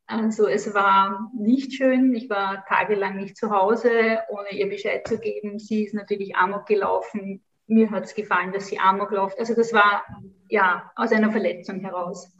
Also 0.07 0.47
es 0.47 0.73
war 0.75 1.31
nicht 1.37 1.75
schön. 1.75 2.15
Ich 2.15 2.31
war 2.31 2.65
tagelang 2.67 3.17
nicht 3.17 3.37
zu 3.37 3.51
Hause, 3.51 4.21
ohne 4.29 4.51
ihr 4.53 4.69
Bescheid 4.69 5.07
zu 5.07 5.19
geben. 5.19 5.59
Sie 5.59 5.85
ist 5.85 5.95
natürlich 5.95 6.37
amok 6.37 6.67
gelaufen 6.67 7.43
mir 7.67 7.91
hat 7.91 8.05
es 8.05 8.15
gefallen, 8.15 8.53
dass 8.53 8.67
sie 8.67 8.79
Amok 8.79 9.11
läuft. 9.11 9.39
Also 9.39 9.55
das 9.55 9.73
war 9.73 10.05
ja 10.49 10.91
aus 10.97 11.13
einer 11.13 11.31
Verletzung 11.31 11.81
heraus. 11.81 12.31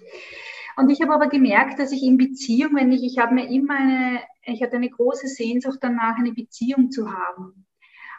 Und 0.77 0.91
ich 0.91 1.01
habe 1.01 1.15
aber 1.15 1.29
gemerkt, 1.29 1.79
dass 1.79 1.93
ich 1.93 2.03
in 2.03 2.17
Beziehung, 2.17 2.75
wenn 2.75 2.93
ich, 2.93 3.05
ich 3.05 3.19
habe 3.19 3.35
mir 3.35 3.49
immer 3.49 3.77
eine, 3.77 4.21
ich 4.43 4.63
hatte 4.63 4.77
eine 4.77 4.91
große 4.91 5.29
Sehnsucht 5.29 5.79
danach, 5.81 6.19
eine 6.19 6.33
Beziehung 6.33 6.91
zu 6.91 7.13
haben 7.13 7.67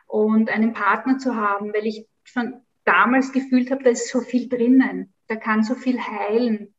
und 0.07 0.49
einen 0.49 0.73
Partner 0.73 1.17
zu 1.17 1.35
haben, 1.35 1.73
weil 1.73 1.85
ich 1.85 2.07
schon 2.23 2.61
damals 2.85 3.33
gefühlt 3.33 3.71
habe, 3.71 3.83
da 3.83 3.89
ist 3.89 4.09
so 4.09 4.21
viel 4.21 4.47
drinnen, 4.47 5.13
da 5.27 5.35
kann 5.35 5.63
so 5.63 5.75
viel 5.75 5.99
heilen. 5.99 6.73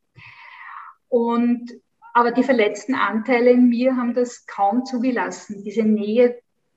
Und 1.08 1.72
Aber 2.12 2.30
die 2.32 2.44
verletzten 2.44 2.94
Anteile 2.94 3.50
in 3.50 3.68
mir 3.68 3.96
haben 3.96 4.14
das 4.14 4.46
kaum 4.46 4.86
zugelassen, 4.86 5.62
diese 5.64 5.82
Nähe 5.82 6.30
mhm. 6.30 6.34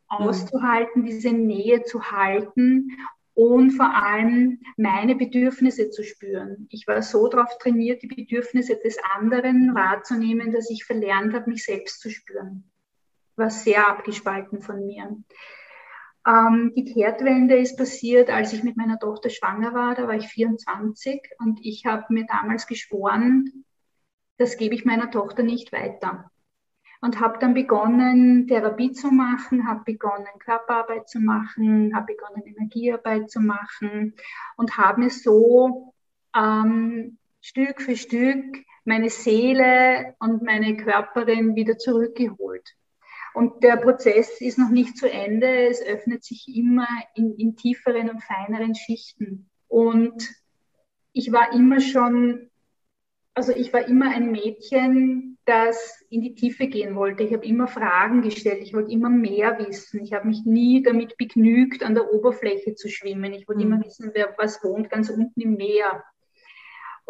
auszuhalten, 0.09 1.05
diese 1.05 1.31
Nähe 1.31 1.83
zu 1.83 2.11
halten 2.11 2.91
und 3.35 3.71
vor 3.71 3.95
allem 3.95 4.59
meine 4.75 5.15
Bedürfnisse 5.15 5.91
zu 5.91 6.03
spüren. 6.03 6.67
Ich 6.71 6.87
war 6.87 7.01
so 7.01 7.29
darauf 7.29 7.57
trainiert, 7.57 8.01
die 8.01 8.07
Bedürfnisse 8.07 8.75
des 8.83 8.97
anderen 9.15 9.73
wahrzunehmen, 9.73 10.51
dass 10.51 10.69
ich 10.69 10.83
verlernt 10.83 11.33
habe, 11.33 11.49
mich 11.49 11.63
selbst 11.63 12.01
zu 12.01 12.09
spüren. 12.09 12.69
War 13.37 13.49
sehr 13.49 13.87
abgespalten 13.87 14.61
von 14.61 14.85
mir. 14.85 15.15
Ähm, 16.29 16.73
die 16.75 16.85
Kehrtwende 16.85 17.57
ist 17.57 17.77
passiert, 17.77 18.29
als 18.29 18.53
ich 18.53 18.63
mit 18.63 18.77
meiner 18.77 18.99
Tochter 18.99 19.29
schwanger 19.29 19.73
war. 19.73 19.95
Da 19.95 20.07
war 20.07 20.15
ich 20.15 20.27
24 20.27 21.21
und 21.39 21.59
ich 21.63 21.85
habe 21.85 22.05
mir 22.09 22.25
damals 22.25 22.67
geschworen, 22.67 23.65
das 24.37 24.57
gebe 24.57 24.75
ich 24.75 24.85
meiner 24.85 25.09
Tochter 25.09 25.43
nicht 25.43 25.71
weiter 25.71 26.31
und 27.01 27.19
habe 27.19 27.39
dann 27.39 27.53
begonnen, 27.53 28.47
Therapie 28.47 28.91
zu 28.91 29.11
machen, 29.11 29.67
habe 29.67 29.83
begonnen, 29.85 30.27
Körperarbeit 30.39 31.09
zu 31.09 31.19
machen, 31.19 31.95
habe 31.95 32.13
begonnen, 32.13 32.45
Energiearbeit 32.45 33.29
zu 33.29 33.39
machen 33.39 34.15
und 34.57 34.77
habe 34.77 35.01
mir 35.01 35.09
so 35.09 35.93
ähm, 36.35 37.17
Stück 37.41 37.81
für 37.81 37.95
Stück 37.95 38.57
meine 38.83 39.09
Seele 39.09 40.15
und 40.19 40.43
meine 40.43 40.75
Körperin 40.77 41.55
wieder 41.55 41.77
zurückgeholt. 41.77 42.75
Und 43.33 43.63
der 43.63 43.77
Prozess 43.77 44.41
ist 44.41 44.57
noch 44.57 44.69
nicht 44.69 44.97
zu 44.97 45.09
Ende. 45.09 45.67
Es 45.67 45.81
öffnet 45.81 46.23
sich 46.23 46.47
immer 46.53 46.87
in, 47.15 47.35
in 47.35 47.55
tieferen 47.55 48.09
und 48.09 48.23
feineren 48.23 48.75
Schichten. 48.75 49.49
Und 49.67 50.27
ich 51.13 51.31
war 51.31 51.53
immer 51.53 51.79
schon, 51.79 52.49
also 53.33 53.53
ich 53.53 53.71
war 53.73 53.87
immer 53.87 54.09
ein 54.09 54.31
Mädchen, 54.31 55.37
das 55.45 56.03
in 56.09 56.21
die 56.21 56.35
Tiefe 56.35 56.67
gehen 56.67 56.95
wollte. 56.95 57.23
Ich 57.23 57.33
habe 57.33 57.45
immer 57.45 57.67
Fragen 57.67 58.21
gestellt, 58.21 58.61
ich 58.61 58.73
wollte 58.73 58.91
immer 58.91 59.09
mehr 59.09 59.57
wissen. 59.59 60.03
Ich 60.03 60.13
habe 60.13 60.27
mich 60.27 60.43
nie 60.45 60.83
damit 60.83 61.17
begnügt, 61.17 61.83
an 61.83 61.95
der 61.95 62.13
Oberfläche 62.13 62.75
zu 62.75 62.87
schwimmen. 62.87 63.33
Ich 63.33 63.47
wollte 63.47 63.65
mhm. 63.65 63.73
immer 63.73 63.85
wissen, 63.85 64.11
wer 64.13 64.33
was 64.37 64.63
wohnt 64.63 64.89
ganz 64.89 65.09
unten 65.09 65.41
im 65.41 65.55
Meer. 65.55 66.03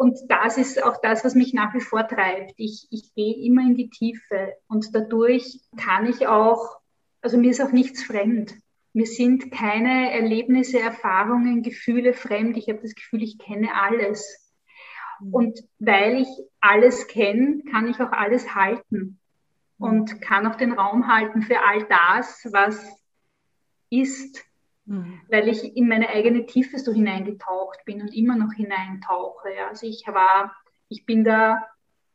Und 0.00 0.18
das 0.30 0.56
ist 0.56 0.82
auch 0.82 0.96
das, 1.02 1.26
was 1.26 1.34
mich 1.34 1.52
nach 1.52 1.74
wie 1.74 1.82
vor 1.82 2.08
treibt. 2.08 2.54
Ich, 2.56 2.88
ich 2.90 3.12
gehe 3.14 3.36
immer 3.44 3.60
in 3.60 3.74
die 3.74 3.90
Tiefe 3.90 4.54
und 4.66 4.94
dadurch 4.94 5.60
kann 5.76 6.06
ich 6.06 6.26
auch, 6.26 6.78
also 7.20 7.36
mir 7.36 7.50
ist 7.50 7.60
auch 7.60 7.70
nichts 7.70 8.02
fremd. 8.04 8.54
Mir 8.94 9.04
sind 9.04 9.52
keine 9.52 10.10
Erlebnisse, 10.10 10.80
Erfahrungen, 10.80 11.62
Gefühle 11.62 12.14
fremd. 12.14 12.56
Ich 12.56 12.70
habe 12.70 12.80
das 12.80 12.94
Gefühl, 12.94 13.22
ich 13.22 13.36
kenne 13.38 13.74
alles. 13.74 14.50
Mhm. 15.20 15.34
Und 15.34 15.60
weil 15.78 16.22
ich 16.22 16.28
alles 16.62 17.06
kenne, 17.06 17.62
kann 17.70 17.86
ich 17.86 18.00
auch 18.00 18.12
alles 18.12 18.54
halten 18.54 19.18
mhm. 19.76 19.86
und 19.86 20.22
kann 20.22 20.46
auch 20.46 20.56
den 20.56 20.72
Raum 20.72 21.08
halten 21.08 21.42
für 21.42 21.60
all 21.62 21.84
das, 21.84 22.48
was 22.50 22.82
ist, 23.90 24.42
mhm. 24.90 25.20
weil 25.28 25.48
ich 25.48 25.76
in 25.76 25.88
meine 25.88 26.08
eigene 26.10 26.44
Tiefe 26.44 26.78
so 26.78 26.92
hineingetaucht 26.92 27.84
bin 27.84 28.02
und 28.02 28.14
immer 28.14 28.36
noch 28.36 28.52
hineintauche. 28.52 29.48
Also 29.68 29.86
ich 29.86 30.04
war, 30.06 30.54
ich 30.88 31.06
bin 31.06 31.24
da 31.24 31.64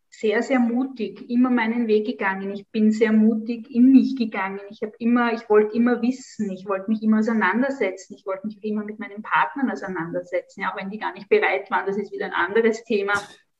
sehr, 0.10 0.44
sehr 0.44 0.60
mutig, 0.60 1.30
immer 1.30 1.50
meinen 1.50 1.88
Weg 1.88 2.06
gegangen. 2.06 2.54
Ich 2.54 2.68
bin 2.70 2.92
sehr 2.92 3.12
mutig 3.12 3.70
in 3.70 3.92
mich 3.92 4.16
gegangen. 4.16 4.62
Ich 4.70 4.82
habe 4.82 4.94
immer, 5.00 5.34
ich 5.34 5.50
wollte 5.50 5.76
immer 5.76 6.02
wissen, 6.02 6.50
ich 6.52 6.68
wollte 6.68 6.90
mich 6.90 7.04
immer 7.04 7.20
auseinandersetzen, 7.20 8.14
ich 8.16 8.26
wollte 8.26 8.48
mich 8.48 8.64
immer 8.64 8.84
mit 8.86 9.00
meinen 9.00 9.22
Partnern 9.24 9.70
auseinandersetzen, 9.72 10.62
ja, 10.62 10.72
auch 10.72 10.78
wenn 10.78 10.90
die 10.90 11.00
gar 11.00 11.14
nicht 11.14 11.28
bereit 11.30 11.70
waren, 11.72 11.86
das 11.86 11.98
ist 11.98 12.14
wieder 12.14 12.28
ein 12.28 12.34
anderes 12.34 12.84
Thema. 12.84 13.14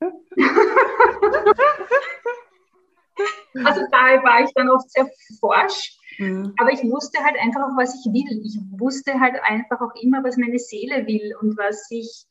also 3.64 3.80
da 3.90 4.22
war 4.22 4.44
ich 4.44 4.52
dann 4.54 4.70
oft 4.70 4.90
sehr 4.90 5.08
forsch. 5.40 5.95
Mhm. 6.18 6.52
Aber 6.58 6.72
ich 6.72 6.82
wusste 6.84 7.22
halt 7.22 7.36
einfach 7.40 7.62
auch, 7.62 7.76
was 7.76 7.94
ich 7.94 8.12
will. 8.12 8.42
Ich 8.44 8.58
wusste 8.78 9.20
halt 9.20 9.36
einfach 9.42 9.80
auch 9.80 9.94
immer, 10.00 10.22
was 10.24 10.36
meine 10.36 10.58
Seele 10.58 11.06
will 11.06 11.34
und 11.40 11.56
was 11.56 11.86
ich 11.90 12.26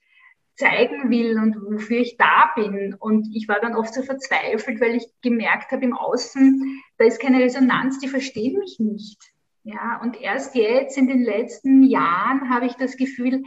zeigen 0.56 1.10
will 1.10 1.38
und 1.38 1.56
wofür 1.70 2.00
ich 2.00 2.18
da 2.18 2.52
bin. 2.56 2.96
Und 2.98 3.28
ich 3.36 3.48
war 3.48 3.60
dann 3.60 3.76
oft 3.76 3.94
so 3.94 4.02
verzweifelt, 4.04 4.80
weil 4.80 4.96
ich 4.96 5.06
gemerkt 5.22 5.72
habe 5.72 5.84
im 5.84 5.96
Außen, 5.96 6.82
da 6.98 7.06
ist 7.06 7.20
keine 7.20 7.40
Resonanz, 7.40 8.00
die 8.00 8.08
verstehen 8.08 8.60
mich 8.60 8.80
nicht. 8.80 9.32
Ja, 9.64 10.00
und 10.02 10.22
erst 10.22 10.56
jetzt 10.56 10.98
in 10.98 11.08
den 11.08 11.24
letzten 11.24 11.84
Jahren 11.84 12.50
habe 12.50 12.68
ich 12.68 12.74
das 12.76 12.98
Gefühl, 12.98 13.44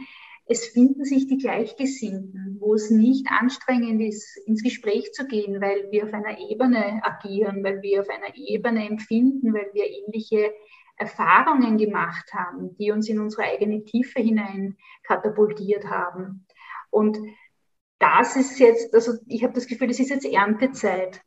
es 0.51 0.65
finden 0.65 1.05
sich 1.05 1.27
die 1.27 1.37
Gleichgesinnten, 1.37 2.57
wo 2.59 2.73
es 2.73 2.89
nicht 2.89 3.27
anstrengend 3.29 4.01
ist, 4.01 4.35
ins 4.47 4.63
Gespräch 4.63 5.11
zu 5.13 5.27
gehen, 5.27 5.61
weil 5.61 5.91
wir 5.91 6.05
auf 6.05 6.13
einer 6.13 6.39
Ebene 6.39 7.01
agieren, 7.03 7.63
weil 7.63 7.83
wir 7.83 8.01
auf 8.01 8.09
einer 8.09 8.35
Ebene 8.35 8.87
empfinden, 8.87 9.53
weil 9.53 9.69
wir 9.73 9.85
ähnliche 9.85 10.51
Erfahrungen 10.97 11.77
gemacht 11.77 12.33
haben, 12.33 12.75
die 12.77 12.89
uns 12.89 13.07
in 13.07 13.19
unsere 13.19 13.43
eigene 13.43 13.85
Tiefe 13.85 14.21
hinein 14.21 14.75
katapultiert 15.03 15.85
haben. 15.85 16.47
Und 16.89 17.19
das 17.99 18.35
ist 18.35 18.57
jetzt, 18.57 18.91
also 18.95 19.13
ich 19.27 19.43
habe 19.43 19.53
das 19.53 19.67
Gefühl, 19.67 19.87
das 19.87 19.99
ist 19.99 20.09
jetzt 20.09 20.25
Erntezeit 20.25 21.21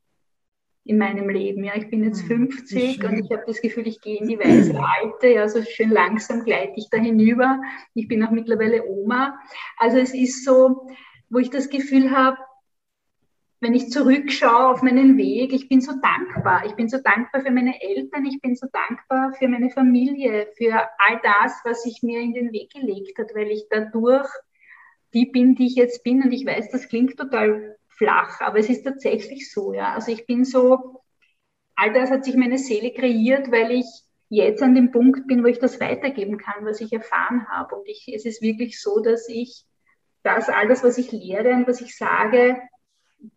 in 0.85 0.99
meinem 0.99 1.28
Leben. 1.28 1.64
Ja, 1.64 1.76
ich 1.76 1.89
bin 1.89 2.03
jetzt 2.05 2.22
50 2.22 2.99
hm, 2.99 3.11
und 3.11 3.24
ich 3.24 3.30
habe 3.30 3.45
das 3.47 3.61
Gefühl, 3.61 3.87
ich 3.87 4.01
gehe 4.01 4.18
in 4.18 4.28
die 4.28 4.39
weiße 4.39 4.74
Alte. 4.78 5.28
Ja, 5.28 5.49
so 5.49 5.62
schön 5.62 5.91
langsam 5.91 6.45
gleite 6.45 6.74
ich 6.76 6.89
da 6.91 6.99
hinüber. 6.99 7.61
Ich 7.95 8.09
bin 8.09 8.22
auch 8.24 8.30
mittlerweile 8.30 8.85
Oma. 8.87 9.39
Also 9.76 9.99
es 9.99 10.12
ist 10.12 10.45
so, 10.45 10.89
wo 11.30 11.39
ich 11.39 11.51
das 11.51 11.68
Gefühl 11.68 12.11
habe, 12.11 12.39
wenn 13.61 13.74
ich 13.74 13.91
zurückschaue 13.91 14.70
auf 14.70 14.83
meinen 14.83 15.16
Weg, 15.16 15.53
ich 15.53 15.68
bin 15.68 15.80
so 15.80 15.93
dankbar. 15.93 16.66
Ich 16.66 16.72
bin 16.72 16.89
so 16.89 16.99
dankbar 16.99 17.43
für 17.43 17.53
meine 17.53 17.80
Eltern, 17.80 18.26
ich 18.26 18.41
bin 18.41 18.57
so 18.57 18.66
dankbar 18.72 19.33
für 19.35 19.47
meine 19.47 19.70
Familie, 19.70 20.49
für 20.57 20.74
all 20.99 21.20
das, 21.22 21.61
was 21.64 21.85
sich 21.85 22.03
mir 22.03 22.20
in 22.20 22.35
den 22.35 22.53
Weg 22.53 22.72
gelegt 22.72 23.16
hat, 23.18 23.33
weil 23.37 23.53
ich 23.53 23.66
dadurch 23.70 24.28
die 25.14 25.26
bin, 25.26 25.55
die 25.55 25.66
ich 25.66 25.76
jetzt 25.76 26.03
bin. 26.03 26.22
Und 26.22 26.33
ich 26.33 26.45
weiß, 26.45 26.70
das 26.70 26.89
klingt 26.89 27.16
total 27.16 27.76
flach, 27.97 28.40
aber 28.40 28.59
es 28.59 28.68
ist 28.68 28.84
tatsächlich 28.84 29.51
so, 29.51 29.72
ja. 29.72 29.95
Also 29.95 30.12
ich 30.12 30.26
bin 30.26 30.45
so, 30.45 31.03
all 31.74 31.93
das 31.93 32.11
hat 32.11 32.24
sich 32.24 32.36
meine 32.36 32.59
Seele 32.59 32.93
kreiert, 32.93 33.51
weil 33.51 33.70
ich 33.72 33.86
jetzt 34.28 34.62
an 34.62 34.74
dem 34.74 34.90
Punkt 34.90 35.26
bin, 35.26 35.43
wo 35.43 35.47
ich 35.47 35.59
das 35.59 35.80
weitergeben 35.80 36.38
kann, 36.38 36.64
was 36.64 36.80
ich 36.80 36.93
erfahren 36.93 37.47
habe. 37.49 37.76
Und 37.76 37.88
ich, 37.88 38.11
es 38.14 38.24
ist 38.24 38.40
wirklich 38.40 38.80
so, 38.80 39.01
dass 39.01 39.28
ich 39.28 39.64
das 40.22 40.49
alles, 40.49 40.82
was 40.82 40.99
ich 40.99 41.12
lehre 41.12 41.51
und 41.51 41.66
was 41.66 41.80
ich 41.80 41.97
sage, 41.97 42.57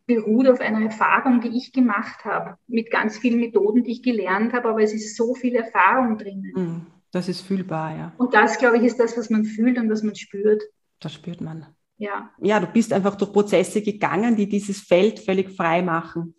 beruht 0.05 0.47
auf 0.47 0.61
einer 0.61 0.81
Erfahrung, 0.85 1.41
die 1.41 1.57
ich 1.57 1.73
gemacht 1.73 2.25
habe, 2.25 2.57
mit 2.67 2.91
ganz 2.91 3.17
vielen 3.17 3.39
Methoden, 3.39 3.83
die 3.83 3.91
ich 3.91 4.03
gelernt 4.03 4.53
habe, 4.53 4.69
aber 4.69 4.81
es 4.81 4.93
ist 4.93 5.15
so 5.15 5.35
viel 5.35 5.55
Erfahrung 5.55 6.17
drinnen. 6.17 6.53
Hm, 6.55 6.85
das 7.11 7.27
ist 7.27 7.41
fühlbar, 7.41 7.95
ja. 7.95 8.13
Und 8.17 8.33
das, 8.33 8.57
glaube 8.57 8.77
ich, 8.77 8.83
ist 8.83 8.99
das, 8.99 9.17
was 9.17 9.29
man 9.29 9.45
fühlt 9.45 9.77
und 9.77 9.89
was 9.89 10.01
man 10.01 10.15
spürt. 10.15 10.63
Das 10.99 11.13
spürt 11.13 11.41
man. 11.41 11.74
Ja. 11.97 12.29
Ja, 12.41 12.59
du 12.59 12.67
bist 12.67 12.91
einfach 12.91 13.15
durch 13.15 13.31
Prozesse 13.31 13.81
gegangen, 13.81 14.35
die 14.35 14.49
dieses 14.49 14.81
Feld 14.81 15.19
völlig 15.19 15.51
frei 15.51 15.81
machen. 15.81 16.35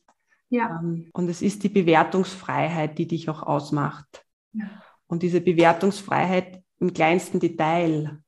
Ja. 0.49 0.81
Ähm, 0.83 1.11
und 1.13 1.29
es 1.29 1.43
ist 1.43 1.63
die 1.65 1.69
Bewertungsfreiheit, 1.69 2.99
die 2.99 3.07
dich 3.07 3.29
auch 3.29 3.43
ausmacht. 3.43 4.25
Ja. 4.53 4.83
Und 5.07 5.23
diese 5.23 5.41
Bewertungsfreiheit 5.41 6.63
im 6.79 6.93
kleinsten 6.93 7.41
Detail. 7.41 8.19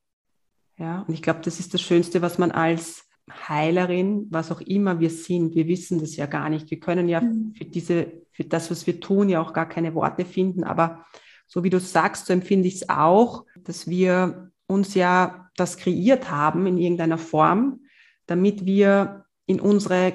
Ja, 0.79 1.03
und 1.03 1.12
ich 1.12 1.22
glaube, 1.22 1.41
das 1.43 1.59
ist 1.59 1.74
das 1.74 1.83
Schönste, 1.83 2.22
was 2.22 2.39
man 2.39 2.51
als 2.51 3.09
Heilerin, 3.31 4.26
was 4.31 4.51
auch 4.51 4.61
immer 4.61 5.01
wir 5.01 5.11
sind, 5.11 5.55
wir 5.55 5.66
wissen 5.66 6.01
das 6.01 6.16
ja 6.16 6.26
gar 6.26 6.49
nicht. 6.49 6.70
Wir 6.70 6.81
können 6.81 7.09
ja 7.09 7.20
mhm. 7.20 7.53
für 7.57 7.64
diese, 7.64 8.12
für 8.33 8.45
das, 8.45 8.70
was 8.70 8.87
wir 8.87 9.01
tun, 9.01 9.29
ja 9.29 9.43
auch 9.43 9.53
gar 9.53 9.68
keine 9.68 9.95
Worte 9.95 10.24
finden. 10.24 10.64
Aber 10.64 11.05
so 11.47 11.64
wie 11.64 11.70
du 11.70 11.81
sagst, 11.81 12.26
so 12.26 12.33
empfinde 12.33 12.68
ich 12.68 12.76
es 12.76 12.89
auch, 12.89 13.45
dass 13.64 13.89
wir 13.89 14.51
uns 14.68 14.94
ja 14.94 15.50
das 15.56 15.76
kreiert 15.76 16.30
haben 16.30 16.66
in 16.66 16.78
irgendeiner 16.78 17.18
Form, 17.18 17.80
damit 18.26 18.64
wir 18.64 19.24
in 19.46 19.60
unsere 19.60 20.12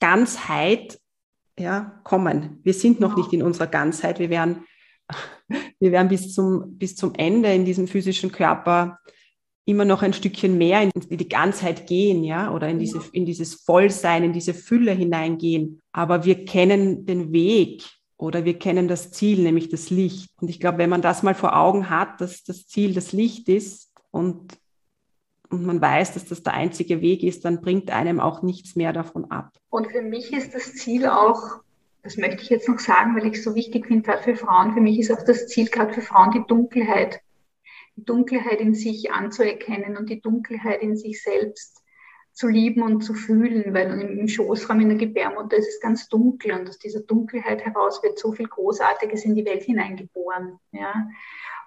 Ganzheit 0.00 0.98
ja, 1.58 2.00
kommen. 2.04 2.60
Wir 2.62 2.74
sind 2.74 3.00
noch 3.00 3.16
nicht 3.16 3.32
in 3.32 3.42
unserer 3.42 3.66
Ganzheit. 3.66 4.18
Wir 4.18 4.30
werden, 4.30 4.64
wir 5.78 5.92
werden 5.92 6.08
bis, 6.08 6.32
zum, 6.32 6.78
bis 6.78 6.96
zum 6.96 7.14
Ende 7.14 7.52
in 7.52 7.64
diesem 7.64 7.88
physischen 7.88 8.32
Körper 8.32 8.98
immer 9.64 9.84
noch 9.84 10.02
ein 10.02 10.12
Stückchen 10.12 10.58
mehr 10.58 10.82
in 10.82 10.90
die 10.94 11.28
Ganzheit 11.28 11.88
gehen, 11.88 12.22
ja, 12.22 12.52
oder 12.54 12.68
in, 12.68 12.78
diese, 12.78 13.00
in 13.12 13.26
dieses 13.26 13.54
Vollsein, 13.54 14.22
in 14.22 14.32
diese 14.32 14.54
Fülle 14.54 14.92
hineingehen. 14.92 15.82
Aber 15.92 16.24
wir 16.24 16.44
kennen 16.44 17.04
den 17.04 17.32
Weg 17.32 17.82
oder 18.16 18.44
wir 18.44 18.58
kennen 18.58 18.86
das 18.86 19.10
Ziel, 19.10 19.42
nämlich 19.42 19.68
das 19.68 19.90
Licht. 19.90 20.30
Und 20.40 20.48
ich 20.48 20.60
glaube, 20.60 20.78
wenn 20.78 20.90
man 20.90 21.02
das 21.02 21.24
mal 21.24 21.34
vor 21.34 21.56
Augen 21.56 21.90
hat, 21.90 22.20
dass 22.20 22.44
das 22.44 22.68
Ziel 22.68 22.94
das 22.94 23.12
Licht 23.12 23.48
ist, 23.48 23.85
und, 24.16 24.58
und 25.50 25.64
man 25.64 25.80
weiß, 25.80 26.14
dass 26.14 26.26
das 26.26 26.42
der 26.42 26.54
einzige 26.54 27.00
Weg 27.00 27.22
ist, 27.22 27.44
dann 27.44 27.60
bringt 27.60 27.90
einem 27.90 28.20
auch 28.20 28.42
nichts 28.42 28.76
mehr 28.76 28.92
davon 28.92 29.30
ab. 29.30 29.52
Und 29.70 29.88
für 29.88 30.02
mich 30.02 30.32
ist 30.32 30.54
das 30.54 30.74
Ziel 30.74 31.06
auch, 31.06 31.60
das 32.02 32.16
möchte 32.16 32.42
ich 32.42 32.50
jetzt 32.50 32.68
noch 32.68 32.78
sagen, 32.78 33.16
weil 33.16 33.26
ich 33.26 33.38
es 33.38 33.44
so 33.44 33.54
wichtig 33.54 33.86
finde, 33.86 34.02
gerade 34.02 34.22
für 34.22 34.36
Frauen, 34.36 34.72
für 34.74 34.80
mich 34.80 34.98
ist 34.98 35.12
auch 35.12 35.24
das 35.24 35.48
Ziel, 35.48 35.66
gerade 35.66 35.92
für 35.92 36.02
Frauen, 36.02 36.30
die 36.30 36.44
Dunkelheit, 36.46 37.20
die 37.96 38.04
Dunkelheit 38.04 38.60
in 38.60 38.74
sich 38.74 39.12
anzuerkennen 39.12 39.96
und 39.96 40.08
die 40.08 40.20
Dunkelheit 40.20 40.82
in 40.82 40.96
sich 40.96 41.22
selbst 41.22 41.82
zu 42.32 42.48
lieben 42.48 42.82
und 42.82 43.00
zu 43.00 43.14
fühlen, 43.14 43.72
weil 43.72 43.98
im 43.98 44.28
Schoßraum 44.28 44.80
in 44.80 44.90
der 44.90 44.98
Gebärmutter 44.98 45.56
ist 45.56 45.68
es 45.68 45.80
ganz 45.80 46.06
dunkel 46.08 46.52
und 46.52 46.68
aus 46.68 46.78
dieser 46.78 47.00
Dunkelheit 47.00 47.64
heraus 47.64 48.02
wird 48.02 48.18
so 48.18 48.32
viel 48.32 48.46
Großartiges 48.46 49.24
in 49.24 49.34
die 49.34 49.46
Welt 49.46 49.62
hineingeboren. 49.62 50.58
Ja. 50.70 51.08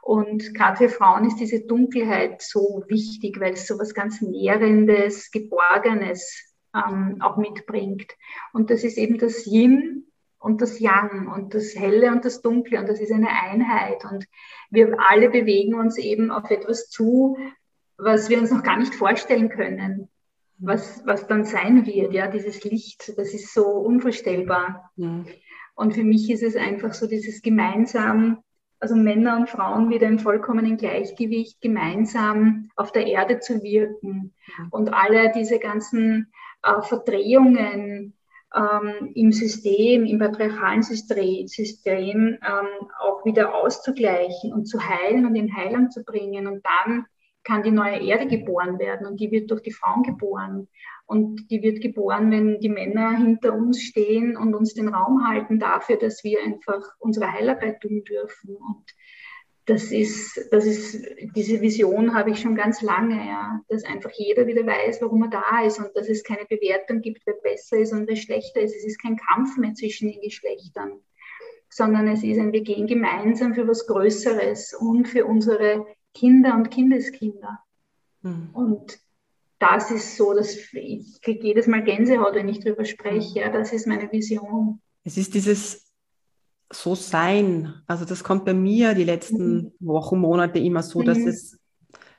Und 0.01 0.53
gerade 0.53 0.77
für 0.77 0.89
Frauen 0.89 1.25
ist 1.25 1.37
diese 1.37 1.61
Dunkelheit 1.61 2.41
so 2.41 2.83
wichtig, 2.87 3.39
weil 3.39 3.53
es 3.53 3.67
so 3.67 3.77
was 3.77 3.93
ganz 3.93 4.21
Nährendes, 4.21 5.31
Geborgenes 5.31 6.55
ähm, 6.73 7.17
auch 7.21 7.37
mitbringt. 7.37 8.11
Und 8.53 8.69
das 8.69 8.83
ist 8.83 8.97
eben 8.97 9.17
das 9.17 9.45
Yin 9.45 10.05
und 10.39 10.61
das 10.61 10.79
Yang 10.79 11.27
und 11.27 11.53
das 11.53 11.75
Helle 11.75 12.11
und 12.11 12.25
das 12.25 12.41
Dunkle 12.41 12.79
und 12.79 12.87
das 12.87 12.99
ist 12.99 13.11
eine 13.11 13.29
Einheit. 13.29 14.05
Und 14.09 14.25
wir 14.69 14.97
alle 15.09 15.29
bewegen 15.29 15.75
uns 15.75 15.97
eben 15.97 16.31
auf 16.31 16.49
etwas 16.49 16.89
zu, 16.89 17.37
was 17.97 18.29
wir 18.29 18.39
uns 18.39 18.51
noch 18.51 18.63
gar 18.63 18.77
nicht 18.77 18.95
vorstellen 18.95 19.49
können, 19.49 20.09
was, 20.57 21.03
was 21.05 21.27
dann 21.27 21.43
sein 21.43 21.85
wird. 21.85 22.13
Ja, 22.13 22.27
dieses 22.27 22.63
Licht, 22.63 23.17
das 23.17 23.33
ist 23.33 23.53
so 23.53 23.65
unvorstellbar. 23.65 24.91
Ja. 24.95 25.25
Und 25.75 25.93
für 25.93 26.03
mich 26.03 26.29
ist 26.29 26.43
es 26.43 26.55
einfach 26.55 26.93
so 26.93 27.07
dieses 27.07 27.41
gemeinsam 27.41 28.43
also 28.79 28.95
Männer 28.95 29.37
und 29.37 29.49
Frauen 29.49 29.89
wieder 29.89 30.07
im 30.07 30.19
vollkommenen 30.19 30.77
Gleichgewicht 30.77 31.61
gemeinsam 31.61 32.69
auf 32.75 32.91
der 32.91 33.07
Erde 33.07 33.39
zu 33.39 33.61
wirken 33.61 34.33
und 34.71 34.93
alle 34.93 35.31
diese 35.33 35.59
ganzen 35.59 36.31
äh, 36.63 36.81
Verdrehungen 36.81 38.13
ähm, 38.55 39.11
im 39.15 39.31
System, 39.31 40.05
im 40.05 40.19
patriarchalen 40.19 40.81
System, 40.81 41.47
System 41.47 42.37
ähm, 42.41 42.87
auch 42.99 43.23
wieder 43.25 43.53
auszugleichen 43.53 44.53
und 44.53 44.65
zu 44.65 44.79
heilen 44.81 45.25
und 45.25 45.35
in 45.35 45.55
Heilung 45.55 45.91
zu 45.91 46.03
bringen. 46.03 46.47
Und 46.47 46.65
dann 46.65 47.05
kann 47.43 47.63
die 47.63 47.71
neue 47.71 47.99
Erde 47.99 48.27
geboren 48.27 48.79
werden 48.79 49.07
und 49.07 49.19
die 49.19 49.31
wird 49.31 49.51
durch 49.51 49.61
die 49.61 49.73
Frauen 49.73 50.03
geboren. 50.03 50.67
Und 51.09 51.49
die 51.49 51.63
wird 51.63 51.81
geboren, 51.81 52.29
wenn 52.29 52.59
die 52.59 52.69
Männer 52.69 53.17
hinter 53.17 53.55
uns 53.55 53.81
stehen 53.81 54.37
und 54.37 54.53
uns 54.53 54.75
den 54.75 54.89
Raum 54.89 55.27
halten 55.27 55.57
dafür, 55.57 55.97
dass 55.97 56.23
wir 56.23 56.39
einfach 56.43 56.83
unsere 56.99 57.31
Heilarbeit 57.31 57.81
tun 57.81 58.03
dürfen. 58.03 58.55
Und 58.55 58.85
das 59.65 59.91
ist, 59.91 60.39
das 60.51 60.67
ist, 60.67 61.03
diese 61.35 61.61
Vision 61.61 62.13
habe 62.13 62.29
ich 62.29 62.39
schon 62.39 62.53
ganz 62.53 62.83
lange, 62.83 63.15
ja, 63.15 63.59
dass 63.69 63.85
einfach 63.85 64.11
jeder 64.11 64.45
wieder 64.45 64.63
weiß, 64.63 65.01
warum 65.01 65.23
er 65.23 65.31
da 65.31 65.65
ist 65.65 65.79
und 65.79 65.89
dass 65.95 66.07
es 66.09 66.23
keine 66.23 66.45
Bewertung 66.45 67.01
gibt, 67.01 67.23
wer 67.25 67.33
besser 67.41 67.79
ist 67.79 67.91
und 67.91 68.07
wer 68.07 68.15
schlechter 68.15 68.61
ist. 68.61 68.75
Es 68.75 68.85
ist 68.85 69.01
kein 69.01 69.17
Kampf 69.17 69.57
mehr 69.57 69.73
zwischen 69.73 70.11
den 70.11 70.21
Geschlechtern, 70.21 70.99
sondern 71.69 72.07
es 72.07 72.23
ist 72.23 72.37
ein, 72.37 72.53
wir 72.53 72.61
gehen 72.61 72.85
gemeinsam 72.85 73.55
für 73.55 73.67
was 73.67 73.87
Größeres 73.87 74.75
und 74.75 75.07
für 75.07 75.25
unsere 75.25 75.87
Kinder 76.13 76.53
und 76.53 76.69
Kindeskinder. 76.69 77.63
Mhm. 78.21 78.51
Und 78.53 78.99
das 79.59 79.91
ist 79.91 80.15
so, 80.15 80.33
dass 80.33 80.55
ich 80.73 81.21
kriege 81.21 81.45
jedes 81.47 81.67
Mal 81.67 81.83
Gänsehaut, 81.83 82.33
wenn 82.33 82.49
ich 82.49 82.59
darüber 82.59 82.85
spreche. 82.85 83.39
Ja, 83.39 83.49
das 83.49 83.73
ist 83.73 83.87
meine 83.87 84.11
Vision. 84.11 84.81
Es 85.03 85.17
ist 85.17 85.33
dieses 85.33 85.89
so 86.71 86.95
sein. 86.95 87.73
Also 87.87 88.05
das 88.05 88.23
kommt 88.23 88.45
bei 88.45 88.53
mir 88.53 88.93
die 88.93 89.03
letzten 89.03 89.55
mhm. 89.55 89.71
Wochen, 89.79 90.19
Monate 90.19 90.59
immer 90.59 90.83
so, 90.83 91.01
dass 91.01 91.17
mhm. 91.17 91.27
es, 91.27 91.59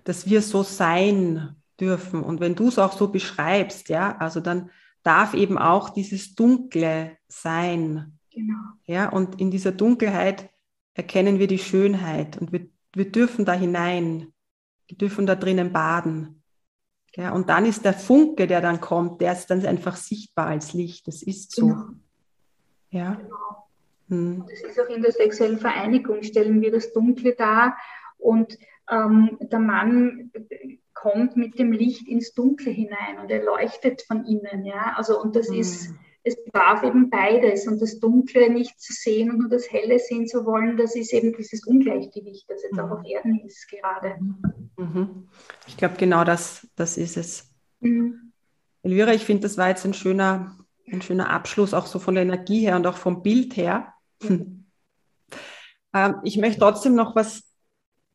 dass 0.04 0.28
wir 0.28 0.42
so 0.42 0.62
sein 0.62 1.56
dürfen. 1.80 2.22
Und 2.22 2.40
wenn 2.40 2.54
du 2.54 2.68
es 2.68 2.78
auch 2.78 2.92
so 2.92 3.08
beschreibst, 3.08 3.88
ja, 3.88 4.16
also 4.18 4.40
dann 4.40 4.70
darf 5.02 5.34
eben 5.34 5.56
auch 5.56 5.90
dieses 5.90 6.34
Dunkle 6.34 7.16
sein. 7.28 8.18
Genau. 8.32 8.58
Ja, 8.84 9.08
und 9.08 9.40
in 9.40 9.50
dieser 9.50 9.72
Dunkelheit 9.72 10.50
erkennen 10.94 11.38
wir 11.38 11.46
die 11.46 11.58
Schönheit 11.58 12.36
und 12.38 12.52
wir, 12.52 12.68
wir 12.94 13.10
dürfen 13.10 13.44
da 13.44 13.52
hinein. 13.52 14.32
Wir 14.88 14.98
dürfen 14.98 15.26
da 15.26 15.36
drinnen 15.36 15.72
baden. 15.72 16.39
Ja, 17.16 17.32
und 17.32 17.48
dann 17.48 17.66
ist 17.66 17.84
der 17.84 17.92
Funke, 17.92 18.46
der 18.46 18.60
dann 18.60 18.80
kommt, 18.80 19.20
der 19.20 19.32
ist 19.32 19.48
dann 19.48 19.64
einfach 19.66 19.96
sichtbar 19.96 20.46
als 20.46 20.72
Licht. 20.74 21.08
Das 21.08 21.22
ist 21.22 21.52
so. 21.52 21.66
Genau. 21.66 21.84
Ja. 22.90 23.14
Genau. 23.14 23.68
Hm. 24.08 24.44
Das 24.48 24.60
ist 24.60 24.80
auch 24.80 24.88
in 24.88 25.02
der 25.02 25.12
sexuellen 25.12 25.58
Vereinigung, 25.58 26.22
stellen 26.22 26.60
wir 26.60 26.72
das 26.72 26.92
Dunkle 26.92 27.34
dar 27.34 27.76
und 28.18 28.58
ähm, 28.90 29.38
der 29.40 29.60
Mann 29.60 30.32
kommt 30.94 31.36
mit 31.36 31.58
dem 31.58 31.72
Licht 31.72 32.08
ins 32.08 32.34
Dunkle 32.34 32.70
hinein 32.72 33.18
und 33.22 33.30
er 33.30 33.44
leuchtet 33.44 34.02
von 34.02 34.24
innen. 34.26 34.64
Ja? 34.64 34.94
Also, 34.96 35.20
und 35.20 35.36
das 35.36 35.48
hm. 35.48 35.54
ist 35.54 35.94
es 36.22 36.36
darf 36.52 36.82
eben 36.82 37.08
beides 37.08 37.66
und 37.66 37.80
das 37.80 37.98
Dunkle 37.98 38.50
nicht 38.50 38.80
zu 38.80 38.92
sehen 38.92 39.30
und 39.30 39.38
nur 39.38 39.48
das 39.48 39.70
Helle 39.70 39.98
sehen 39.98 40.26
zu 40.26 40.44
wollen, 40.44 40.76
das 40.76 40.94
ist 40.94 41.12
eben 41.12 41.34
dieses 41.34 41.66
Ungleichgewicht, 41.66 42.48
das 42.48 42.62
jetzt 42.62 42.74
mhm. 42.74 42.80
auch 42.80 42.90
auf 42.90 43.04
Erden 43.04 43.40
ist 43.40 43.68
gerade. 43.68 44.16
Mhm. 44.76 45.28
Ich 45.66 45.76
glaube, 45.76 45.94
genau 45.96 46.24
das, 46.24 46.68
das 46.76 46.98
ist 46.98 47.16
es. 47.16 47.50
Mhm. 47.80 48.32
Elvira, 48.82 49.12
ich 49.12 49.24
finde, 49.24 49.42
das 49.42 49.56
war 49.56 49.68
jetzt 49.68 49.84
ein 49.84 49.94
schöner, 49.94 50.58
ein 50.90 51.02
schöner 51.02 51.30
Abschluss, 51.30 51.74
auch 51.74 51.86
so 51.86 51.98
von 51.98 52.14
der 52.14 52.24
Energie 52.24 52.60
her 52.60 52.76
und 52.76 52.86
auch 52.86 52.96
vom 52.96 53.22
Bild 53.22 53.56
her. 53.56 53.92
Mhm. 54.22 54.56
Ähm, 55.92 56.20
ich 56.22 56.36
möchte 56.36 56.60
trotzdem 56.60 56.94
noch 56.94 57.16
was 57.16 57.50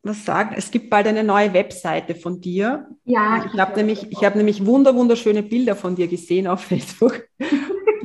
was 0.06 0.24
sagen. 0.24 0.54
Es 0.56 0.70
gibt 0.70 0.88
bald 0.88 1.06
eine 1.06 1.24
neue 1.24 1.52
Webseite 1.52 2.14
von 2.14 2.40
dir. 2.40 2.88
Ja. 3.04 3.44
Ich 3.52 3.60
habe 3.60 3.76
nämlich, 3.76 4.10
ich 4.10 4.24
habe 4.24 4.38
nämlich 4.38 4.64
wunder, 4.64 4.94
wunderschöne 4.94 5.42
Bilder 5.42 5.76
von 5.76 5.96
dir 5.96 6.08
gesehen 6.08 6.46
auf 6.46 6.60
Facebook. 6.64 7.28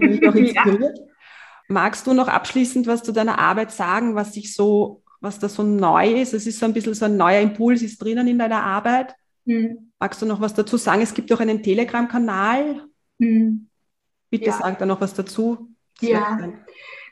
Die 0.01 0.07
mich 0.07 0.27
auch 0.27 0.35
inspiriert. 0.35 0.97
Ja. 0.97 1.05
Magst 1.67 2.05
du 2.05 2.13
noch 2.13 2.27
abschließend 2.27 2.87
was 2.87 3.03
zu 3.03 3.11
deiner 3.11 3.39
Arbeit 3.39 3.71
sagen, 3.71 4.15
was 4.15 4.33
sich 4.33 4.53
so, 4.53 5.03
was 5.21 5.39
da 5.39 5.47
so 5.47 5.63
neu 5.63 6.21
ist? 6.21 6.33
Es 6.33 6.47
ist 6.47 6.59
so 6.59 6.65
ein 6.65 6.73
bisschen 6.73 6.93
so 6.93 7.05
ein 7.05 7.15
neuer 7.15 7.39
Impuls 7.39 7.81
ist 7.81 8.01
drinnen 8.01 8.27
in 8.27 8.39
deiner 8.39 8.63
Arbeit. 8.63 9.15
Hm. 9.45 9.91
Magst 9.99 10.21
du 10.21 10.25
noch 10.25 10.41
was 10.41 10.53
dazu 10.53 10.77
sagen? 10.77 11.01
Es 11.01 11.13
gibt 11.13 11.31
auch 11.31 11.39
einen 11.39 11.63
Telegram-Kanal. 11.63 12.87
Hm. 13.19 13.67
Bitte 14.29 14.47
ja. 14.47 14.53
sag 14.53 14.79
da 14.79 14.85
noch 14.85 14.99
was 14.99 15.13
dazu. 15.13 15.69
Das 15.99 16.09
ja. 16.09 16.53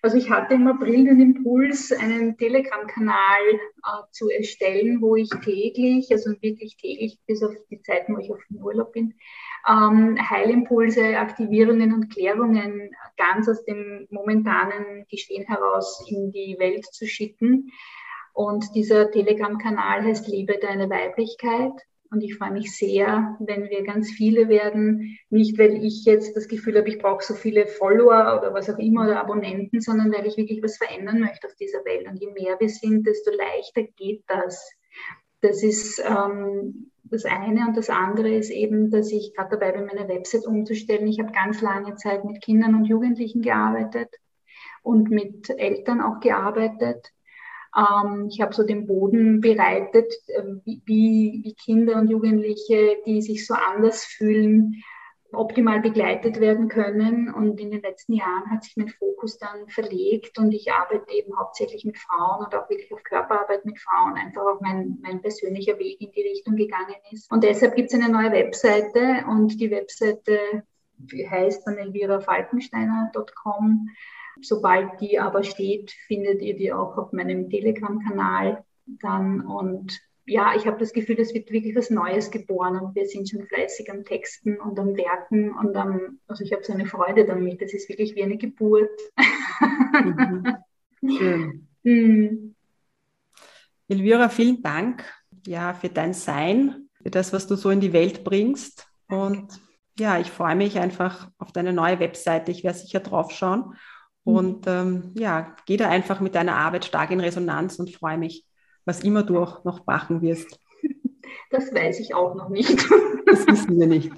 Also 0.02 0.18
ich 0.18 0.30
hatte 0.30 0.54
im 0.54 0.68
April 0.68 1.06
den 1.06 1.20
Impuls, 1.20 1.92
einen 1.92 2.38
Telegram-Kanal 2.38 3.42
äh, 3.54 4.12
zu 4.12 4.30
erstellen, 4.30 5.02
wo 5.02 5.18
ich 5.18 5.30
täglich, 5.44 6.10
also 6.12 6.32
wirklich 6.42 6.78
täglich 6.78 7.20
bis 7.28 7.44
auf 7.44 7.54
die 7.70 7.82
Zeiten, 7.82 8.16
wo 8.16 8.20
ich 8.20 8.32
auf 8.32 8.40
dem 8.50 8.64
Urlaub 8.64 8.94
bin, 8.94 9.14
ähm, 9.68 10.18
Heilimpulse, 10.30 11.18
Aktivierungen 11.18 11.94
und 11.94 12.10
Klärungen 12.10 12.92
ganz 13.18 13.50
aus 13.50 13.64
dem 13.66 14.08
momentanen 14.10 15.06
Geschehen 15.10 15.46
heraus 15.46 16.06
in 16.08 16.32
die 16.32 16.58
Welt 16.60 16.86
zu 16.86 17.08
schicken. 17.08 17.72
Und 18.34 18.74
dieser 18.76 19.12
Telegram-Kanal 19.12 20.04
heißt 20.04 20.28
Liebe 20.28 20.58
deine 20.62 20.90
Weiblichkeit. 20.90 21.74
Und 22.12 22.24
ich 22.24 22.38
freue 22.38 22.52
mich 22.52 22.76
sehr, 22.76 23.38
wenn 23.40 23.70
wir 23.70 23.84
ganz 23.84 24.10
viele 24.10 24.50
werden. 24.50 25.20
Nicht, 25.30 25.60
weil 25.60 25.84
ich 25.84 26.06
jetzt 26.06 26.36
das 26.36 26.48
Gefühl 26.48 26.78
habe, 26.78 26.90
ich 26.90 26.98
brauche 26.98 27.24
so 27.24 27.36
viele 27.36 27.68
Follower 27.68 28.40
oder 28.40 28.54
was 28.54 28.70
auch 28.70 28.80
immer 28.80 29.04
oder 29.04 29.20
Abonnenten, 29.20 29.80
sondern 29.80 30.12
weil 30.12 30.26
ich 30.26 30.38
wirklich 30.38 30.64
was 30.64 30.78
verändern 30.78 31.20
möchte 31.20 31.48
auf 31.48 31.56
dieser 31.56 31.86
Welt. 31.86 32.08
Und 32.08 32.20
je 32.20 32.32
mehr 32.32 32.60
wir 32.60 32.70
sind, 32.70 33.06
desto 33.06 33.32
leichter 33.32 33.84
geht 33.96 34.24
das. 34.28 34.72
Das 35.42 35.64
ist 35.64 36.02
ähm, 36.06 36.92
das 37.04 37.26
eine. 37.26 37.68
Und 37.68 37.78
das 37.78 37.90
andere 37.90 38.30
ist 38.30 38.50
eben, 38.50 38.92
dass 38.92 39.12
ich 39.12 39.34
gerade 39.36 39.58
dabei 39.58 39.72
bin, 39.72 39.86
meine 39.86 40.08
Website 40.08 40.46
umzustellen. 40.46 41.08
Ich 41.08 41.20
habe 41.20 41.32
ganz 41.32 41.62
lange 41.62 41.96
Zeit 41.96 42.26
mit 42.26 42.42
Kindern 42.42 42.76
und 42.76 42.86
Jugendlichen 42.86 43.42
gearbeitet 43.42 44.10
und 44.84 45.10
mit 45.10 45.50
Eltern 45.50 46.02
auch 46.02 46.20
gearbeitet. 46.20 47.12
Ähm, 47.76 48.28
ich 48.30 48.42
habe 48.42 48.54
so 48.54 48.64
den 48.64 48.88
Boden 48.88 49.42
bereitet, 49.42 50.12
äh, 50.28 50.44
wie, 50.66 50.82
wie 51.44 51.56
Kinder 51.56 51.98
und 51.98 52.10
Jugendliche, 52.10 52.98
die 53.06 53.22
sich 53.22 53.46
so 53.46 53.54
anders 53.54 54.06
fühlen, 54.06 54.84
optimal 55.32 55.80
begleitet 55.82 56.40
werden 56.40 56.70
können. 56.70 57.34
Und 57.34 57.60
in 57.60 57.72
den 57.72 57.82
letzten 57.82 58.14
Jahren 58.14 58.50
hat 58.50 58.64
sich 58.64 58.78
mein 58.78 58.88
Fokus 58.88 59.38
dann 59.38 59.68
verlegt 59.68 60.40
und 60.40 60.52
ich 60.52 60.72
arbeite 60.72 61.12
eben 61.12 61.38
hauptsächlich 61.38 61.84
mit 61.86 61.98
Frauen 61.98 62.46
und 62.46 62.56
auch 62.56 62.70
wirklich 62.70 62.94
auf 62.94 63.04
Körperarbeit 63.04 63.66
mit 63.66 63.80
Frauen, 63.80 64.16
einfach 64.16 64.42
auch 64.42 64.62
mein, 64.62 64.98
mein 65.02 65.22
persönlicher 65.22 65.78
Weg 65.80 66.00
in 66.02 66.12
die 66.12 66.22
Richtung 66.22 66.56
gegangen 66.56 66.96
ist. 67.12 67.32
Und 67.32 67.44
deshalb 67.44 67.76
gibt 67.76 67.94
es 67.94 68.00
eine 68.00 68.12
neue 68.12 68.32
Webseite 68.32 69.26
und 69.28 69.60
die 69.60 69.72
Webseite 69.72 70.64
heißt 71.30 71.66
dann 71.66 71.78
elvirafalkensteiner.com. 71.78 73.90
Sobald 74.42 75.02
die 75.02 75.20
aber 75.20 75.44
steht, 75.44 75.92
findet 76.08 76.42
ihr 76.42 76.56
die 76.56 76.72
auch 76.72 76.98
auf 76.98 77.12
meinem 77.12 77.50
Telegram-Kanal 77.50 78.64
dann 78.86 79.42
und 79.42 80.00
ja, 80.30 80.54
ich 80.56 80.68
habe 80.68 80.78
das 80.78 80.94
Gefühl, 80.94 81.20
es 81.20 81.34
wird 81.34 81.52
wirklich 81.52 81.76
was 81.76 81.90
Neues 81.90 82.30
geboren 82.30 82.80
und 82.80 82.96
wir 82.96 83.08
sind 83.08 83.30
schon 83.30 83.46
fleißig 83.48 83.92
am 83.92 84.06
Texten 84.06 84.58
und 84.60 84.80
am 84.80 84.96
Werken 84.96 85.52
und 85.58 85.76
am, 85.76 86.20
also 86.28 86.44
ich 86.44 86.54
habe 86.54 86.64
so 86.64 86.72
eine 86.72 86.86
Freude 86.86 87.26
damit. 87.26 87.62
Das 87.62 87.74
ist 87.74 87.90
wirklich 87.90 88.16
wie 88.16 88.24
eine 88.24 88.38
Geburt. 88.38 88.90
Mhm. 89.92 90.58
Schön. 91.18 91.66
Mhm. 91.82 92.56
Elvira, 93.88 94.28
vielen 94.28 94.62
Dank 94.62 95.06
ja, 95.48 95.74
für 95.74 95.88
dein 95.88 96.14
Sein, 96.14 96.90
für 97.02 97.10
das, 97.10 97.32
was 97.32 97.48
du 97.48 97.56
so 97.56 97.70
in 97.70 97.80
die 97.80 97.94
Welt 97.94 98.26
bringst. 98.26 98.86
Und 99.08 99.62
ja, 99.98 100.20
ich 100.20 100.30
freue 100.30 100.58
mich 100.58 100.78
einfach 100.78 101.32
auf 101.38 101.54
deine 101.54 101.72
neue 101.72 102.02
Webseite. 102.02 102.52
Ich 102.52 102.66
werde 102.66 102.78
sicher 102.78 103.00
drauf 103.00 103.32
schauen. 103.32 103.76
Mhm. 104.26 104.36
Und 104.36 104.68
ähm, 104.68 105.12
ja, 105.16 105.56
gehe 105.66 105.78
da 105.78 105.88
einfach 105.88 106.20
mit 106.20 106.36
deiner 106.36 106.58
Arbeit 106.58 106.84
stark 106.84 107.12
in 107.12 107.22
Resonanz 107.22 107.80
und 107.80 107.96
freue 107.96 108.18
mich 108.18 108.46
was 108.86 109.04
immer 109.04 109.24
du 109.24 109.40
auch 109.40 109.64
noch 109.64 109.86
machen 109.86 110.22
wirst? 110.22 110.60
Das 111.52 111.74
weiß 111.74 112.00
ich 112.00 112.14
auch 112.14 112.36
noch 112.36 112.50
nicht. 112.50 112.78
Das 113.26 113.46
wissen 113.46 113.80
wir 113.80 113.86
nicht. 113.86 114.12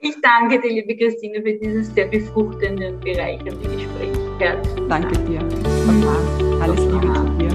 Ich 0.00 0.20
danke 0.20 0.60
dir, 0.60 0.72
liebe 0.72 0.96
Christine, 0.96 1.42
für 1.42 1.52
dieses 1.54 1.92
sehr 1.94 2.06
befruchtende 2.06 2.92
und 2.92 3.00
bereichernde 3.00 3.68
Gespräch. 3.68 4.10
Herzlichen 4.38 4.88
Danke 4.88 5.18
dir. 5.24 5.40
Baba. 5.40 6.64
Alles 6.64 6.80
Liebe 6.86 7.12
zu 7.12 7.24
dir. 7.38 7.51